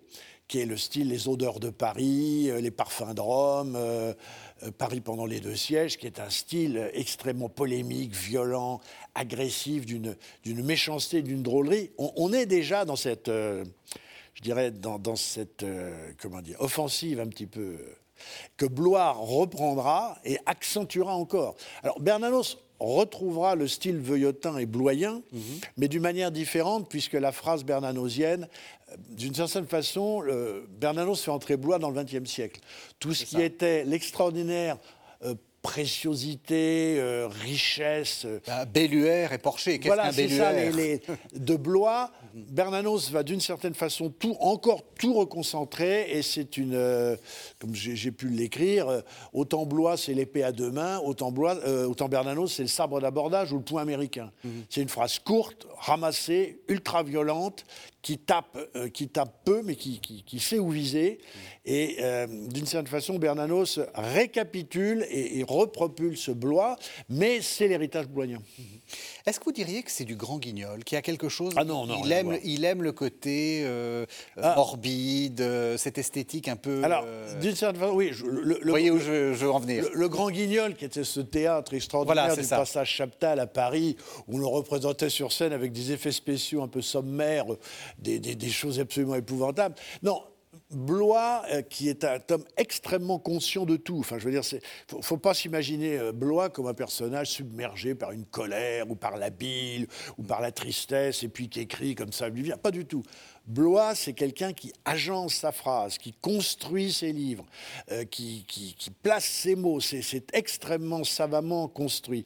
qui 0.48 0.60
est 0.60 0.66
le 0.66 0.78
style 0.78 1.10
Les 1.10 1.28
odeurs 1.28 1.60
de 1.60 1.70
Paris, 1.70 2.50
euh, 2.50 2.62
Les 2.62 2.72
parfums 2.72 3.14
de 3.14 3.22
Rome, 3.22 3.76
euh, 3.76 4.14
euh, 4.64 4.72
Paris 4.72 5.02
pendant 5.02 5.26
les 5.26 5.40
deux 5.40 5.56
sièges, 5.56 5.98
qui 5.98 6.08
est 6.08 6.20
un 6.20 6.30
style 6.30 6.90
extrêmement 6.94 7.50
polémique, 7.50 8.14
violent, 8.14 8.82
agressif, 9.16 9.86
d'une 9.86 10.16
méchanceté, 10.46 11.22
d'une 11.22 11.44
drôlerie. 11.44 11.92
On, 11.98 12.32
est 12.34 12.46
déjà 12.46 12.86
dans 12.86 12.96
cette, 12.96 13.30
je 13.30 14.42
dirais, 14.42 14.72
dans, 14.72 15.16
cette, 15.16 15.66
comment 16.22 16.42
dire, 16.42 16.58
offensive 16.60 17.20
un 17.20 17.28
petit 17.28 17.48
peu 17.48 17.78
que 18.58 18.66
Blois 18.66 19.12
reprendra 19.12 20.18
et 20.24 20.38
accentuera 20.46 21.16
encore. 21.16 21.56
Alors 21.82 22.00
Bernanos 22.00 22.58
retrouvera 22.80 23.56
le 23.56 23.68
style 23.68 23.98
veuillotin 23.98 24.58
et 24.58 24.66
bloyen, 24.66 25.22
mhm. 25.32 25.42
mais 25.78 25.88
d'une 25.88 26.02
manière 26.02 26.32
différente, 26.32 26.90
puisque 26.90 27.14
la 27.14 27.32
phrase 27.32 27.64
bernanosienne, 27.64 28.48
euh, 28.90 28.96
d'une 29.10 29.34
certaine 29.34 29.68
façon, 29.68 30.24
Bernanos 30.80 31.22
fait 31.22 31.32
entrer 31.32 31.58
Blois 31.58 31.80
dans 31.80 31.90
le 31.90 32.04
XXe 32.04 32.30
siècle. 32.30 32.62
Tout 33.00 33.14
ce 33.14 33.26
qui 33.26 33.42
était 33.42 33.84
l'extraordinaire 33.86 34.78
euh, 35.24 35.36
préciosité, 35.64 36.98
euh, 37.00 37.30
richesse. 37.30 38.28
Ben, 38.46 38.66
Belluaire 38.66 39.32
et 39.32 39.38
Porcher, 39.38 39.80
qu'est-ce 39.80 39.96
voilà, 39.96 40.12
qu'un 40.12 40.28
ça, 40.28 40.52
les, 40.52 41.02
De 41.34 41.56
Blois, 41.56 42.12
Bernanos 42.34 43.12
va 43.12 43.22
d'une 43.22 43.42
certaine 43.42 43.76
façon 43.76 44.10
tout, 44.10 44.36
encore 44.40 44.84
tout 45.00 45.14
reconcentrer, 45.14 46.10
et 46.12 46.24
c'est 46.24 46.58
une, 46.58 46.74
euh, 46.74 47.16
comme 47.60 47.76
j'ai 47.76 48.12
pu 48.12 48.28
l'écrire, 48.30 48.88
euh, 48.90 49.02
autant 49.34 49.66
Blois 49.66 49.98
c'est 49.98 50.14
l'épée 50.14 50.44
à 50.44 50.52
deux 50.52 50.72
mains, 50.72 51.00
autant, 51.00 51.32
Blois, 51.32 51.58
autant 51.86 52.10
Bernanos 52.10 52.54
c'est 52.54 52.64
le 52.64 52.70
sabre 52.70 53.00
d'abordage 53.00 53.52
ou 53.52 53.58
le 53.58 53.64
point 53.64 53.82
américain. 53.84 54.32
Mhm. 54.44 54.64
C'est 54.70 54.82
une 54.82 54.90
phrase 54.90 55.20
courte, 55.20 55.68
ramassée, 55.78 56.62
ultra 56.68 57.04
violente, 57.04 57.66
qui 58.02 58.18
tape, 58.18 58.58
qui 58.94 59.08
tape 59.08 59.46
peu, 59.46 59.62
mais 59.64 59.76
qui, 59.76 60.02
qui, 60.02 60.40
sait 60.40 60.60
où 60.60 60.70
viser. 60.70 61.20
Et 61.64 61.98
d'une 62.50 62.66
certaine 62.66 62.88
façon, 62.88 63.18
Bernanos 63.18 63.80
récapitule 63.96 65.06
et, 65.10 65.40
et 65.40 65.44
repropulse 65.44 66.30
Blois, 66.30 66.76
mais 67.08 67.42
c'est 67.42 67.70
l'héritage 67.70 68.08
bloisien. 68.08 68.42
Mhm. 68.60 68.66
Est-ce 69.26 69.40
que 69.40 69.46
vous 69.46 69.54
diriez 69.54 69.84
que 69.84 69.92
c'est 69.92 70.04
du 70.04 70.18
grand 70.18 70.38
guignol, 70.38 70.84
qui 70.84 70.98
a 70.98 71.02
quelque 71.02 71.30
chose 71.30 71.54
Ah 71.56 71.64
non, 71.64 71.86
non. 71.86 72.02
Il, 72.04 72.12
aime, 72.12 72.38
il 72.44 72.66
aime 72.66 72.84
le 72.84 72.92
côté 72.92 73.62
euh, 73.64 74.06
ah. 74.42 74.56
morbide, 74.56 75.40
euh, 75.40 75.78
cette 75.78 75.98
esthétique 75.98 76.50
un 76.50 76.58
peu. 76.58 76.84
Alors, 76.84 77.06
euh, 77.06 77.40
d'une 77.40 77.56
certaine 77.56 77.80
façon, 77.80 77.94
oui. 77.94 78.12
le, 78.26 78.56
vous 78.56 78.70
voyez 78.70 78.92
où 78.92 79.00
je, 79.00 79.32
veux 79.32 79.50
en 79.50 79.60
venir 79.60 79.86
le, 79.94 80.10
Grand 80.10 80.30
Guignol, 80.30 80.76
qui 80.76 80.84
était 80.84 81.06
ce 81.06 81.22
théâtre 81.22 81.74
extraordinaire 81.74 82.36
du 82.36 82.46
passage 82.46 82.90
Chaptal 82.90 83.40
à 83.40 83.48
Paris, 83.48 83.96
où 84.28 84.40
l'on 84.40 84.50
représentait 84.50 85.10
sur 85.10 85.32
scène 85.32 85.54
avec 85.54 85.72
des 85.72 85.94
effets 85.94 86.12
spéciaux 86.12 86.62
un 86.62 86.68
peu 86.68 86.82
sommaires, 86.82 87.46
des, 88.00 88.20
des 88.20 88.50
choses 88.50 88.80
absolument 88.82 89.16
épouvantables. 89.16 89.76
Non, 90.02 90.22
Blois, 90.74 91.44
euh, 91.52 91.62
qui 91.62 91.90
est 91.90 92.04
un 92.04 92.20
homme 92.30 92.44
extrêmement 92.58 93.20
conscient 93.20 93.66
de 93.66 93.76
tout. 93.76 94.00
Enfin, 94.00 94.18
je 94.18 94.26
veux 94.26 94.32
dire, 94.32 94.42
il 94.52 94.98
ne 94.98 95.02
faut, 95.02 95.18
pas 95.18 95.34
s'imaginer 95.34 95.98
euh, 95.98 96.12
Blois 96.12 96.50
comme 96.50 96.68
un 96.68 96.74
personnage 96.74 97.32
submergé 97.32 97.96
par 97.96 98.12
une 98.12 98.26
colère 98.26 98.90
ou 98.90 98.96
par 98.96 99.18
la 99.18 99.30
bile 99.30 99.88
ou 100.18 100.24
par 100.24 100.42
la 100.42 100.52
tristesse 100.52 101.24
et 101.24 101.30
puis 101.30 101.50
qui 101.50 101.62
écrit 101.62 101.96
comme 101.96 102.12
ça 102.12 102.30
lui 102.30 102.42
vient. 102.42 102.58
Pas 102.58 102.72
du 102.72 102.86
tout. 102.86 103.04
Blois, 103.46 103.94
c'est 103.96 104.14
quelqu'un 104.14 104.54
qui 104.54 104.72
agence 104.86 105.36
sa 105.36 105.52
phrase, 105.52 105.98
qui 105.98 106.14
construit 106.14 106.94
ses 106.94 107.12
livres, 107.12 107.46
euh, 107.92 108.06
qui, 108.06 108.46
place 109.02 109.26
ses 109.26 109.56
mots. 109.56 109.80
C'est 109.82 110.34
extrêmement 110.34 111.04
savamment 111.04 111.68
construit. 111.68 112.24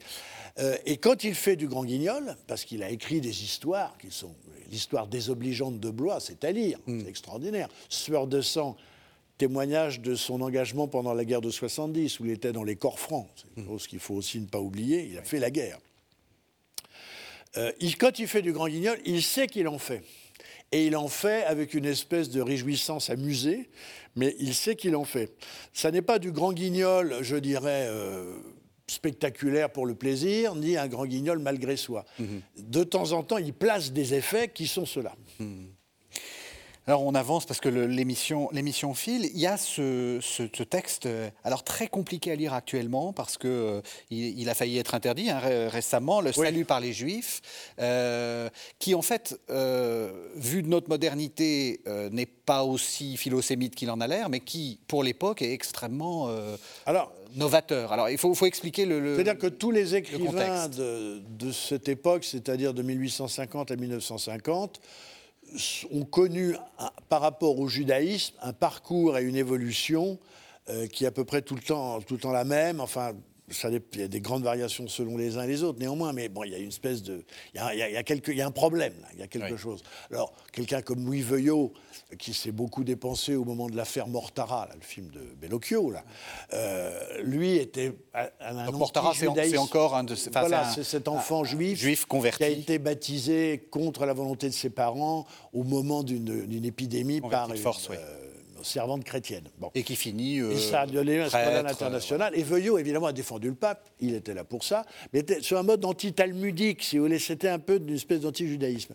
Et 0.87 0.97
quand 0.97 1.23
il 1.23 1.35
fait 1.35 1.55
du 1.55 1.67
Grand 1.67 1.85
Guignol, 1.85 2.35
parce 2.47 2.65
qu'il 2.65 2.81
a 2.81 2.89
écrit 2.89 3.21
des 3.21 3.43
histoires 3.43 3.95
qui 3.99 4.09
sont 4.09 4.33
l'histoire 4.71 5.07
désobligeante 5.07 5.79
de 5.79 5.89
Blois, 5.89 6.19
c'est 6.19 6.43
à 6.43 6.51
lire, 6.51 6.79
Hmm. 6.87 7.01
c'est 7.01 7.09
extraordinaire. 7.09 7.69
Sueur 7.89 8.27
de 8.27 8.41
sang, 8.41 8.75
témoignage 9.37 10.01
de 10.01 10.15
son 10.15 10.41
engagement 10.41 10.87
pendant 10.87 11.13
la 11.13 11.23
guerre 11.25 11.41
de 11.41 11.49
70, 11.51 12.19
où 12.19 12.25
il 12.25 12.31
était 12.31 12.51
dans 12.51 12.63
les 12.63 12.75
corps 12.75 12.99
francs. 12.99 13.27
C'est 13.35 13.61
une 13.61 13.67
chose 13.67 13.87
qu'il 13.87 13.99
faut 13.99 14.15
aussi 14.15 14.39
ne 14.39 14.45
pas 14.47 14.59
oublier. 14.59 15.07
Il 15.11 15.17
a 15.17 15.23
fait 15.23 15.39
la 15.39 15.51
guerre. 15.51 15.77
Euh, 17.57 17.71
il- 17.79 17.97
quand 17.97 18.19
il 18.19 18.27
fait 18.27 18.41
du 18.41 18.51
grand 18.53 18.67
guignol, 18.67 18.97
il 19.05 19.23
sait 19.23 19.47
qu'il 19.47 19.67
en 19.67 19.77
fait. 19.79 20.03
Et 20.71 20.85
il 20.85 20.97
en 20.97 21.07
fait 21.07 21.43
avec 21.45 21.73
une 21.73 21.85
espèce 21.85 22.29
de 22.29 22.41
réjouissance 22.41 23.09
amusée, 23.09 23.69
mais 24.15 24.35
il 24.39 24.53
sait 24.53 24.75
qu'il 24.75 24.95
en 24.95 25.05
fait. 25.05 25.31
Ça 25.73 25.91
n'est 25.91 26.01
pas 26.01 26.19
du 26.19 26.31
grand 26.31 26.51
guignol, 26.51 27.15
je 27.21 27.37
dirais, 27.37 27.85
euh, 27.87 28.35
spectaculaire 28.89 29.69
pour 29.69 29.85
le 29.85 29.95
plaisir, 29.95 30.55
ni 30.55 30.77
un 30.77 30.87
grand 30.87 31.05
guignol 31.05 31.39
malgré 31.39 31.75
soi. 31.77 32.05
De 32.57 32.83
temps 32.83 33.11
en 33.11 33.23
temps, 33.23 33.37
il 33.37 33.53
place 33.53 33.91
des 33.91 34.13
effets 34.13 34.49
qui 34.49 34.67
sont 34.67 34.85
ceux-là. 34.85 35.13
Alors 36.89 37.03
on 37.03 37.15
avance 37.15 37.45
parce 37.45 37.59
que 37.59 37.67
l'émission 37.67 38.93
file. 38.93 39.25
Il 39.33 39.37
y 39.41 39.45
a 39.45 39.57
ce, 39.57 40.19
ce- 40.21 40.47
ce 40.53 40.63
texte, 40.63 41.05
euh, 41.05 41.29
alors 41.43 41.65
très 41.65 41.87
compliqué 41.89 42.31
à 42.31 42.35
lire 42.35 42.53
actuellement 42.53 43.11
parce 43.11 43.37
que 43.37 43.47
euh, 43.49 43.81
il, 44.09 44.39
il 44.39 44.47
a 44.47 44.53
failli 44.53 44.77
être 44.77 44.95
interdit 44.95 45.29
hein, 45.29 45.39
ré- 45.39 45.67
récemment, 45.67 46.21
le 46.21 46.31
salut 46.45 46.63
par 46.63 46.79
les 46.79 46.93
Juifs, 46.93 47.41
euh, 47.79 48.47
qui 48.79 48.95
en 48.95 49.01
fait, 49.01 49.37
euh, 49.49 50.29
vu 50.37 50.63
de 50.63 50.69
notre 50.69 50.87
modernité, 50.87 51.81
n'est 52.11 52.25
pas 52.25 52.63
aussi 52.63 53.17
philosémite 53.17 53.75
qu'il 53.75 53.91
en 53.91 53.99
a 53.99 54.07
l'air, 54.07 54.29
mais 54.29 54.39
qui, 54.39 54.79
pour 54.87 55.03
l'époque, 55.03 55.41
est 55.41 55.51
extrêmement 55.51 56.29
Alors, 56.85 57.11
novateur. 57.35 57.91
Alors 57.91 58.09
il 58.09 58.17
faut, 58.17 58.33
faut 58.33 58.45
expliquer 58.45 58.85
le. 58.85 58.99
le- 58.99 59.15
C'est-à-dire 59.15 59.37
que 59.37 59.47
tous 59.47 59.71
les 59.71 59.95
écrivains 59.95 60.67
de, 60.69 61.19
de 61.37 61.51
cette 61.51 61.89
époque, 61.89 62.23
c'est-à-dire 62.23 62.73
de 62.73 62.81
1850 62.83 63.71
à 63.71 63.75
1950, 63.75 64.79
s- 65.55 65.85
ont 65.91 66.05
connu, 66.05 66.55
par 67.09 67.21
rapport 67.21 67.59
au 67.59 67.67
judaïsme, 67.67 68.35
un 68.41 68.53
parcours 68.53 69.17
et 69.17 69.23
une 69.23 69.35
évolution 69.35 70.17
euh, 70.69 70.87
qui 70.87 71.03
est 71.05 71.07
à 71.07 71.11
peu 71.11 71.25
près 71.25 71.41
tout 71.41 71.55
le 71.55 71.61
temps, 71.61 72.01
tout 72.01 72.15
le 72.15 72.19
temps 72.19 72.31
la 72.31 72.43
même. 72.45 72.79
Enfin, 72.79 73.13
ça 73.49 73.69
il 73.69 73.99
y 73.99 74.03
a 74.03 74.07
des 74.09 74.19
grandes 74.19 74.43
variations 74.43 74.89
selon 74.89 75.15
les 75.15 75.37
uns 75.37 75.43
et 75.43 75.47
les 75.47 75.63
autres, 75.63 75.79
néanmoins, 75.79 76.11
mais 76.11 76.27
bon, 76.27 76.43
il 76.43 76.51
y 76.51 76.55
a 76.55 76.57
une 76.57 76.67
espèce 76.67 77.01
de. 77.01 77.23
Il 77.53 77.57
y 77.57 77.59
a, 77.61 77.73
il 77.73 77.79
y 77.79 77.81
a- 77.81 77.89
il 77.89 77.93
y 77.93 77.97
a 77.97 78.03
quelque- 78.03 78.31
il 78.31 78.37
y 78.37 78.41
a 78.41 78.45
un 78.47 78.51
problème, 78.51 78.91
là, 79.01 79.07
il 79.13 79.19
y 79.19 79.23
a 79.23 79.27
quelque 79.27 79.53
Oui. 79.53 79.57
chose. 79.57 79.81
Alors, 80.11 80.33
quelqu'un 80.51 80.81
comme 80.81 81.05
Louis 81.05 81.21
Veuillot, 81.21 81.71
qui 82.17 82.33
s'est 82.33 82.51
beaucoup 82.53 82.83
dépensé 82.85 83.35
au 83.35 83.43
moment 83.43 83.67
de 83.67 83.75
l'affaire 83.75 84.07
Mortara, 84.07 84.65
là, 84.69 84.75
le 84.75 84.81
film 84.85 85.09
de 85.09 85.19
Bellocchio, 85.41 85.91
là, 85.91 86.03
euh, 86.53 87.21
lui 87.23 87.57
était 87.57 87.93
un, 88.13 88.27
un 88.57 88.71
Mortara, 88.71 89.13
c'est 89.13 89.57
encore 89.57 89.95
un 89.95 90.03
de 90.05 90.15
ces- 90.15 90.29
Voilà, 90.29 90.69
c'est 90.73 90.83
cet 90.85 91.09
enfant 91.09 91.43
juif, 91.43 91.77
juif 91.79 92.05
converti. 92.05 92.37
qui 92.37 92.43
a 92.45 92.47
été 92.49 92.79
baptisé 92.79 93.67
contre 93.71 94.05
la 94.05 94.13
volonté 94.13 94.47
de 94.47 94.53
ses 94.53 94.69
parents 94.69 95.25
au 95.51 95.63
moment 95.63 96.03
d'une 96.03 96.63
épidémie 96.65 97.19
Converti 97.19 97.47
par 97.47 97.55
une 97.55 97.61
force, 97.61 97.89
oui. 97.89 97.97
euh, 97.99 98.26
servante 98.63 99.03
chrétienne. 99.03 99.45
Bon. 99.59 99.69
Et 99.75 99.83
qui 99.83 99.95
finit. 99.95 100.39
euh, 100.39 100.51
Et 100.51 100.57
ça 100.57 100.81
a 100.81 100.85
donné 100.87 101.19
un 101.19 101.29
scandale 101.29 101.67
international. 101.67 102.33
Et 102.35 102.43
Veuillot, 102.43 102.77
évidemment, 102.77 103.07
a 103.07 103.13
défendu 103.13 103.47
le 103.49 103.55
pape. 103.55 103.89
Il 103.99 104.13
était 104.15 104.33
là 104.33 104.43
pour 104.43 104.63
ça. 104.63 104.85
Mais 105.13 105.19
était 105.19 105.41
sur 105.41 105.57
un 105.57 105.63
mode 105.63 105.83
anti-talmudique, 105.85 106.83
si 106.83 106.97
vous 106.97 107.03
voulez. 107.05 107.19
C'était 107.19 107.49
un 107.49 107.59
peu 107.59 107.79
d'une 107.79 107.95
espèce 107.95 108.21
d'anti-judaïsme. 108.21 108.93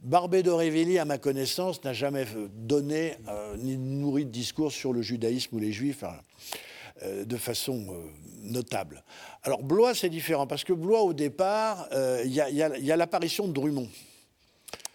Barbé 0.00 0.42
d'Aurevilly, 0.42 0.98
à 0.98 1.04
ma 1.04 1.18
connaissance, 1.18 1.82
n'a 1.84 1.92
jamais 1.92 2.26
euh, 2.36 2.48
donné 2.54 3.14
euh, 3.28 3.56
ni 3.58 3.76
nourri 3.76 4.24
de 4.24 4.30
discours 4.30 4.72
sur 4.72 4.92
le 4.92 5.02
judaïsme 5.02 5.56
ou 5.56 5.58
les 5.58 5.72
juifs. 5.72 6.04
euh, 6.04 7.24
de 7.24 7.36
façon 7.36 7.84
notable. 8.42 9.02
Alors 9.42 9.62
Blois, 9.62 9.94
c'est 9.94 10.08
différent, 10.10 10.46
parce 10.46 10.62
que 10.62 10.72
Blois, 10.72 11.02
au 11.02 11.12
départ, 11.12 11.88
euh, 11.92 12.22
il 12.24 12.32
y 12.32 12.40
a- 12.40 12.92
a 12.92 12.96
l'apparition 12.96 13.48
de 13.48 13.52
Drummond. 13.52 13.88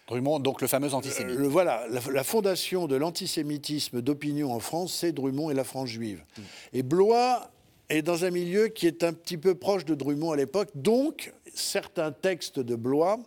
Drummond, 0.08 0.40
donc 0.40 0.60
le 0.62 0.66
fameux 0.68 0.94
antisémite. 0.94 1.36
Le- 1.36 1.46
voilà, 1.46 1.86
la, 1.90 2.00
la 2.12 2.24
fondation 2.24 2.86
de 2.86 2.96
l'antisémitisme 2.96 4.00
d'opinion 4.00 4.52
en 4.52 4.58
France, 4.60 4.92
c'est 4.94 5.12
Drummond 5.12 5.50
et 5.50 5.54
la 5.54 5.64
France 5.64 5.90
juive. 5.90 6.24
Et 6.72 6.82
Blois 6.82 7.50
est 7.90 8.02
dans 8.02 8.24
un 8.24 8.30
milieu 8.30 8.68
qui 8.68 8.86
est 8.86 9.04
un 9.04 9.12
petit 9.12 9.36
peu 9.36 9.54
proche 9.54 9.84
de 9.84 9.94
Drummond 9.94 10.32
à 10.32 10.36
l'époque, 10.36 10.70
donc 10.74 11.32
certains 11.54 12.10
textes 12.12 12.58
de 12.58 12.74
Blois 12.74 13.18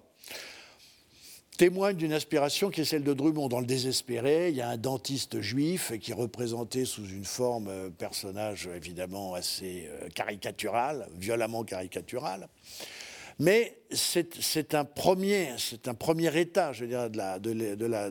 témoignent 1.57 1.97
d'une 1.97 2.13
aspiration 2.13 2.71
qui 2.71 2.81
est 2.81 2.85
celle 2.85 3.03
de 3.03 3.13
Drummond. 3.13 3.47
Dans 3.47 3.59
le 3.59 3.67
désespéré, 3.67 4.49
il 4.49 4.55
y 4.55 4.61
a 4.61 4.69
un 4.69 4.77
dentiste 4.77 5.41
juif 5.41 5.91
qui 5.99 6.09
est 6.09 6.15
représenté 6.15 6.85
sous 6.85 7.05
une 7.07 7.25
forme, 7.25 7.67
euh, 7.67 7.89
personnage 7.91 8.67
évidemment 8.75 9.35
assez 9.35 9.87
euh, 9.87 10.09
caricatural, 10.09 11.07
violemment 11.15 11.63
caricatural. 11.63 12.47
Mais 13.41 13.75
c'est 13.89 14.75
un, 14.75 14.85
premier- 14.85 15.57
état, 16.37 16.73
je 16.73 16.85
dire, 16.91 17.09
de 17.09 17.17
la- 17.17 17.39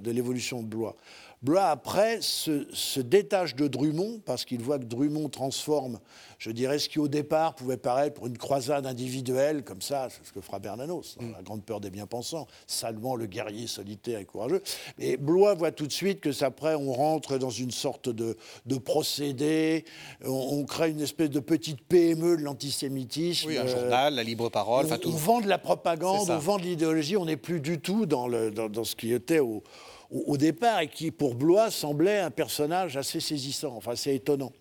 de 0.01 0.11
l'évolution 0.11 0.61
de 0.61 0.66
Blois. 0.66 0.97
Blois, 1.43 1.68
après, 1.68 2.20
se, 2.20 2.66
se 2.70 3.01
détache 3.01 3.55
de 3.55 3.66
Drummond, 3.66 4.20
parce 4.26 4.45
qu'il 4.45 4.61
voit 4.61 4.78
que 4.78 4.84
Drummond 4.84 5.30
transforme, 5.30 5.99
je 6.38 6.51
dirais, 6.51 6.78
ce 6.78 6.91
qui 6.91 6.99
au 6.99 7.09
départ 7.09 7.55
pouvait 7.55 7.78
paraître 7.78 8.12
pour 8.12 8.26
une 8.26 8.36
croisade 8.36 8.84
individuelle, 8.84 9.64
comme 9.64 9.80
ça, 9.80 10.09
c'est 10.11 10.26
ce 10.26 10.34
que 10.34 10.43
fera 10.43 10.59
Bernanos, 10.59 11.16
dans 11.18 11.30
La 11.34 11.43
grande 11.43 11.64
peur 11.64 11.80
des 11.80 11.88
bien-pensants, 11.88 12.47
salement 12.66 13.16
le 13.16 13.24
guerrier 13.24 13.66
solitaire 13.66 14.18
et 14.18 14.26
courageux. 14.26 14.62
Et 14.99 15.16
Blois 15.16 15.55
voit 15.55 15.72
tout 15.72 15.86
de 15.86 15.93
suite 15.93 16.20
que, 16.20 16.30
ça, 16.30 16.47
après, 16.47 16.74
on 16.74 16.93
rentre 16.93 17.38
dans 17.38 17.49
une 17.49 17.70
sorte 17.70 18.11
de, 18.11 18.36
de 18.66 18.76
procédé, 18.76 19.86
on, 20.22 20.30
on 20.30 20.64
crée 20.66 20.91
une 20.91 21.01
espèce 21.01 21.30
de 21.30 21.41
petite 21.41 21.80
PME 21.80 22.36
de 22.36 22.43
l'antisémitisme. 22.43 23.49
Oui, 23.49 23.57
un 23.57 23.64
euh, 23.64 23.80
journal, 23.80 24.14
la 24.14 24.22
libre 24.22 24.51
parole, 24.51 24.84
enfin 24.84 24.97
on, 24.97 24.99
tout. 24.99 25.09
on 25.09 25.16
vend 25.16 25.41
de 25.41 25.49
la 25.49 25.57
propagande, 25.59 26.28
on 26.28 26.38
vend 26.38 26.59
de 26.59 26.64
l'idéologie, 26.64 27.16
on 27.16 27.24
n'est 27.24 27.38
plus 27.38 27.61
du 27.61 27.80
tout 27.80 28.05
dans, 28.05 28.28
le, 28.28 28.51
dans, 28.51 28.68
dans 28.68 28.84
ce 28.84 28.95
qui 28.95 29.14
était 29.14 29.38
au, 29.38 29.62
au- 30.11 30.24
au 30.32 30.36
départ 30.36 30.80
et 30.80 30.88
qui, 30.88 31.11
pour 31.11 31.34
Blois, 31.34 31.70
semblait 31.70 32.18
un 32.18 32.30
personnage 32.30 32.96
assez 32.96 33.20
saisissant, 33.20 33.74
enfin 33.76 33.92
assez 33.92 34.14
étonnant. 34.14 34.52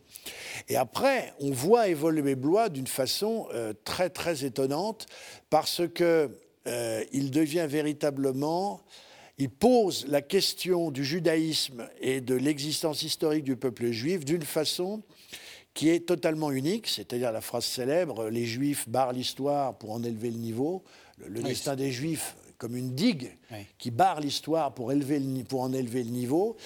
Et 0.68 0.76
après, 0.76 1.34
on 1.40 1.52
voit 1.52 1.88
évoluer 1.88 2.36
Blois 2.36 2.70
d'une 2.70 2.88
façon 2.88 3.48
euh, 3.54 3.74
très 3.84 4.10
très 4.10 4.46
étonnante 4.46 5.06
parce 5.50 5.82
que 5.94 6.30
euh, 6.68 7.04
il 7.14 7.32
devient 7.32 7.66
véritablement, 7.70 8.82
il 9.38 9.50
pose 9.50 10.06
la 10.08 10.22
question 10.22 10.92
du 10.92 11.04
judaïsme 11.06 11.88
et 12.02 12.20
de 12.22 12.36
l'existence 12.36 13.04
historique 13.04 13.44
du 13.46 13.56
peuple 13.56 13.92
juif 13.92 14.26
d'une 14.26 14.42
façon 14.44 15.02
qui 15.74 15.90
est 15.90 16.06
totalement 16.06 16.52
unique, 16.52 16.88
c'est-à-dire 16.88 17.32
la 17.32 17.42
phrase 17.42 17.64
célèbre 17.64 18.28
les 18.30 18.46
Juifs 18.46 18.90
barrent 18.90 19.14
l'histoire 19.14 19.78
pour 19.78 19.92
en 19.92 20.04
élever 20.04 20.30
le 20.32 20.38
niveau, 20.38 20.84
le, 21.18 21.28
le 21.30 21.40
Oui. 21.42 21.46
destin 21.50 21.76
des 21.76 21.92
Juifs 21.92 22.36
comme 22.60 22.76
une 22.76 22.94
digue 22.94 23.36
Oui. 23.52 23.66
qui 23.80 23.90
barre 23.90 24.20
l'histoire 24.20 24.74
pour, 24.76 24.92
élever 24.92 25.18
le 25.18 25.26
ni- 25.26 25.44
pour 25.44 25.62
en 25.62 25.74
élever 25.74 26.04
le 26.04 26.12
niveau, 26.12 26.58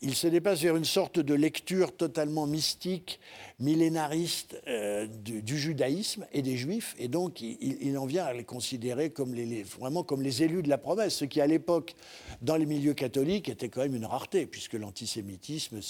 il 0.00 0.14
se 0.16 0.26
dépasse 0.26 0.60
vers 0.62 0.74
une 0.76 0.84
sorte 0.86 1.20
de 1.20 1.34
lecture 1.34 1.94
totalement 1.94 2.46
mystique, 2.46 3.20
millénariste 3.60 4.60
euh, 4.66 5.06
du, 5.06 5.42
du 5.42 5.58
judaïsme 5.58 6.26
et 6.32 6.42
des 6.42 6.56
Juifs, 6.56 6.94
et 6.98 7.06
donc 7.08 7.40
il, 7.42 7.96
en 7.98 8.06
vient 8.06 8.24
à 8.24 8.32
les 8.32 8.44
considérer 8.44 9.10
comme 9.10 9.34
les, 9.34 9.44
les- 9.44 9.62
vraiment 9.62 10.02
comme 10.02 10.22
les 10.22 10.42
élus 10.42 10.62
de 10.62 10.68
la 10.70 10.78
promesse, 10.78 11.14
ce 11.16 11.26
qui 11.26 11.40
à 11.40 11.46
l'époque, 11.46 11.94
dans 12.40 12.56
les 12.56 12.66
milieux 12.66 12.94
catholiques, 12.94 13.48
était 13.50 13.68
quand 13.68 13.82
même 13.82 13.94
une 13.94 14.06
rareté, 14.06 14.46
puisque 14.46 14.72
l'antisémitisme 14.72 15.80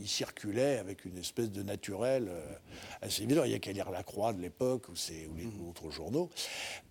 il 0.00 0.06
circulait 0.06 0.76
avec 0.78 1.06
une 1.06 1.16
espèce 1.16 1.50
de 1.50 1.62
naturel 1.62 2.26
euh, 2.28 2.44
assez 3.00 3.22
évident. 3.22 3.44
Il 3.44 3.48
n'y 3.50 3.54
a 3.56 3.58
qu'à 3.58 3.72
lire 3.72 3.90
La 3.90 4.02
Croix 4.02 4.34
de 4.34 4.40
l'époque 4.42 4.88
ou, 4.90 4.92
ou 4.92 5.36
les 5.36 5.46
ou 5.46 5.70
autres 5.70 5.90
journaux. 5.90 6.28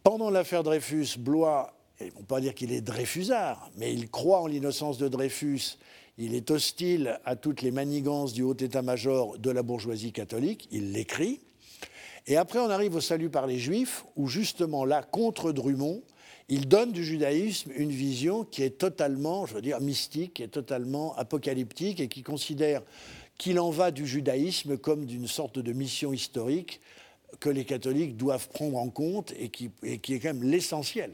Pendant 0.04 0.30
l'affaire 0.32 0.64
Dreyfus, 0.64 1.18
Blois 1.20 1.77
et 2.00 2.12
on 2.16 2.20
peut 2.20 2.36
pas 2.36 2.42
dire 2.42 2.54
qu'il 2.54 2.72
est 2.72 2.82
Dreyfusard, 2.82 3.72
mais 3.76 3.94
il 3.94 4.10
croit 4.10 4.42
en 4.42 4.48
l'innocence 4.48 4.98
de 4.98 5.08
Dreyfus. 5.08 5.78
Il 6.20 6.36
est 6.36 6.52
hostile 6.52 7.20
à 7.26 7.36
toutes 7.36 7.62
les 7.62 7.72
manigances 7.72 8.34
du 8.34 8.44
haut 8.44 8.56
état-major 8.56 9.38
de 9.38 9.52
la 9.52 9.64
bourgeoisie 9.64 10.12
catholique. 10.12 10.68
Il 10.72 10.92
l'écrit. 10.92 11.40
Et 12.28 12.38
après, 12.38 12.60
on 12.60 12.70
arrive 12.70 12.96
au 12.96 13.02
salut 13.02 13.30
par 13.30 13.48
les 13.48 13.58
Juifs, 13.58 14.04
où 14.16 14.28
justement 14.28 14.86
là, 14.86 15.02
contre 15.02 15.52
Drummond, 15.52 16.04
il 16.50 16.68
donne 16.68 16.92
du 16.92 17.04
judaïsme 17.04 17.72
une 17.76 17.92
vision 17.92 18.44
qui 18.44 18.64
est 18.64 18.78
totalement, 18.78 19.46
je 19.46 19.56
veux 19.56 19.62
dire, 19.62 19.82
mystique, 19.82 20.36
qui 20.36 20.44
est 20.44 20.48
totalement 20.48 21.16
apocalyptique 21.16 22.00
et 22.00 22.08
qui 22.08 22.24
considère 22.24 22.82
qu'il 23.38 23.60
en 23.60 23.70
va 23.70 23.92
du 23.92 24.08
judaïsme 24.08 24.78
comme 24.78 25.06
d'une 25.06 25.28
sorte 25.28 25.60
de 25.60 25.74
mission 25.74 26.14
historique 26.14 26.80
que 27.40 27.50
les 27.50 27.66
catholiques 27.66 28.18
doivent 28.18 28.50
prendre 28.50 28.78
en 28.78 28.90
compte 28.90 29.34
et 29.38 29.50
qui, 29.50 29.70
et 29.84 30.00
qui 30.00 30.14
est 30.14 30.20
quand 30.20 30.34
même 30.34 30.44
l'essentiel. 30.44 31.12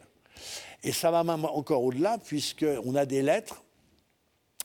Et 0.83 0.91
ça 0.91 1.11
va 1.11 1.23
même 1.23 1.45
encore 1.45 1.83
au-delà, 1.83 2.17
puisqu'on 2.17 2.95
a 2.95 3.05
des 3.05 3.21
lettres, 3.21 3.63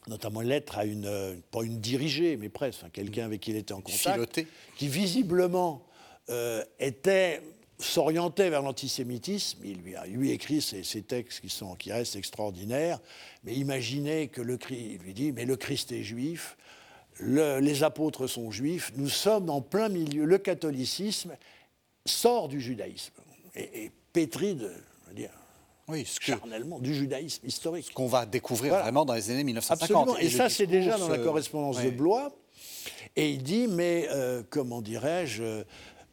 notamment 0.08 0.42
une 0.42 0.48
lettre 0.48 0.78
à 0.78 0.84
une, 0.84 1.06
euh, 1.06 1.36
pas 1.50 1.62
une 1.62 1.78
dirigée, 1.80 2.36
mais 2.36 2.48
presque, 2.48 2.80
enfin, 2.80 2.90
quelqu'un 2.90 3.24
avec 3.26 3.40
qui 3.40 3.50
il 3.50 3.56
était 3.56 3.72
en 3.74 3.80
contact, 3.80 4.14
Filoté. 4.14 4.46
qui 4.76 4.88
visiblement 4.88 5.84
euh, 6.30 6.64
était 6.80 7.40
s'orientait 7.80 8.50
vers 8.50 8.62
l'antisémitisme. 8.62 9.60
Il 9.64 9.78
lui 9.82 9.94
a 9.94 10.04
lui 10.06 10.32
écrit 10.32 10.60
ces, 10.60 10.82
ces 10.82 11.02
textes 11.02 11.40
qui, 11.40 11.48
sont, 11.48 11.76
qui 11.76 11.92
restent 11.92 12.16
extraordinaires, 12.16 12.98
mais 13.44 13.54
imaginez 13.54 14.26
que 14.26 14.40
le 14.40 14.56
Christ, 14.56 14.80
il 14.94 14.98
lui 14.98 15.14
dit, 15.14 15.30
mais 15.30 15.44
le 15.44 15.54
Christ 15.56 15.92
est 15.92 16.02
juif, 16.02 16.56
le- 17.20 17.60
les 17.60 17.84
apôtres 17.84 18.26
sont 18.26 18.50
juifs, 18.50 18.90
nous 18.96 19.08
sommes 19.08 19.48
en 19.50 19.60
plein 19.60 19.88
milieu, 19.88 20.24
le 20.24 20.38
catholicisme 20.38 21.36
sort 22.04 22.48
du 22.48 22.60
judaïsme. 22.60 23.12
est, 23.54 23.92
pétri 24.12 24.56
de, 24.56 24.72
dire, 25.14 25.30
oui, 25.88 26.04
ce 26.06 26.20
charnellement 26.20 26.78
du 26.78 26.94
judaïsme 26.94 27.46
historique. 27.46 27.86
Ce 27.86 27.92
qu'on 27.92 28.06
va 28.06 28.26
découvrir 28.26 28.74
vraiment 28.74 29.04
dans 29.04 29.14
les 29.14 29.30
années 29.30 29.44
1950. 29.44 30.08
Absolument. 30.08 30.18
Et, 30.18 30.30
ça, 30.30 30.48
c'est 30.48 30.66
déjà 30.66 30.98
dans 30.98 31.08
la 31.08 31.18
correspondance 31.18 31.82
de 31.82 31.90
Blois. 31.90 32.32
Et 33.16 33.30
il 33.30 33.42
dit, 33.42 33.66
mais 33.68 34.06
euh, 34.10 34.42
comment 34.48 34.82
dirais-je, 34.82 35.64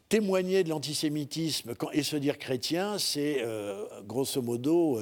témoigner 0.10 0.64
de 0.64 0.70
l'antisémitisme 0.70 1.74
et 1.94 2.04
se 2.04 2.16
dire 2.16 2.38
chrétien, 2.38 2.98
c'est 2.98 3.42
euh, 3.42 3.86
grosso 4.06 4.42
modo 4.42 5.00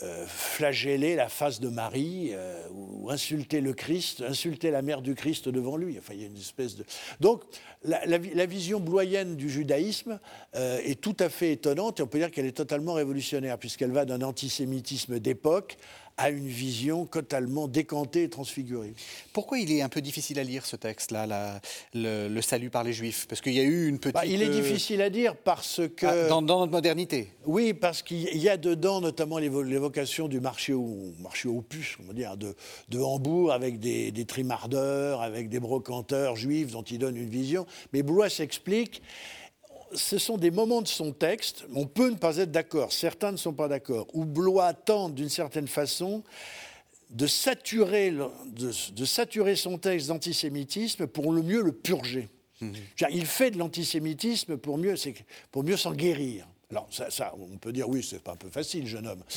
euh, 0.00 0.22
euh, 0.22 0.26
flageller 0.26 1.16
la 1.16 1.28
face 1.28 1.60
de 1.60 1.68
Marie 1.68 2.32
ou 2.72 3.10
insulter 3.10 3.60
le 3.60 3.72
Christ, 3.72 4.22
insulter 4.22 4.70
la 4.70 4.82
mère 4.82 5.02
du 5.02 5.14
Christ 5.14 5.48
devant 5.48 5.76
lui. 5.76 5.96
Enfin, 5.98 6.14
il 6.14 6.20
y 6.20 6.24
a 6.24 6.26
une 6.26 6.36
espèce 6.36 6.76
de. 6.76 6.84
Donc, 7.20 7.42
la, 7.84 8.04
la 8.06 8.46
vision 8.46 8.80
bloyenne 8.80 9.36
du 9.36 9.50
judaïsme 9.50 10.20
est 10.54 11.00
tout 11.00 11.16
à 11.18 11.28
fait 11.28 11.52
étonnante 11.52 12.00
et 12.00 12.02
on 12.02 12.06
peut 12.06 12.18
dire 12.18 12.30
qu'elle 12.30 12.46
est 12.46 12.56
totalement 12.56 12.94
révolutionnaire 12.94 13.58
puisqu'elle 13.58 13.92
va 13.92 14.04
d'un 14.04 14.22
antisémitisme 14.22 15.18
d'époque 15.18 15.76
a 16.16 16.30
une 16.30 16.46
vision 16.46 17.06
totalement 17.06 17.68
décantée 17.68 18.24
et 18.24 18.28
transfigurée. 18.28 18.94
Pourquoi 19.32 19.58
il 19.58 19.72
est 19.72 19.82
un 19.82 19.88
peu 19.88 20.00
difficile 20.00 20.38
à 20.38 20.44
lire 20.44 20.66
ce 20.66 20.76
texte-là, 20.76 21.60
le, 21.94 22.40
salut 22.40 22.70
par 22.70 22.84
les 22.84 22.92
Juifs? 22.92 23.26
Parce 23.28 23.40
qu'il 23.40 23.54
y 23.54 23.60
a 23.60 23.64
eu 23.64 23.88
une 23.88 23.98
petite. 23.98 24.14
Bah, 24.14 24.26
il 24.26 24.42
est 24.42 24.46
euh, 24.46 24.60
difficile 24.60 25.02
à 25.02 25.10
dire 25.10 25.36
parce 25.36 25.80
que. 25.96 26.06
Ah, 26.06 26.28
dans, 26.28 26.42
notre 26.42 26.72
modernité 26.72 27.28
Oui, 27.46 27.72
parce 27.72 28.02
qu'il 28.02 28.36
y 28.36 28.48
a 28.48 28.56
dedans 28.56 29.00
notamment 29.00 29.38
l'évocation 29.38 30.28
du 30.28 30.40
marché 30.40 30.72
au, 30.72 31.12
marché 31.20 31.48
aux 31.48 31.62
puces, 31.62 31.96
on 32.02 32.06
va 32.06 32.12
dire, 32.12 32.36
de, 32.36 32.54
de 32.88 32.98
Hambourg, 32.98 33.52
avec 33.52 33.78
des, 33.78 34.10
des 34.10 34.24
trimardeurs, 34.24 35.22
avec 35.22 35.48
des 35.48 35.60
brocanteurs 35.60 36.36
juifs 36.36 36.72
dont 36.72 36.82
il 36.82 36.98
donne 36.98 37.16
une 37.16 37.30
vision. 37.30 37.66
Mais 37.92 38.02
Blois 38.02 38.28
s'explique 38.28 39.02
ce 39.94 40.18
sont 40.18 40.36
des 40.36 40.50
moments 40.50 40.82
de 40.82 40.88
son 40.88 41.12
texte, 41.12 41.64
on 41.74 41.86
peut 41.86 42.10
ne 42.10 42.16
pas 42.16 42.38
être 42.38 42.50
d'accord, 42.50 42.92
certains 42.92 43.32
ne 43.32 43.36
sont 43.36 43.52
pas 43.52 43.68
d'accord, 43.68 44.06
où 44.12 44.24
Blois 44.24 44.72
tente 44.74 45.14
d'une 45.14 45.28
certaine 45.28 45.68
façon 45.68 46.22
de 47.10 47.26
saturer, 47.26 48.12
de, 48.46 49.04
saturer 49.04 49.54
son 49.54 49.78
texte 49.78 50.08
d'antisémitisme 50.08 51.06
pour 51.06 51.32
le 51.32 51.42
mieux 51.42 51.62
le 51.62 51.72
purger. 51.72 52.30
Mmh. 52.60 52.72
Il 53.10 53.26
fait 53.26 53.50
de 53.50 53.58
l'antisémitisme 53.58 54.56
pour 54.56 54.78
mieux, 54.78 54.94
pour 55.50 55.62
mieux 55.62 55.76
s'en 55.76 55.92
guérir. 55.92 56.46
Alors, 56.72 56.88
ça, 56.90 57.34
on 57.38 57.58
peut 57.58 57.70
dire, 57.70 57.86
oui, 57.86 58.02
c'est 58.02 58.22
pas 58.22 58.32
un 58.32 58.36
peu 58.36 58.48
facile, 58.48 58.86
jeune 58.86 59.06
homme. 59.06 59.22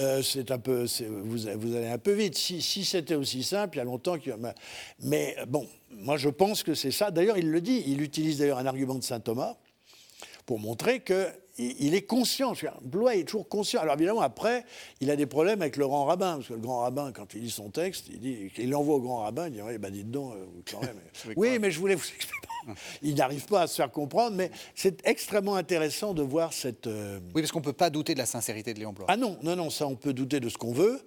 Euh, 0.00 0.22
c'est 0.22 0.50
un 0.50 0.58
peu, 0.58 0.86
vous, 1.08 1.38
vous, 1.56 1.76
allez 1.76 1.88
un 1.88 1.98
peu 1.98 2.12
vite. 2.12 2.36
Si, 2.36 2.60
si 2.60 2.84
c'était 2.84 3.14
aussi 3.14 3.42
simple, 3.42 3.76
il 3.76 3.78
y 3.78 3.80
a 3.80 3.84
longtemps 3.84 4.18
qu'il. 4.18 4.34
Mais 5.00 5.36
bon, 5.48 5.66
moi, 5.90 6.16
je 6.16 6.28
pense 6.28 6.62
que 6.62 6.74
c'est 6.74 6.90
ça. 6.90 7.10
D'ailleurs, 7.10 7.38
il 7.38 7.50
le 7.50 7.60
dit. 7.60 7.82
Il 7.86 8.02
utilise 8.02 8.38
d'ailleurs 8.38 8.58
un 8.58 8.66
argument 8.66 8.94
de 8.94 9.02
saint 9.02 9.20
Thomas 9.20 9.56
pour 10.46 10.58
montrer 10.58 11.00
que 11.00 11.28
il 11.58 11.94
est 11.94 12.02
conscient. 12.02 12.54
Blois 12.82 13.16
est 13.16 13.24
toujours 13.24 13.48
conscient. 13.48 13.80
Alors 13.80 13.94
évidemment, 13.94 14.22
après, 14.22 14.64
il 15.00 15.10
a 15.10 15.16
des 15.16 15.26
problèmes 15.26 15.60
avec 15.60 15.76
le 15.76 15.86
grand 15.86 16.04
rabbin, 16.04 16.36
parce 16.36 16.48
que 16.48 16.54
le 16.54 16.60
grand 16.60 16.80
rabbin, 16.80 17.12
quand 17.12 17.34
il 17.34 17.42
lit 17.42 17.50
son 17.50 17.70
texte, 17.70 18.06
il, 18.10 18.20
dit, 18.20 18.50
il 18.58 18.70
l'envoie 18.70 18.96
au 18.96 19.00
grand 19.00 19.18
rabbin, 19.18 19.48
il 19.48 19.54
dit 19.54 19.62
Oui, 19.62 19.78
ben 19.78 19.90
dites 19.90 20.10
donc, 20.10 20.34
euh, 20.34 20.44
quand 20.70 20.80
même. 20.80 20.96
oui, 21.36 21.58
mais 21.58 21.70
je 21.70 21.78
voulais 21.78 21.94
vous 21.94 22.04
expliquer. 22.04 22.48
il 23.02 23.14
n'arrive 23.14 23.44
pas 23.46 23.62
à 23.62 23.66
se 23.66 23.76
faire 23.76 23.90
comprendre, 23.90 24.36
mais 24.36 24.50
c'est 24.74 25.06
extrêmement 25.06 25.56
intéressant 25.56 26.14
de 26.14 26.22
voir 26.22 26.52
cette. 26.52 26.86
Euh, 26.86 27.18
oui, 27.34 27.42
parce 27.42 27.52
qu'on 27.52 27.60
ne 27.60 27.64
peut 27.64 27.72
pas 27.72 27.90
douter 27.90 28.14
de 28.14 28.18
la 28.18 28.26
sincérité 28.26 28.74
de 28.74 28.78
Léon 28.78 28.92
Blois. 28.92 29.06
Ah 29.08 29.16
non, 29.16 29.38
non, 29.42 29.56
non, 29.56 29.70
ça, 29.70 29.86
on 29.86 29.96
peut 29.96 30.12
douter 30.12 30.40
de 30.40 30.48
ce 30.48 30.58
qu'on 30.58 30.72
veut, 30.72 31.00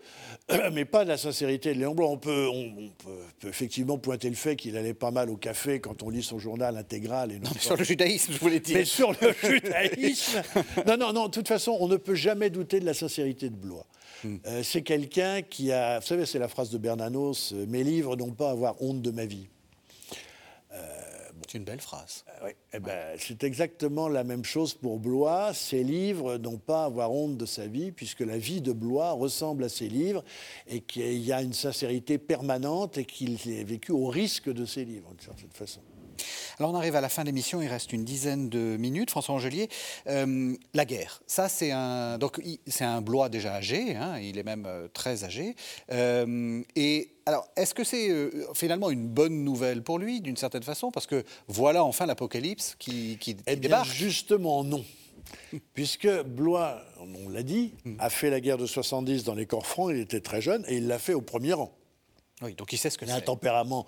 mais 0.74 0.86
pas 0.86 1.04
de 1.04 1.10
la 1.10 1.18
sincérité 1.18 1.74
de 1.74 1.80
Léon 1.80 1.96
Blois. 1.96 2.10
On 2.10 2.18
peut, 2.18 2.48
on, 2.52 2.90
peut, 3.04 3.50
effectivement 3.50 3.98
pointer 3.98 4.30
le 4.30 4.36
fait 4.36 4.56
qu'il 4.56 4.78
allait 4.78 4.94
pas 4.94 5.12
mal 5.12 5.30
au 5.30 5.38
café 5.38 5.80
quand 5.80 6.04
on 6.04 6.10
lit 6.10 6.24
son 6.24 6.40
journal 6.40 6.78
intégral. 6.78 7.32
Et 7.32 7.40
non, 7.40 7.52
sur 7.60 7.78
le 7.78 7.84
judaïsme, 7.84 8.34
je 8.34 8.40
voulais 8.40 8.60
dire. 8.60 8.78
Mais 8.78 8.86
sur 8.86 9.12
le 9.12 9.34
judaïsme. 9.44 10.35
non, 10.88 10.98
non, 10.98 11.14
non, 11.14 11.26
de 11.26 11.32
toute 11.32 11.48
façon, 11.48 11.78
on 11.80 11.88
ne 11.88 11.98
peut 11.98 12.16
jamais 12.16 12.50
douter 12.50 12.80
de 12.80 12.86
la 12.86 12.94
sincérité 12.94 13.50
de 13.50 13.56
Blois. 13.56 13.86
Hmm. 14.24 14.38
Euh, 14.46 14.64
c'est 14.64 14.82
quelqu'un 14.82 15.42
qui 15.42 15.72
a. 15.72 16.00
Vous 16.00 16.06
savez, 16.06 16.26
c'est 16.26 16.40
la 16.40 16.48
phrase 16.48 16.70
de 16.70 16.78
Bernanos 16.78 17.54
euh, 17.54 17.66
Mes 17.68 17.84
livres 17.84 18.16
n'ont 18.16 18.32
pas 18.32 18.50
à 18.50 18.52
avoir 18.52 18.82
honte 18.82 19.02
de 19.02 19.12
ma 19.12 19.26
vie. 19.26 19.48
C'est 21.48 21.60
une 21.60 21.64
belle 21.64 21.82
phrase. 21.82 22.26
oui. 22.44 22.52
eh 22.74 22.80
ben, 22.80 23.16
c'est 23.20 23.44
exactement 23.44 24.08
la 24.08 24.24
même 24.24 24.44
chose 24.44 24.74
pour 24.74 25.00
Blois. 25.00 25.54
Ses 25.54 25.84
livres 25.84 26.38
n'ont 26.38 26.58
pas 26.58 26.84
à 26.84 26.86
avoir 26.86 27.12
honte 27.12 27.38
de 27.38 27.46
sa 27.46 27.68
vie, 27.68 27.92
puisque 27.92 28.22
la 28.22 28.38
vie 28.38 28.62
de 28.62 28.72
Blois 28.72 29.12
ressemble 29.12 29.64
à 29.64 29.70
ses 29.70 29.88
livres, 29.88 30.24
et 30.68 30.82
qu'il 30.82 31.20
y 31.20 31.32
a 31.32 31.42
une 31.42 31.54
sincérité 31.54 32.18
permanente, 32.18 32.98
et 32.98 33.06
qu'il 33.06 33.34
est 33.34 33.64
vécu 33.64 33.92
au 33.92 34.08
risque 34.08 34.52
de 34.52 34.66
ses 34.66 34.86
livres, 34.86 35.14
de 35.14 35.22
cette 35.40 35.56
façon. 35.56 35.82
Alors 36.60 36.72
on 36.72 36.76
arrive 36.76 36.96
à 36.96 37.02
la 37.02 37.10
fin 37.10 37.24
de 37.24 37.28
l'émission, 37.28 37.62
il 37.62 37.68
reste 37.68 37.92
une 37.92 38.06
dizaine 38.06 38.50
de 38.50 38.78
minutes. 38.78 39.10
François 39.10 39.36
Angelier, 39.36 39.68
euh, 40.08 40.56
la 40.74 40.86
guerre, 40.86 41.22
ça 41.28 41.50
c'est 41.50 41.72
un 41.72 42.18
donc 42.18 42.42
c'est 42.68 42.86
un 42.86 43.02
Blois 43.02 43.30
déjà 43.30 43.56
âgé, 43.56 43.96
hein, 43.96 44.18
il 44.20 44.38
est 44.38 44.44
même 44.44 44.66
euh, 44.66 44.88
très 44.94 45.24
âgé. 45.24 45.56
Euh, 45.92 46.62
et 46.76 47.12
alors 47.26 47.48
est-ce 47.56 47.74
que 47.74 47.84
c'est 47.84 48.10
finalement 48.54 48.90
une 48.90 49.08
bonne 49.08 49.44
nouvelle 49.44 49.84
pour 49.84 50.00
lui 50.00 50.22
d'une 50.22 50.38
certaine 50.38 50.64
façon? 50.64 50.92
Parce 50.92 51.08
que 51.08 51.24
voilà 51.48 51.84
enfin 51.84 52.06
l'apocalypse 52.06 52.76
qui, 52.80 53.18
qui, 53.20 53.36
eh 53.48 53.56
débarque. 53.56 53.90
Justement 53.90 54.64
non. 54.64 54.84
Puisque 55.74 56.08
Blois, 56.24 56.82
on 57.00 57.30
l'a 57.30 57.44
dit, 57.44 57.74
hmm. 57.84 57.96
a 58.00 58.10
fait 58.10 58.30
la 58.30 58.40
guerre 58.40 58.58
de 58.58 58.66
70 58.66 59.24
dans 59.24 59.36
les 59.36 59.46
corps 59.46 59.66
francs, 59.66 59.92
il 59.92 60.00
était 60.00 60.22
très 60.22 60.40
jeune, 60.40 60.64
et 60.68 60.78
il 60.78 60.88
l'a 60.88 61.00
fait 61.00 61.14
au 61.14 61.22
premier 61.22 61.54
rang. 61.54 61.76
Oui, 62.42 62.54
donc 62.54 62.74
il 62.74 62.78
sait 62.78 62.90
ce 62.90 62.98
que 62.98 63.06
c'est. 63.06 63.14
un 63.14 63.22
tempérament 63.22 63.86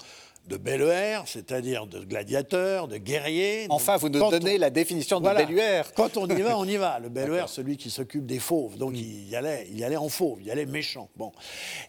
de 0.47 0.57
Belluaire, 0.57 1.23
c'est-à-dire 1.25 1.87
de 1.87 1.99
gladiateur, 1.99 2.87
de 2.87 2.97
guerrier. 2.97 3.65
Enfin, 3.69 3.97
vous 3.97 4.09
nous 4.09 4.19
donnez 4.29 4.57
la 4.57 4.69
définition 4.69 5.19
de 5.19 5.23
voilà, 5.23 5.83
Quand 5.95 6.17
on 6.17 6.27
y 6.27 6.41
va, 6.41 6.57
on 6.57 6.65
y 6.65 6.77
va. 6.77 6.99
Le 6.99 7.09
Belluaire, 7.09 7.49
celui 7.49 7.75
qui 7.75 7.89
s'occupe 7.89 8.25
des 8.25 8.39
fauves. 8.39 8.77
Donc, 8.77 8.93
mm. 8.93 8.95
il, 8.95 9.29
y 9.29 9.35
allait, 9.35 9.67
il 9.69 9.77
y 9.77 9.83
allait 9.83 9.97
en 9.97 10.09
fauve, 10.09 10.37
il 10.41 10.47
y 10.47 10.51
allait 10.51 10.65
méchant. 10.65 11.09
Bon. 11.17 11.31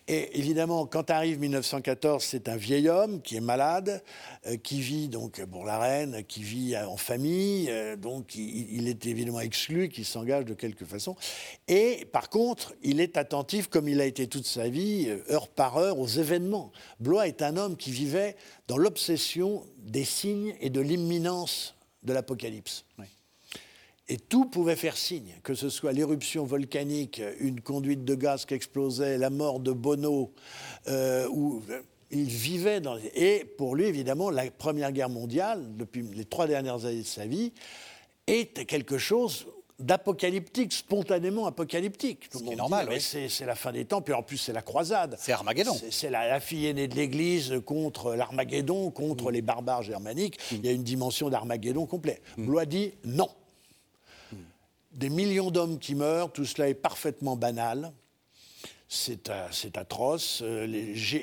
Et 0.08 0.38
évidemment, 0.38 0.86
quand 0.86 1.10
arrive 1.10 1.38
1914, 1.38 2.24
c'est 2.24 2.48
un 2.48 2.56
vieil 2.56 2.88
homme 2.88 3.22
qui 3.22 3.36
est 3.36 3.40
malade, 3.40 4.02
euh, 4.46 4.56
qui 4.56 4.80
vit 4.80 5.08
donc 5.08 5.44
pour 5.46 5.64
la 5.64 5.78
reine, 5.78 6.24
qui 6.26 6.42
vit 6.42 6.76
en 6.76 6.96
famille. 6.96 7.68
Euh, 7.70 7.96
donc, 7.96 8.34
il, 8.34 8.74
il, 8.74 8.88
est 8.88 9.06
évidemment 9.06 9.40
exclu, 9.40 9.88
qui 9.88 10.04
s'engage 10.04 10.44
de 10.44 10.54
quelque 10.54 10.84
façon. 10.84 11.14
Et 11.68 12.06
par 12.12 12.28
contre, 12.28 12.74
il 12.82 13.00
est 13.00 13.16
attentif, 13.16 13.68
comme 13.68 13.88
il 13.88 14.00
a 14.00 14.04
été 14.04 14.26
toute 14.26 14.46
sa 14.46 14.68
vie, 14.68 15.06
euh, 15.08 15.32
heure 15.32 15.48
par 15.48 15.76
heure, 15.76 15.98
aux 15.98 16.08
événements. 16.08 16.72
Blois 16.98 17.28
est 17.28 17.42
un 17.42 17.56
homme 17.56 17.76
qui 17.76 17.92
vivait 17.92 18.36
dans 18.66 18.76
l'obsession 18.76 19.64
des 19.78 20.04
signes 20.04 20.54
et 20.60 20.70
de 20.70 20.80
l'imminence 20.80 21.74
de 22.02 22.12
l'apocalypse. 22.12 22.84
Et 24.10 24.16
tout 24.16 24.46
pouvait 24.46 24.76
faire 24.76 24.96
signe, 24.96 25.34
que 25.42 25.54
ce 25.54 25.68
soit 25.68 25.92
l'éruption 25.92 26.44
volcanique, 26.44 27.20
une 27.40 27.60
conduite 27.60 28.06
de 28.06 28.14
gaz 28.14 28.46
qui 28.46 28.54
explosait, 28.54 29.18
la 29.18 29.28
mort 29.28 29.60
de 29.60 29.72
Bono, 29.72 30.32
euh, 30.88 31.28
où 31.28 31.62
euh, 31.68 31.82
il 32.10 32.24
vivait 32.24 32.80
dans... 32.80 32.96
Et 33.14 33.44
pour 33.58 33.76
lui, 33.76 33.84
évidemment, 33.84 34.30
la 34.30 34.50
Première 34.50 34.92
Guerre 34.92 35.10
mondiale, 35.10 35.76
depuis 35.76 36.02
les 36.02 36.24
trois 36.24 36.46
dernières 36.46 36.86
années 36.86 37.02
de 37.02 37.06
sa 37.06 37.26
vie, 37.26 37.52
était 38.26 38.64
quelque 38.64 38.96
chose 38.96 39.46
d'apocalyptique, 39.78 40.72
spontanément 40.72 41.46
apocalyptique. 41.46 42.28
Est 42.34 42.56
normal, 42.56 42.88
oui. 42.90 43.00
C'est 43.00 43.46
la 43.46 43.54
fin 43.54 43.72
des 43.72 43.84
temps, 43.84 44.02
puis 44.02 44.14
en 44.14 44.22
plus 44.22 44.36
c'est 44.36 44.52
la 44.52 44.62
croisade. 44.62 45.16
C'est 45.18 45.32
Armageddon. 45.32 45.76
C'est 45.90 46.10
la, 46.10 46.40
fille 46.40 46.66
aînée 46.66 46.88
de 46.88 46.96
l'Église 46.96 47.60
contre 47.64 48.14
l'Armageddon, 48.14 48.90
contre 48.90 49.30
mm. 49.30 49.32
les 49.32 49.42
barbares 49.42 49.82
germaniques. 49.82 50.38
Mm. 50.50 50.56
Il 50.56 50.66
y 50.66 50.68
a 50.68 50.72
une 50.72 50.82
dimension 50.82 51.30
d'Armageddon 51.30 51.86
complet. 51.86 52.20
Mm. 52.36 52.46
Blois 52.46 52.66
dit 52.66 52.92
non. 53.04 53.28
Des 54.92 55.10
millions 55.10 55.52
d'hommes 55.52 55.78
qui 55.78 55.94
meurent, 55.94 56.32
tout 56.32 56.44
cela 56.44 56.68
est 56.68 56.74
parfaitement 56.74 57.36
banal. 57.36 57.92
C'est 58.88 59.28
atroce. 59.76 60.40
Euh, 60.42 60.66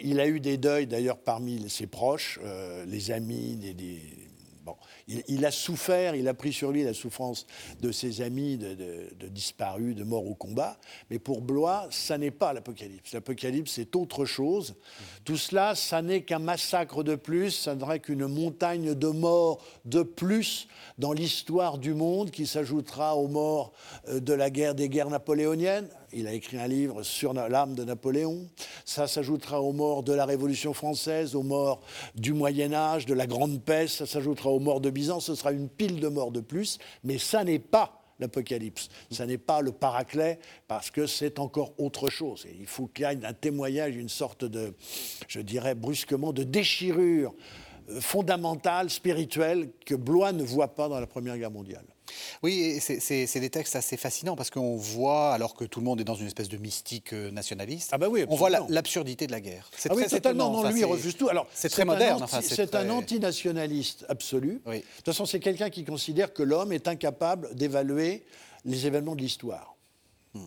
il 0.03 0.19
a 0.19 0.27
eu 0.27 0.39
des 0.39 0.57
deuils 0.57 0.87
d'ailleurs 0.87 1.17
parmi 1.17 1.67
ses 1.69 1.87
proches, 1.87 2.39
euh, 2.43 2.85
les 2.85 3.11
amis, 3.11 3.55
des, 3.55 3.99
il, 5.07 5.45
a 5.45 5.51
souffert, 5.51 6.15
il 6.15 6.27
a 6.27 6.33
pris 6.33 6.51
sur 6.51 6.71
lui 6.71 6.83
la 6.83 6.93
souffrance 6.93 7.45
de 7.79 7.91
ses 7.91 8.21
amis, 8.21 8.57
de, 8.57 9.27
disparus, 9.29 9.95
de 9.95 10.03
morts 10.03 10.25
au 10.25 10.33
combat. 10.33 10.77
Mais 11.09 11.19
pour 11.19 11.41
Blois, 11.41 11.87
ça 11.91 12.17
n'est 12.17 12.31
pas 12.31 12.53
l'Apocalypse. 12.53 13.13
L'Apocalypse, 13.13 13.71
c'est 13.73 13.95
autre 13.95 14.25
chose. 14.25 14.75
Tout 15.23 15.37
cela, 15.37 15.75
ça 15.75 16.01
n'est 16.01 16.23
qu'un 16.23 16.39
massacre 16.39 17.03
de 17.03 17.15
plus, 17.15 17.51
ça 17.51 17.75
n'est 17.75 17.99
qu'une 17.99 18.27
montagne 18.27 18.95
de 18.95 19.07
morts 19.07 19.63
de 19.85 20.01
plus 20.01 20.67
dans 20.97 21.13
l'histoire 21.13 21.77
du 21.77 21.93
monde 21.93 22.31
qui 22.31 22.47
s'ajoutera 22.47 23.15
aux 23.15 23.27
morts 23.27 23.73
euh, 24.07 24.19
de 24.19 24.33
la 24.33 24.49
guerre 24.49 24.75
des 24.75 24.89
guerres 24.89 25.09
napoléoniennes 25.09 25.87
il 26.15 26.27
a 26.27 26.33
écrit 26.33 26.57
un 26.57 26.67
livre 26.67 27.03
sur 27.03 27.33
l'âme 27.33 27.75
de 27.75 27.83
Napoléon. 27.83 28.47
Ça 28.85 29.07
s'ajoutera 29.07 29.61
aux 29.61 29.73
morts 29.73 30.03
de 30.03 30.13
la 30.13 30.25
Révolution 30.25 30.73
française, 30.73 31.35
aux 31.35 31.43
morts 31.43 31.81
du 32.13 32.33
Moyen 32.33 32.71
Âge, 32.71 33.07
de 33.07 33.15
la 33.15 33.25
Grande 33.25 33.61
Peste, 33.61 33.97
ça 33.97 34.05
s'ajoutera 34.05 34.51
aux 34.51 34.59
morts 34.59 34.79
de 34.79 34.91
Byzance, 34.91 35.25
ce 35.25 35.35
sera 35.35 35.51
une 35.51 35.67
pile 35.69 35.99
de 35.99 36.07
morts 36.07 36.31
de 36.31 36.39
plus, 36.39 36.77
mais 37.03 37.17
ça 37.17 37.43
n'est 37.43 37.59
pas 37.59 38.05
l'Apocalypse. 38.19 38.89
Ça 39.11 39.25
n'est 39.25 39.37
pas 39.37 39.61
le 39.61 39.71
paraclet 39.71 40.39
parce 40.67 40.91
que 40.91 41.07
c'est 41.07 41.39
encore 41.39 41.73
autre 41.77 42.09
chose. 42.09 42.45
il 42.59 42.67
faut 42.67 42.87
qu'il 42.87 43.05
y 43.05 43.07
ait 43.07 43.25
un 43.25 43.33
témoignage, 43.33 43.95
une 43.95 44.09
sorte 44.09 44.45
de, 44.45 44.73
je 45.27 45.41
dirais 45.41 45.75
brusquement, 45.75 46.31
de 46.31 46.43
déchirure 46.43 47.33
fondamentale, 47.99 48.89
spirituelle, 48.89 49.69
que 49.85 49.95
Blois 49.95 50.31
ne 50.31 50.43
voit 50.43 50.75
pas 50.75 50.87
dans 50.87 50.99
la 50.99 51.07
Première 51.07 51.37
Guerre 51.37 51.51
mondiale. 51.51 51.85
Oui, 52.43 52.79
c'est 52.79 53.39
des 53.39 53.49
textes 53.49 53.75
assez 53.75 53.97
fascinants 53.97 54.35
parce 54.35 54.49
qu'on 54.49 54.75
voit, 54.75 55.33
alors 55.33 55.55
que 55.55 55.65
tout 55.65 55.79
le 55.79 55.85
monde 55.85 55.99
est 56.01 56.03
dans 56.03 56.15
une 56.15 56.27
espèce 56.27 56.49
de 56.49 56.57
mystique 56.57 57.13
euh, 57.13 57.31
nationaliste, 57.31 57.89
ah 57.91 57.97
bah 57.97 58.07
oui, 58.09 58.25
on 58.29 58.35
voit 58.35 58.49
l'absurdité 58.49 59.27
de 59.27 59.31
la 59.31 59.41
guerre. 59.41 59.69
C'est 59.75 59.91
ah 59.91 59.95
oui, 59.95 60.05
totalement. 60.07 60.51
Non, 60.51 60.69
lui, 60.69 60.81
il 60.81 60.85
refuse 60.85 61.17
tout. 61.17 61.29
Alors, 61.29 61.47
c'est 61.53 61.69
très 61.69 61.85
moderne. 61.85 62.25
c'est 62.41 62.75
un 62.75 62.89
antinationaliste 62.89 64.05
absolu. 64.09 64.61
De 64.65 64.77
toute 64.97 65.05
façon, 65.05 65.25
c'est 65.25 65.39
quelqu'un 65.39 65.69
qui 65.69 65.83
considère 65.83 66.33
que 66.33 66.43
l'homme 66.43 66.71
est 66.71 66.87
incapable 66.87 67.53
d'évaluer 67.55 68.23
les 68.65 68.85
événements 68.85 69.15
de 69.15 69.21
l'histoire. 69.21 69.75
Hmm. 70.33 70.43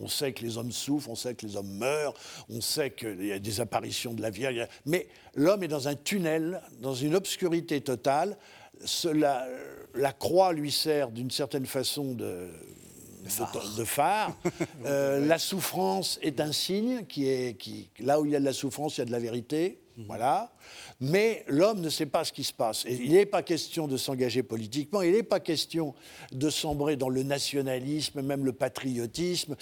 On 0.00 0.08
sait 0.08 0.32
que 0.32 0.44
les 0.44 0.58
hommes 0.58 0.72
souffrent, 0.72 1.08
on 1.08 1.14
sait 1.14 1.34
que 1.34 1.46
les 1.46 1.56
hommes 1.56 1.72
meurent, 1.72 2.14
on 2.50 2.60
sait 2.60 2.90
qu'il 2.90 3.24
y 3.24 3.32
a 3.32 3.38
des 3.38 3.60
apparitions 3.60 4.12
de 4.12 4.20
la 4.20 4.30
Vierge. 4.30 4.66
Mais 4.84 5.08
l'homme 5.34 5.62
est 5.62 5.68
dans 5.68 5.88
un 5.88 5.94
tunnel, 5.94 6.60
dans 6.80 6.94
une 6.94 7.14
obscurité 7.14 7.80
totale. 7.80 8.36
Cela, 8.84 9.46
la 9.94 10.12
croix 10.12 10.52
lui 10.52 10.70
sert 10.70 11.10
d'une 11.10 11.30
certaine 11.30 11.66
façon 11.66 12.12
de, 12.12 12.50
phare. 13.84 14.36
Euh, 14.84 15.24
la 15.26 15.38
souffrance 15.38 16.18
est 16.20 16.40
un 16.40 16.52
signe 16.52 17.06
qui 17.06 17.26
est 17.26 17.58
qui, 17.58 17.88
là 18.00 18.20
où 18.20 18.26
il 18.26 18.32
y 18.32 18.36
a 18.36 18.40
de 18.40 18.44
la 18.44 18.52
souffrance, 18.52 18.98
il 18.98 19.00
y 19.00 19.02
a 19.02 19.06
de 19.06 19.12
la 19.12 19.18
vérité. 19.18 19.78
Mhm. 19.96 20.06
Voilà. 20.06 20.50
Mais 21.00 21.44
l'homme 21.46 21.80
ne 21.80 21.88
sait 21.88 22.06
pas 22.06 22.24
ce 22.24 22.32
qui 22.32 22.42
se 22.44 22.52
passe. 22.52 22.84
Il 22.88 23.12
n'est 23.12 23.26
pas 23.26 23.42
question 23.42 23.86
de 23.86 23.96
s'engager 23.96 24.42
politiquement, 24.42 25.02
il 25.02 25.12
n'est 25.12 25.22
pas 25.22 25.40
question 25.40 25.94
de 26.32 26.50
sombrer 26.50 26.96
dans 26.96 27.08
le 27.08 27.22
nationalisme, 27.22 28.22
même 28.22 28.44
le 28.44 28.52
patriotisme. 28.52 29.56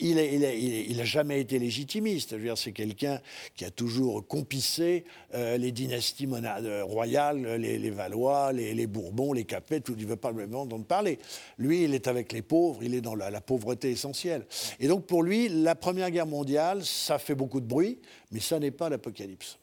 Il 0.00 0.96
n'a 0.96 1.04
jamais 1.04 1.40
été 1.40 1.58
légitimiste. 1.58 2.34
C'est 2.56 2.72
quelqu'un 2.72 3.20
qui 3.54 3.64
a 3.64 3.70
toujours 3.70 4.26
compissé 4.26 5.04
euh, 5.34 5.56
les 5.56 5.72
dynasties 5.72 6.28
euh, 6.32 6.84
royales, 6.84 7.56
les, 7.56 7.90
Valois, 7.90 8.52
les, 8.52 8.86
Bourbons, 8.86 9.32
les 9.32 9.44
Capets, 9.44 9.80
tout, 9.80 9.94
il 9.96 10.04
ne 10.04 10.10
veut 10.10 10.16
pas 10.16 10.32
même 10.32 10.54
entendre 10.54 10.84
parler. 10.84 11.18
Lui, 11.58 11.84
il 11.84 11.94
est 11.94 12.08
avec 12.08 12.32
les 12.32 12.42
pauvres, 12.42 12.82
il 12.82 12.94
est 12.94 13.00
dans 13.00 13.14
la 13.14 13.40
pauvreté 13.40 13.90
essentielle. 13.90 14.46
Et 14.80 14.88
donc 14.88 15.06
pour 15.06 15.22
lui, 15.22 15.48
la 15.48 15.74
Première 15.74 16.10
Guerre 16.10 16.26
mondiale, 16.26 16.84
ça 16.84 17.18
fait 17.18 17.34
beaucoup 17.34 17.60
de 17.60 17.66
bruit, 17.66 17.98
mais 18.30 18.40
ça 18.40 18.58
n'est 18.58 18.70
pas 18.70 18.88
l'apocalypse. 18.88 19.58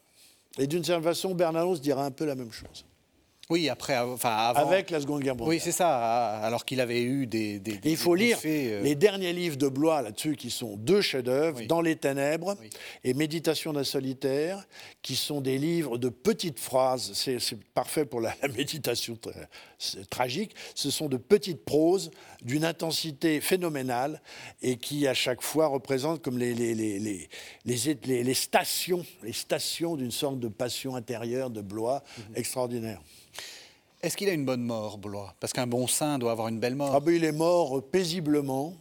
Et 0.57 0.67
d'une 0.67 0.83
certaine 0.83 1.03
façon, 1.03 1.35
Bernanos 1.35 1.81
dira 1.81 2.05
un 2.05 2.11
peu 2.11 2.25
la 2.25 2.35
même 2.35 2.51
chose. 2.51 2.85
Oui, 3.51 3.69
après, 3.69 3.95
enfin 3.99 4.31
Avec 4.55 4.89
la 4.89 4.99
Seconde 4.99 5.21
Guerre 5.21 5.35
mondiale. 5.35 5.55
Oui, 5.55 5.61
c'est 5.63 5.71
ça. 5.71 6.37
Alors 6.37 6.65
qu'il 6.65 6.81
avait 6.81 7.03
eu 7.03 7.27
des. 7.27 7.59
des, 7.59 7.79
il 7.83 7.97
faut 7.97 8.15
lire 8.15 8.39
euh, 8.43 8.81
les 8.81 8.95
derniers 8.95 9.33
livres 9.33 9.57
de 9.57 9.67
Blois 9.67 10.01
là-dessus, 10.01 10.35
qui 10.35 10.49
sont 10.49 10.75
deux 10.77 11.01
chefs-d'œuvre, 11.01 11.61
Dans 11.67 11.81
les 11.81 11.95
ténèbres 11.95 12.55
et 13.03 13.13
Méditation 13.13 13.71
d'un 13.71 13.83
solitaire, 13.83 14.65
qui 15.03 15.15
sont 15.15 15.41
des 15.41 15.59
livres 15.59 15.99
de 15.99 16.09
petites 16.09 16.59
phrases. 16.59 17.11
C'est 17.13 17.39
parfait 17.75 18.05
pour 18.05 18.19
la, 18.19 18.33
méditation 18.55 19.17
tragique. 20.09 20.55
Ce 20.73 20.89
sont 20.89 21.07
de 21.07 21.17
petites 21.17 21.63
proses 21.63 22.09
d'une 22.41 22.65
intensité 22.65 23.41
phénoménale 23.41 24.21
et 24.63 24.77
qui, 24.77 25.07
à 25.07 25.13
chaque 25.13 25.43
fois, 25.43 25.67
représentent 25.67 26.23
comme 26.23 26.39
les, 26.39 26.55
les, 26.55 26.73
les, 26.73 26.99
les, 27.65 28.23
les 28.23 28.33
stations, 28.33 29.05
les 29.21 29.33
stations 29.33 29.95
d'une 29.95 30.11
sorte 30.11 30.39
de 30.39 30.47
passion 30.47 30.95
intérieure 30.95 31.51
de 31.51 31.61
Blois 31.61 32.03
mhm. 32.17 32.37
extraordinaire. 32.37 33.01
Est-ce 34.01 34.17
qu'il 34.17 34.29
a 34.29 34.33
une 34.33 34.45
bonne 34.45 34.63
mort, 34.63 34.97
Blois? 34.97 35.33
Parce 35.39 35.53
qu'un 35.53 35.67
bon 35.67 35.87
saint 35.87 36.19
doit 36.19 36.31
avoir 36.31 36.47
une 36.47 36.59
belle 36.59 36.75
mort. 36.75 36.93
Ah 36.93 36.99
ben, 36.99 37.15
il 37.15 37.23
est 37.23 37.31
mort 37.31 37.81
paisiblement, 37.83 38.73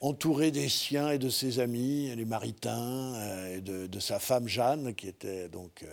entouré 0.00 0.50
des 0.50 0.68
siens 0.68 1.10
et 1.10 1.18
de 1.18 1.28
ses 1.28 1.60
amis, 1.60 2.14
les 2.14 2.24
maritains, 2.24 3.14
euh, 3.14 3.56
et 3.56 3.60
de, 3.60 4.00
sa 4.00 4.18
femme 4.18 4.48
Jeanne, 4.48 4.94
qui 4.94 5.08
était 5.08 5.48
donc 5.48 5.82
euh, 5.82 5.92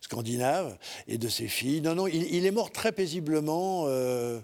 scandinave, 0.00 0.76
et 1.06 1.18
de 1.18 1.28
ses 1.28 1.48
filles. 1.48 1.80
Non, 1.80 1.94
non, 1.94 2.06
il, 2.06 2.44
est 2.44 2.50
mort 2.50 2.70
très 2.70 2.92
paisiblement. 2.92 3.84
Euh, 3.86 4.40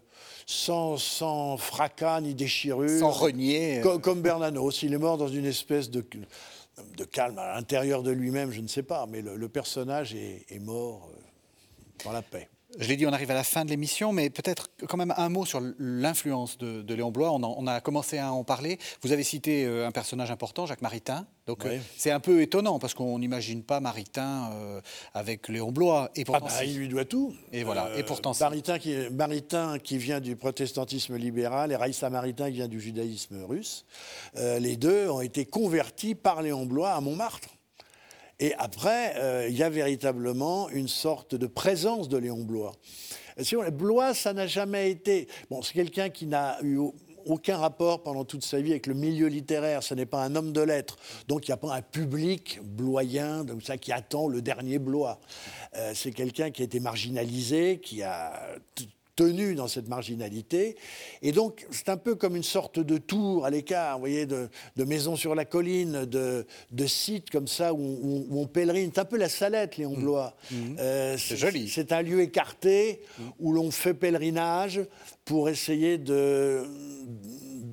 sans, 0.46 0.96
sans, 0.96 1.58
fracas 1.58 2.22
ni 2.22 2.34
déchirure. 2.34 3.00
Sans 3.00 3.10
renier. 3.10 3.82
Comme, 3.82 4.22
Bernanos. 4.22 4.82
Il 4.82 4.94
est 4.94 4.98
mort 4.98 5.18
dans 5.18 5.28
une 5.28 5.44
espèce 5.44 5.90
de, 5.90 6.02
de 6.96 7.04
calme 7.04 7.38
à 7.38 7.54
l'intérieur 7.54 8.02
de 8.02 8.10
lui-même, 8.10 8.50
je 8.50 8.62
ne 8.62 8.66
sais 8.66 8.82
pas, 8.82 9.06
mais 9.06 9.20
le, 9.20 9.48
personnage 9.48 10.14
est, 10.14 10.46
est 10.48 10.58
mort 10.58 11.10
dans 12.02 12.12
la 12.12 12.22
paix. 12.22 12.48
Je 12.76 12.86
l'ai 12.86 12.96
dit, 12.96 13.06
on 13.06 13.12
arrive 13.14 13.30
à 13.30 13.34
la 13.34 13.44
fin 13.44 13.64
de 13.64 13.70
l'émission, 13.70 14.12
mais 14.12 14.28
peut-être 14.28 14.68
quand 14.86 14.98
même 14.98 15.14
un 15.16 15.30
mot 15.30 15.46
sur 15.46 15.62
l'influence 15.78 16.58
de, 16.58 16.94
Léon 16.94 17.10
Blois. 17.10 17.32
On, 17.32 17.66
a 17.66 17.80
commencé 17.80 18.18
à 18.18 18.32
en 18.32 18.44
parler. 18.44 18.78
Vous 19.00 19.12
avez 19.12 19.22
cité 19.22 19.64
euh, 19.64 19.86
un 19.86 19.90
personnage 19.90 20.30
important, 20.30 20.66
Jacques 20.66 20.82
Maritain. 20.82 21.26
Donc 21.46 21.64
euh, 21.64 21.78
c'est 21.96 22.10
un 22.10 22.20
peu 22.20 22.42
étonnant 22.42 22.78
parce 22.78 22.92
qu'on 22.92 23.18
n'imagine 23.18 23.62
pas 23.62 23.80
Maritain 23.80 24.50
euh, 24.52 24.82
avec 25.14 25.48
Léon 25.48 25.72
Blois. 25.72 26.10
Et 26.14 26.26
pourtant, 26.26 26.46
ah 26.50 26.58
bah, 26.58 26.64
il 26.64 26.76
lui 26.76 26.88
doit 26.88 27.06
tout. 27.06 27.34
Et 27.52 27.64
voilà. 27.64 27.90
et 27.96 28.02
pourtant, 28.02 28.32
Maritain 28.38 28.78
qui, 28.78 28.94
Maritain 29.12 29.78
qui 29.78 29.96
vient 29.96 30.20
du 30.20 30.36
protestantisme 30.36 31.16
libéral 31.16 31.72
et 31.72 31.76
Raïssa 31.76 32.10
Maritain 32.10 32.48
qui 32.48 32.56
vient 32.56 32.68
du 32.68 32.80
judaïsme 32.80 33.44
russe. 33.44 33.86
les 34.36 34.76
deux 34.76 35.08
ont 35.08 35.22
été 35.22 35.46
convertis 35.46 36.14
par 36.14 36.42
Léon 36.42 36.66
Blois 36.66 36.92
à 36.92 37.00
Montmartre. 37.00 37.48
Et 38.40 38.54
après, 38.54 39.14
euh, 39.16 39.48
il 39.48 39.56
y 39.56 39.62
a 39.62 39.70
véritablement 39.70 40.68
une 40.70 40.88
sorte 40.88 41.34
de 41.34 41.46
présence 41.46 42.08
de 42.08 42.16
Léon 42.16 42.44
Blois. 42.44 42.72
Blois, 43.72 44.14
ça 44.14 44.32
n'a 44.32 44.46
jamais 44.46 44.90
été. 44.90 45.28
Bon, 45.50 45.62
c'est 45.62 45.74
quelqu'un 45.74 46.08
qui 46.08 46.26
n'a 46.26 46.58
eu 46.62 46.78
aucun 47.26 47.56
rapport 47.56 48.02
pendant 48.02 48.24
toute 48.24 48.44
sa 48.44 48.60
vie 48.60 48.70
avec 48.70 48.86
le 48.86 48.94
milieu 48.94 49.26
littéraire. 49.26 49.82
Ce 49.82 49.94
n'est 49.94 50.06
pas 50.06 50.24
un 50.24 50.34
homme 50.34 50.52
de 50.52 50.60
lettres. 50.60 50.96
Donc 51.28 51.46
il 51.46 51.50
n'y 51.50 51.54
a 51.54 51.58
pas 51.58 51.74
un 51.74 51.82
public 51.82 52.60
bloyen 52.62 53.44
donc 53.44 53.62
ça, 53.62 53.76
qui 53.76 53.92
attend 53.92 54.28
le 54.28 54.42
dernier 54.42 54.78
Blois. 54.78 55.20
Euh, 55.76 55.92
c'est 55.94 56.12
quelqu'un 56.12 56.50
qui 56.50 56.62
a 56.62 56.64
été 56.64 56.80
marginalisé, 56.80 57.80
qui 57.80 58.02
a 58.02 58.32
tenu 59.18 59.56
dans 59.56 59.66
cette 59.66 59.88
marginalité. 59.88 60.76
Et 61.22 61.32
donc, 61.32 61.66
c'est 61.72 61.88
un 61.88 61.96
peu 61.96 62.14
comme 62.14 62.36
une 62.36 62.44
sorte 62.44 62.78
de 62.78 62.98
tour 62.98 63.44
à 63.44 63.50
l'écart, 63.50 63.94
vous 63.94 64.02
voyez, 64.02 64.26
de, 64.26 64.48
de 64.76 64.84
maison 64.84 65.16
sur 65.16 65.34
la 65.34 65.44
colline, 65.44 66.04
de, 66.04 66.46
de 66.70 66.86
sites 66.86 67.28
comme 67.28 67.48
ça 67.48 67.74
où, 67.74 68.26
on 68.30 68.46
pèlerine. 68.46 68.92
C'est 68.94 69.00
un 69.00 69.04
peu 69.04 69.18
la 69.18 69.28
Salette, 69.28 69.76
Léon 69.76 69.96
mmh. 69.96 70.00
Blois. 70.00 70.36
Mmh. 70.52 70.56
Euh, 70.78 71.16
c'est 71.18 71.36
joli. 71.36 71.68
C'est 71.68 71.90
un 71.90 72.02
lieu 72.02 72.20
écarté 72.20 73.00
mmh. 73.18 73.22
où 73.40 73.52
l'on 73.52 73.72
fait 73.72 73.92
pèlerinage 73.92 74.82
pour 75.24 75.48
essayer 75.48 75.98
de 75.98 76.64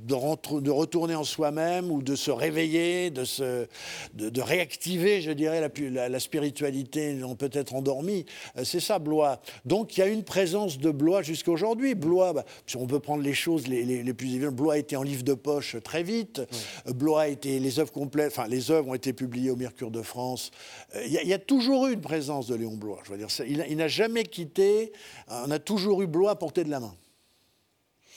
de, 0.05 0.71
retourner 0.71 1.15
en 1.15 1.23
soi-même 1.23 1.91
ou 1.91 2.01
de 2.01 2.15
se 2.15 2.31
réveiller, 2.31 3.09
de, 3.09 3.25
se, 3.25 3.67
de, 4.13 4.41
réactiver, 4.41 5.21
je 5.21 5.31
dirais, 5.31 5.61
la, 5.91 6.09
la, 6.09 6.19
spiritualité 6.19 7.17
peut-être 7.37 7.75
endormie. 7.75 8.25
Euh, 8.57 8.63
c'est 8.63 8.79
ça, 8.79 8.99
Blois. 8.99 9.41
Donc 9.65 9.97
il 9.97 10.01
y 10.01 10.03
a 10.03 10.07
une 10.07 10.23
présence 10.23 10.77
de 10.77 10.91
Blois 10.91 11.21
jusqu'à 11.21 11.51
aujourd'hui. 11.51 11.95
Blois, 11.95 12.33
bah, 12.33 12.45
on 12.75 12.87
peut 12.87 12.99
prendre 12.99 13.23
les 13.23 13.33
choses 13.33 13.67
les, 13.67 14.13
plus 14.13 14.35
évidentes, 14.35 14.55
Blois 14.55 14.77
était 14.77 14.95
en 14.95 15.03
livre 15.03 15.23
de 15.23 15.33
poche 15.33 15.77
très 15.83 16.03
vite. 16.03 16.41
Euh, 16.87 16.93
Blois 16.93 17.27
était 17.27 17.59
les 17.59 17.79
œuvres 17.79 17.91
complètes, 17.91 18.31
enfin 18.31 18.47
les 18.47 18.71
œuvres 18.71 18.89
ont 18.89 18.93
été 18.93 19.13
publiées 19.13 19.49
au 19.49 19.55
Mercure 19.55 19.91
de 19.91 20.01
France. 20.01 20.51
Euh, 20.95 21.03
il 21.05 21.13
y, 21.13 21.33
a 21.33 21.39
toujours 21.39 21.87
eu 21.87 21.93
une 21.93 22.01
présence 22.01 22.47
de 22.47 22.55
Léon 22.55 22.75
Blois. 22.75 22.99
Je 23.05 23.11
veux 23.11 23.17
dire, 23.17 23.27
il, 23.47 23.65
il 23.69 23.77
n'a 23.77 23.87
jamais 23.87 24.23
quitté. 24.23 24.91
On 25.29 25.51
a 25.51 25.59
toujours 25.59 26.01
eu 26.01 26.07
Blois 26.07 26.31
à 26.31 26.35
portée 26.35 26.63
de 26.63 26.69
la 26.69 26.79
main. 26.79 26.93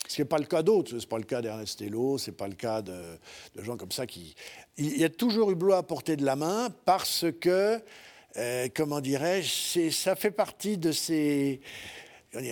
Ce 0.09 0.23
n'est 0.23 0.27
pas 0.27 0.39
le 0.39 0.47
cas 0.47 0.63
d'autres. 0.63 0.91
Ce 0.91 0.97
n'est 0.97 1.07
pas 1.07 1.19
le 1.19 1.25
cas 1.25 1.43
d'Ernest 1.43 1.81
Hello, 1.81 2.19
ce 2.19 2.31
n'est 2.31 2.37
pas 2.37 2.49
le 2.49 2.55
cas 2.55 2.83
de, 2.83 2.95
gens 3.59 3.77
comme 3.77 3.93
ça 3.93 4.07
qui. 4.07 4.35
Il 4.79 4.97
y 4.97 5.05
a 5.05 5.11
toujours 5.11 5.51
eu 5.51 5.55
Blois 5.55 5.77
à 5.77 5.83
portée 5.83 6.17
de 6.17 6.25
la 6.25 6.35
main 6.35 6.71
parce 6.85 7.27
que, 7.41 7.81
euh, 8.37 8.69
comment 8.75 9.01
dirais-je, 9.01 9.91
ça 9.91 10.17
fait 10.17 10.31
partie 10.31 10.79
de 10.79 10.93
ces. 10.93 11.61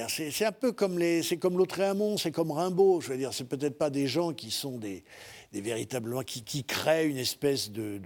C'est 0.09 0.45
un 0.45 0.53
peu 0.53 0.73
comme 0.73 0.99
les, 0.99 1.23
c'est 1.23 1.37
comme 1.37 1.59
Lautréamont, 1.59 2.17
c'est 2.17 2.31
comme 2.31 2.51
Rimbaud. 2.51 3.01
Je 3.01 3.11
veux 3.11 3.19
dire, 3.19 3.33
c'est 3.33 3.45
peut-être 3.45 3.77
pas 3.77 3.91
des 3.91 4.07
gens 4.07 4.33
qui 4.33 4.51
sont 4.51 4.79
des, 4.79 5.05
véritablement 5.53 6.23
qui, 6.23 6.43
qui, 6.43 6.65
créent 6.65 7.07
une 7.07 7.19
espèce 7.19 7.71
de, 7.71 8.01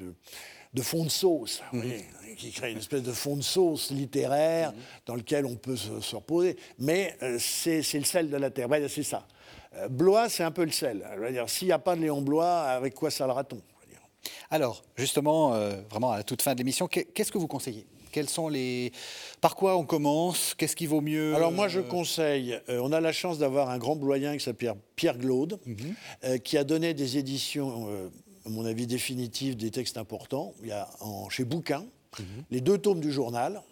de, 0.74 0.82
fond 0.82 1.04
de 1.04 1.10
sauce, 1.10 1.62
qui 2.36 2.50
créent 2.50 2.72
une 2.72 2.78
espèce 2.78 3.02
de 3.02 3.12
fond 3.12 3.36
de 3.36 3.42
sauce 3.42 3.90
littéraire 3.90 4.72
mhm. 4.72 4.78
dans 5.06 5.14
lequel 5.14 5.46
on 5.46 5.56
peut 5.56 5.76
se, 5.76 6.14
reposer. 6.14 6.56
Mais 6.78 7.16
euh, 7.22 7.38
c'est 7.38 7.82
le 7.94 8.04
sel 8.04 8.30
de 8.30 8.36
la 8.36 8.50
terre. 8.50 8.68
c'est 8.88 9.02
ça. 9.02 9.26
Euh, 9.76 9.88
Blois, 9.88 10.28
c'est 10.28 10.42
un 10.42 10.50
peu 10.50 10.64
le 10.64 10.70
sel. 10.70 11.06
S'il 11.46 11.68
n'y 11.68 11.72
a 11.72 11.78
pas 11.78 11.96
de 11.96 12.00
Léon 12.00 12.22
Blois, 12.22 12.60
avec 12.60 12.94
quoi 12.94 13.10
salera-t-on 13.10 13.60
Alors, 14.50 14.82
justement, 14.96 15.54
euh, 15.54 15.80
vraiment 15.90 16.12
à 16.12 16.18
la 16.18 16.22
toute 16.22 16.42
fin 16.42 16.52
de 16.52 16.58
l'émission, 16.58 16.88
qu'est-ce 16.88 17.32
que 17.32 17.38
vous 17.38 17.46
conseillez? 17.46 17.86
Quels 18.12 18.28
sont 18.28 18.48
les... 18.48 18.90
Par 19.40 19.54
quoi 19.54 19.76
on 19.76 19.84
commence? 19.84 20.54
Qu'est-ce 20.56 20.74
qui 20.74 20.86
vaut 20.86 21.00
mieux? 21.00 21.36
Alors 21.36 21.52
moi 21.52 21.68
je 21.68 21.78
euh, 21.78 21.84
conseille, 21.84 22.58
on 22.68 22.90
a 22.90 23.00
la 23.00 23.12
chance 23.12 23.38
d'avoir 23.38 23.70
un 23.70 23.78
grand 23.78 23.94
bloyen 23.94 24.36
qui 24.36 24.42
s'appelle 24.42 24.74
Pierre 24.96 25.16
Glaude, 25.16 25.60
mhm. 25.64 26.40
qui 26.40 26.58
a 26.58 26.64
donné 26.64 26.92
des 26.92 27.18
éditions, 27.18 27.88
à 28.44 28.48
mon 28.48 28.64
avis 28.64 28.88
définitives, 28.88 29.56
des 29.56 29.70
textes 29.70 29.96
importants. 29.96 30.54
Il 30.62 30.70
y 30.70 30.72
a 30.72 30.88
en, 30.98 31.28
chez 31.28 31.44
Bouquin, 31.44 31.86
mhm. 32.18 32.24
les 32.50 32.60
deux 32.60 32.78
tomes 32.78 33.00
du 33.00 33.12
journal, 33.12 33.62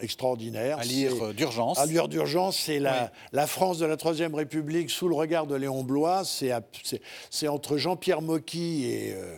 extraordinaire. 0.00 0.78
À 0.78 0.84
lire 0.84 1.34
d'urgence. 1.34 1.78
À 1.78 1.86
lire 1.86 2.08
d'urgence, 2.08 2.58
c'est 2.58 2.78
la, 2.78 3.12
la, 3.32 3.46
France 3.46 3.78
de 3.78 3.86
la 3.86 3.96
Troisième 3.96 4.34
République 4.34 4.90
sous 4.90 5.08
le 5.08 5.14
regard 5.14 5.46
de 5.46 5.54
Léon 5.54 5.82
Blois. 5.82 6.22
C'est 6.24 7.48
entre 7.48 7.76
Jean-Pierre 7.76 8.22
Mocky 8.22 8.84
et, 8.86 9.14
euh, 9.14 9.36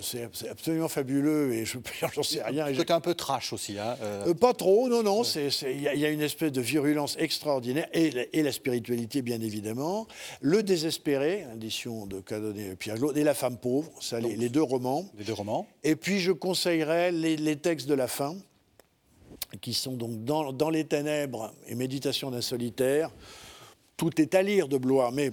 C'est 0.00 0.48
absolument 0.48 0.88
fabuleux 0.88 1.52
et 1.52 1.64
je 1.64 1.78
j'en 2.14 2.22
sais 2.22 2.42
rien. 2.42 2.72
Côté 2.74 2.92
un 2.92 3.00
peu 3.00 3.14
trash 3.14 3.52
aussi. 3.52 3.78
Hein, 3.78 3.96
euh. 4.02 4.28
Euh, 4.28 4.34
pas 4.34 4.54
trop, 4.54 4.88
non, 4.88 5.02
non. 5.02 5.22
Il 5.22 5.82
y, 5.82 6.06
a 6.06 6.10
une 6.10 6.22
espèce 6.22 6.52
de 6.52 6.60
virulence 6.60 7.16
extraordinaire 7.18 7.88
et, 7.92 8.28
et, 8.32 8.42
la 8.42 8.52
spiritualité, 8.52 9.22
bien 9.22 9.40
évidemment. 9.40 10.06
Le 10.40 10.62
désespéré, 10.62 11.46
édition 11.54 12.06
de 12.06 12.20
Cadonnet 12.20 12.76
Pierre 12.76 12.96
Claude, 12.96 13.16
et 13.16 13.24
La 13.24 13.34
femme 13.34 13.58
pauvre, 13.58 13.90
ça, 14.00 14.20
les, 14.20 14.48
deux 14.48 14.62
romans. 14.62 15.06
Les 15.18 15.24
deux 15.24 15.32
romans. 15.32 15.66
Et 15.84 15.96
puis 15.96 16.20
je 16.20 16.32
conseillerais 16.32 17.12
les, 17.12 17.36
les 17.36 17.56
textes 17.56 17.88
de 17.88 17.94
la 17.94 18.08
fin, 18.08 18.36
qui 19.60 19.74
sont 19.74 19.92
donc 19.92 20.24
dans, 20.24 20.52
dans 20.52 20.70
les 20.70 20.84
ténèbres 20.84 21.52
et 21.66 21.74
Méditation 21.74 22.30
d'un 22.30 22.40
solitaire. 22.40 23.10
Tout 23.96 24.20
est 24.20 24.34
à 24.34 24.42
lire 24.42 24.68
de 24.68 24.78
Blois, 24.78 25.10
mais 25.12 25.30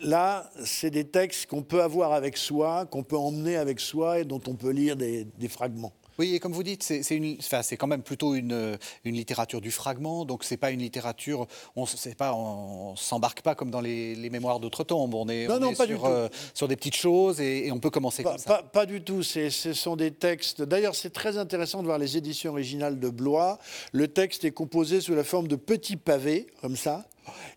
là, 0.00 0.50
c'est 0.64 0.90
des 0.90 1.04
textes 1.04 1.46
qu'on 1.46 1.62
peut 1.62 1.82
avoir 1.82 2.12
avec 2.12 2.36
soi, 2.36 2.86
qu'on 2.86 3.02
peut 3.02 3.16
emmener 3.16 3.56
avec 3.56 3.80
soi 3.80 4.20
et 4.20 4.24
dont 4.24 4.40
on 4.46 4.54
peut 4.54 4.70
lire 4.70 4.96
des, 4.96 5.26
fragments. 5.48 5.92
Oui, 6.18 6.34
et 6.34 6.40
comme 6.40 6.52
vous 6.52 6.62
dites, 6.62 6.82
c'est 6.82 7.00
enfin, 7.38 7.60
quand 7.76 7.86
même 7.86 8.02
plutôt 8.02 8.34
une, 8.34 8.78
une, 9.04 9.14
littérature 9.14 9.60
du 9.60 9.70
fragment, 9.70 10.24
donc 10.24 10.42
c'est 10.44 10.56
pas 10.56 10.70
une 10.70 10.80
littérature, 10.80 11.46
on 11.76 11.82
ne 11.82 12.96
s'embarque 12.96 13.42
pas 13.42 13.54
comme 13.54 13.70
dans 13.70 13.80
les, 13.80 14.28
mémoires 14.30 14.60
d'autres 14.60 14.84
tombes, 14.84 15.14
on 15.14 15.28
est, 15.28 15.46
non, 15.46 15.60
non, 15.60 15.74
pas 15.74 15.86
sur, 15.86 16.04
euh, 16.04 16.28
sur, 16.54 16.68
des 16.68 16.76
petites 16.76 16.96
choses 16.96 17.40
et, 17.40 17.70
on 17.72 17.78
peut 17.78 17.90
commencer 17.90 18.22
pas, 18.22 18.30
comme 18.30 18.38
ça. 18.38 18.62
Pas, 18.62 18.86
du 18.86 19.02
tout, 19.02 19.22
ce 19.22 19.72
sont 19.72 19.96
des 19.96 20.10
textes, 20.10 20.62
d'ailleurs 20.62 20.94
c'est 20.94 21.10
très 21.10 21.38
intéressant 21.38 21.80
de 21.80 21.86
voir 21.86 21.98
les 21.98 22.16
éditions 22.16 22.50
originales 22.50 22.98
de 22.98 23.08
Blois, 23.08 23.58
le 23.92 24.08
texte 24.08 24.44
est 24.44 24.50
composé 24.50 25.00
sous 25.00 25.14
la 25.14 25.24
forme 25.24 25.48
de 25.48 25.56
petits 25.56 25.96
pavés, 25.96 26.48
comme 26.60 26.76
ça, 26.76 27.06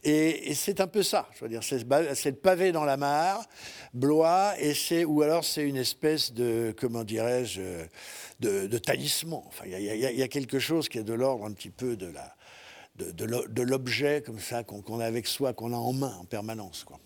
et, 0.03 0.53
c'est 0.53 0.81
un 0.81 0.87
peu 0.87 1.03
ça, 1.03 1.27
je 1.35 1.43
veux 1.43 1.49
dire, 1.49 1.63
c'est 1.63 1.79
le 1.79 2.35
pavé 2.35 2.71
dans 2.71 2.85
la 2.85 2.97
mare, 2.97 3.45
Blois, 3.93 4.53
et 4.59 4.73
c'est 4.73 5.05
ou 5.05 5.21
alors 5.21 5.43
c'est 5.43 5.67
une 5.67 5.77
espèce 5.77 6.33
de, 6.33 6.73
comment 6.77 7.03
dirais-je, 7.03 7.61
de, 8.39 8.77
talisman. 8.77 9.43
Enfin, 9.47 9.65
il 9.67 9.81
y, 9.81 10.23
a 10.23 10.27
quelque 10.27 10.59
chose 10.59 10.89
qui 10.89 10.97
est 10.97 11.03
de 11.03 11.13
l'ordre 11.13 11.45
un 11.45 11.51
petit 11.51 11.69
peu 11.69 11.95
de 11.95 13.61
l'objet 13.61 14.21
comme 14.21 14.39
ça 14.39 14.63
qu'on 14.63 14.99
a 14.99 15.05
avec 15.05 15.27
soi, 15.27 15.53
qu'on 15.53 15.73
a 15.73 15.77
en 15.77 15.93
main 15.93 16.15
en 16.19 16.25
permanence. 16.25 16.83
Quoi. 16.83 16.99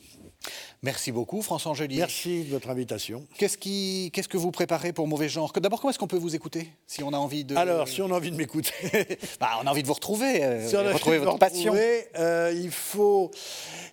Merci 0.81 1.11
beaucoup, 1.11 1.41
François 1.41 1.71
Angelier. 1.71 1.97
Merci 1.97 2.43
de 2.43 2.51
votre 2.51 2.69
invitation. 2.69 3.25
Qu'est-ce, 3.37 3.57
qui, 3.57 4.11
qu'est-ce 4.13 4.27
que 4.27 4.37
vous 4.37 4.51
préparez 4.51 4.93
pour 4.93 5.07
Mauvais 5.07 5.29
Genre? 5.29 5.51
D'abord, 5.53 5.81
comment 5.81 5.89
est-ce 5.91 5.99
qu'on 5.99 6.07
peut 6.07 6.17
vous 6.17 6.35
écouter 6.35 6.69
si 6.87 7.03
on 7.03 7.13
a 7.13 7.17
envie 7.17 7.43
de... 7.43 7.55
Alors, 7.55 7.87
si 7.87 8.01
on 8.01 8.11
a 8.11 8.15
envie 8.15 8.31
de 8.31 8.35
m'écouter... 8.35 8.71
bah, 9.39 9.51
on 9.61 9.67
a 9.67 9.71
envie 9.71 9.81
de 9.81 9.87
vous 9.87 9.93
retrouver, 9.93 10.43
euh, 10.43 10.91
retrouver 10.93 11.17
votre 11.17 11.39
passion. 11.39 11.73
Euh, 11.75 12.53
il, 12.55 12.71
faut, 12.71 13.31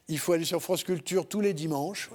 il 0.09 0.19
faut 0.19 0.33
aller 0.33 0.45
sur 0.45 0.61
France 0.61 0.85
Culture 0.85 1.27
tous 1.27 1.41
les 1.41 1.55
dimanches. 1.55 2.11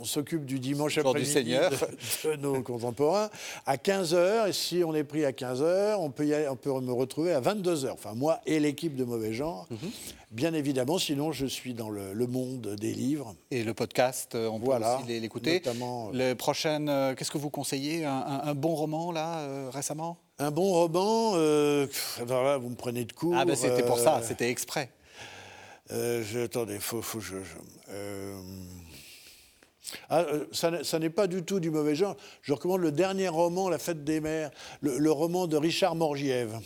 On 0.00 0.04
s'occupe 0.04 0.44
du 0.44 0.58
dimanche 0.58 0.98
après-midi 0.98 1.34
de, 1.34 2.30
de, 2.30 2.36
nos 2.36 2.62
contemporains 2.62 3.30
à 3.64 3.76
15h. 3.76 4.48
Et 4.48 4.52
si 4.52 4.82
on 4.84 4.94
est 4.94 5.04
pris 5.04 5.24
à 5.24 5.32
15h, 5.32 5.96
on 5.98 6.10
peut, 6.10 6.26
y 6.26 6.34
aller, 6.34 6.48
on 6.48 6.56
peut 6.56 6.70
me 6.80 6.92
retrouver 6.92 7.32
à 7.32 7.40
22h. 7.40 7.90
Enfin, 7.90 8.14
moi 8.14 8.40
et 8.46 8.60
l'équipe 8.60 8.94
de 8.94 9.04
Mauvais 9.04 9.32
Genre. 9.32 9.66
Mhm. 9.70 9.90
Bien 10.32 10.52
évidemment, 10.54 10.98
sinon 10.98 11.32
je 11.32 11.46
suis 11.46 11.72
dans 11.72 11.88
le, 11.88 12.26
monde 12.26 12.74
des 12.78 12.92
livres. 12.92 13.34
Et 13.50 13.62
le 13.62 13.72
podcast, 13.72 13.85
euh, 14.34 14.48
on 14.48 14.60
peut 14.60 14.72
aussi 14.72 15.20
l'écouter. 15.20 15.62
Notamment, 15.64 16.08
euh, 16.08 16.30
le 16.30 16.34
prochain, 16.34 16.86
euh, 16.88 17.14
qu'est-ce 17.14 17.30
que 17.30 17.38
vous 17.38 17.50
conseillez? 17.50 18.04
Un, 18.04 18.54
bon 18.54 18.74
roman 18.74 19.12
là 19.12 19.70
récemment? 19.70 20.18
Un 20.38 20.50
bon 20.50 20.72
roman, 20.72 21.36
là, 21.36 22.58
vous 22.58 22.68
me 22.68 22.76
prenez 22.76 23.04
de 23.04 23.12
court. 23.12 23.34
Ah 23.36 23.44
ben 23.44 23.56
c'était 23.56 23.84
pour 23.84 23.98
ça, 23.98 24.20
c'était 24.22 24.50
exprès. 24.50 24.90
Je, 25.90 26.44
attendez, 26.44 26.78
faut, 26.78 27.02
faut 27.02 27.20
je, 27.20 27.36
ah, 30.10 30.24
ça, 30.52 30.98
n'est 30.98 31.10
pas 31.10 31.28
du 31.28 31.44
tout 31.44 31.60
du 31.60 31.70
mauvais 31.70 31.94
genre. 31.94 32.16
Je 32.42 32.52
recommande 32.52 32.80
le 32.80 32.90
dernier 32.90 33.28
roman, 33.28 33.68
La 33.68 33.78
Fête 33.78 34.02
des 34.02 34.20
Mères, 34.20 34.50
le, 34.80 35.10
roman 35.12 35.46
de 35.46 35.56
Richard 35.56 35.94
Morgiève 35.94 36.58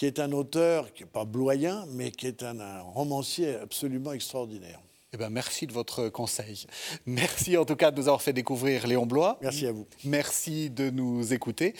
qui 0.00 0.06
est 0.06 0.18
un 0.18 0.32
auteur, 0.32 0.94
qui 0.94 1.02
n'est 1.02 1.10
pas 1.10 1.26
bloyen, 1.26 1.84
mais 1.90 2.10
qui 2.10 2.26
est 2.26 2.42
un, 2.42 2.80
romancier 2.80 3.56
absolument 3.56 4.14
extraordinaire. 4.14 4.80
Eh 5.12 5.16
ben, 5.16 5.28
merci 5.28 5.66
de 5.66 5.72
votre 5.72 6.08
conseil. 6.08 6.66
Merci 7.04 7.56
en 7.56 7.64
tout 7.64 7.74
cas 7.74 7.90
de 7.90 7.96
nous 7.96 8.06
avoir 8.06 8.22
fait 8.22 8.32
découvrir 8.32 8.86
Léon 8.86 9.06
Blois. 9.06 9.38
Merci 9.42 9.66
à 9.66 9.72
vous. 9.72 9.88
Merci 10.04 10.70
de 10.70 10.88
nous 10.88 11.32
écouter. 11.32 11.74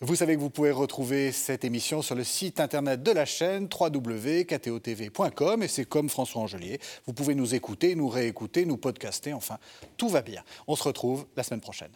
Vous 0.00 0.14
savez 0.14 0.36
que 0.36 0.40
vous 0.40 0.50
pouvez 0.50 0.70
retrouver 0.70 1.32
cette 1.32 1.64
émission 1.64 2.00
sur 2.00 2.14
le 2.14 2.22
site 2.22 2.60
internet 2.60 3.02
de 3.02 3.10
la 3.10 3.24
chaîne 3.24 3.68
www.ktotv.com 3.68 5.62
et 5.64 5.68
c'est 5.68 5.84
comme 5.84 6.08
François 6.08 6.42
Angelier. 6.42 6.78
Vous 7.06 7.12
pouvez 7.12 7.34
nous 7.34 7.56
écouter, 7.56 7.96
nous 7.96 8.08
réécouter, 8.08 8.64
nous 8.66 8.76
podcaster, 8.76 9.32
enfin, 9.32 9.58
tout 9.96 10.08
va 10.08 10.22
bien. 10.22 10.44
On 10.68 10.76
se 10.76 10.84
retrouve 10.84 11.26
la 11.36 11.42
semaine 11.42 11.60
prochaine. 11.60 11.90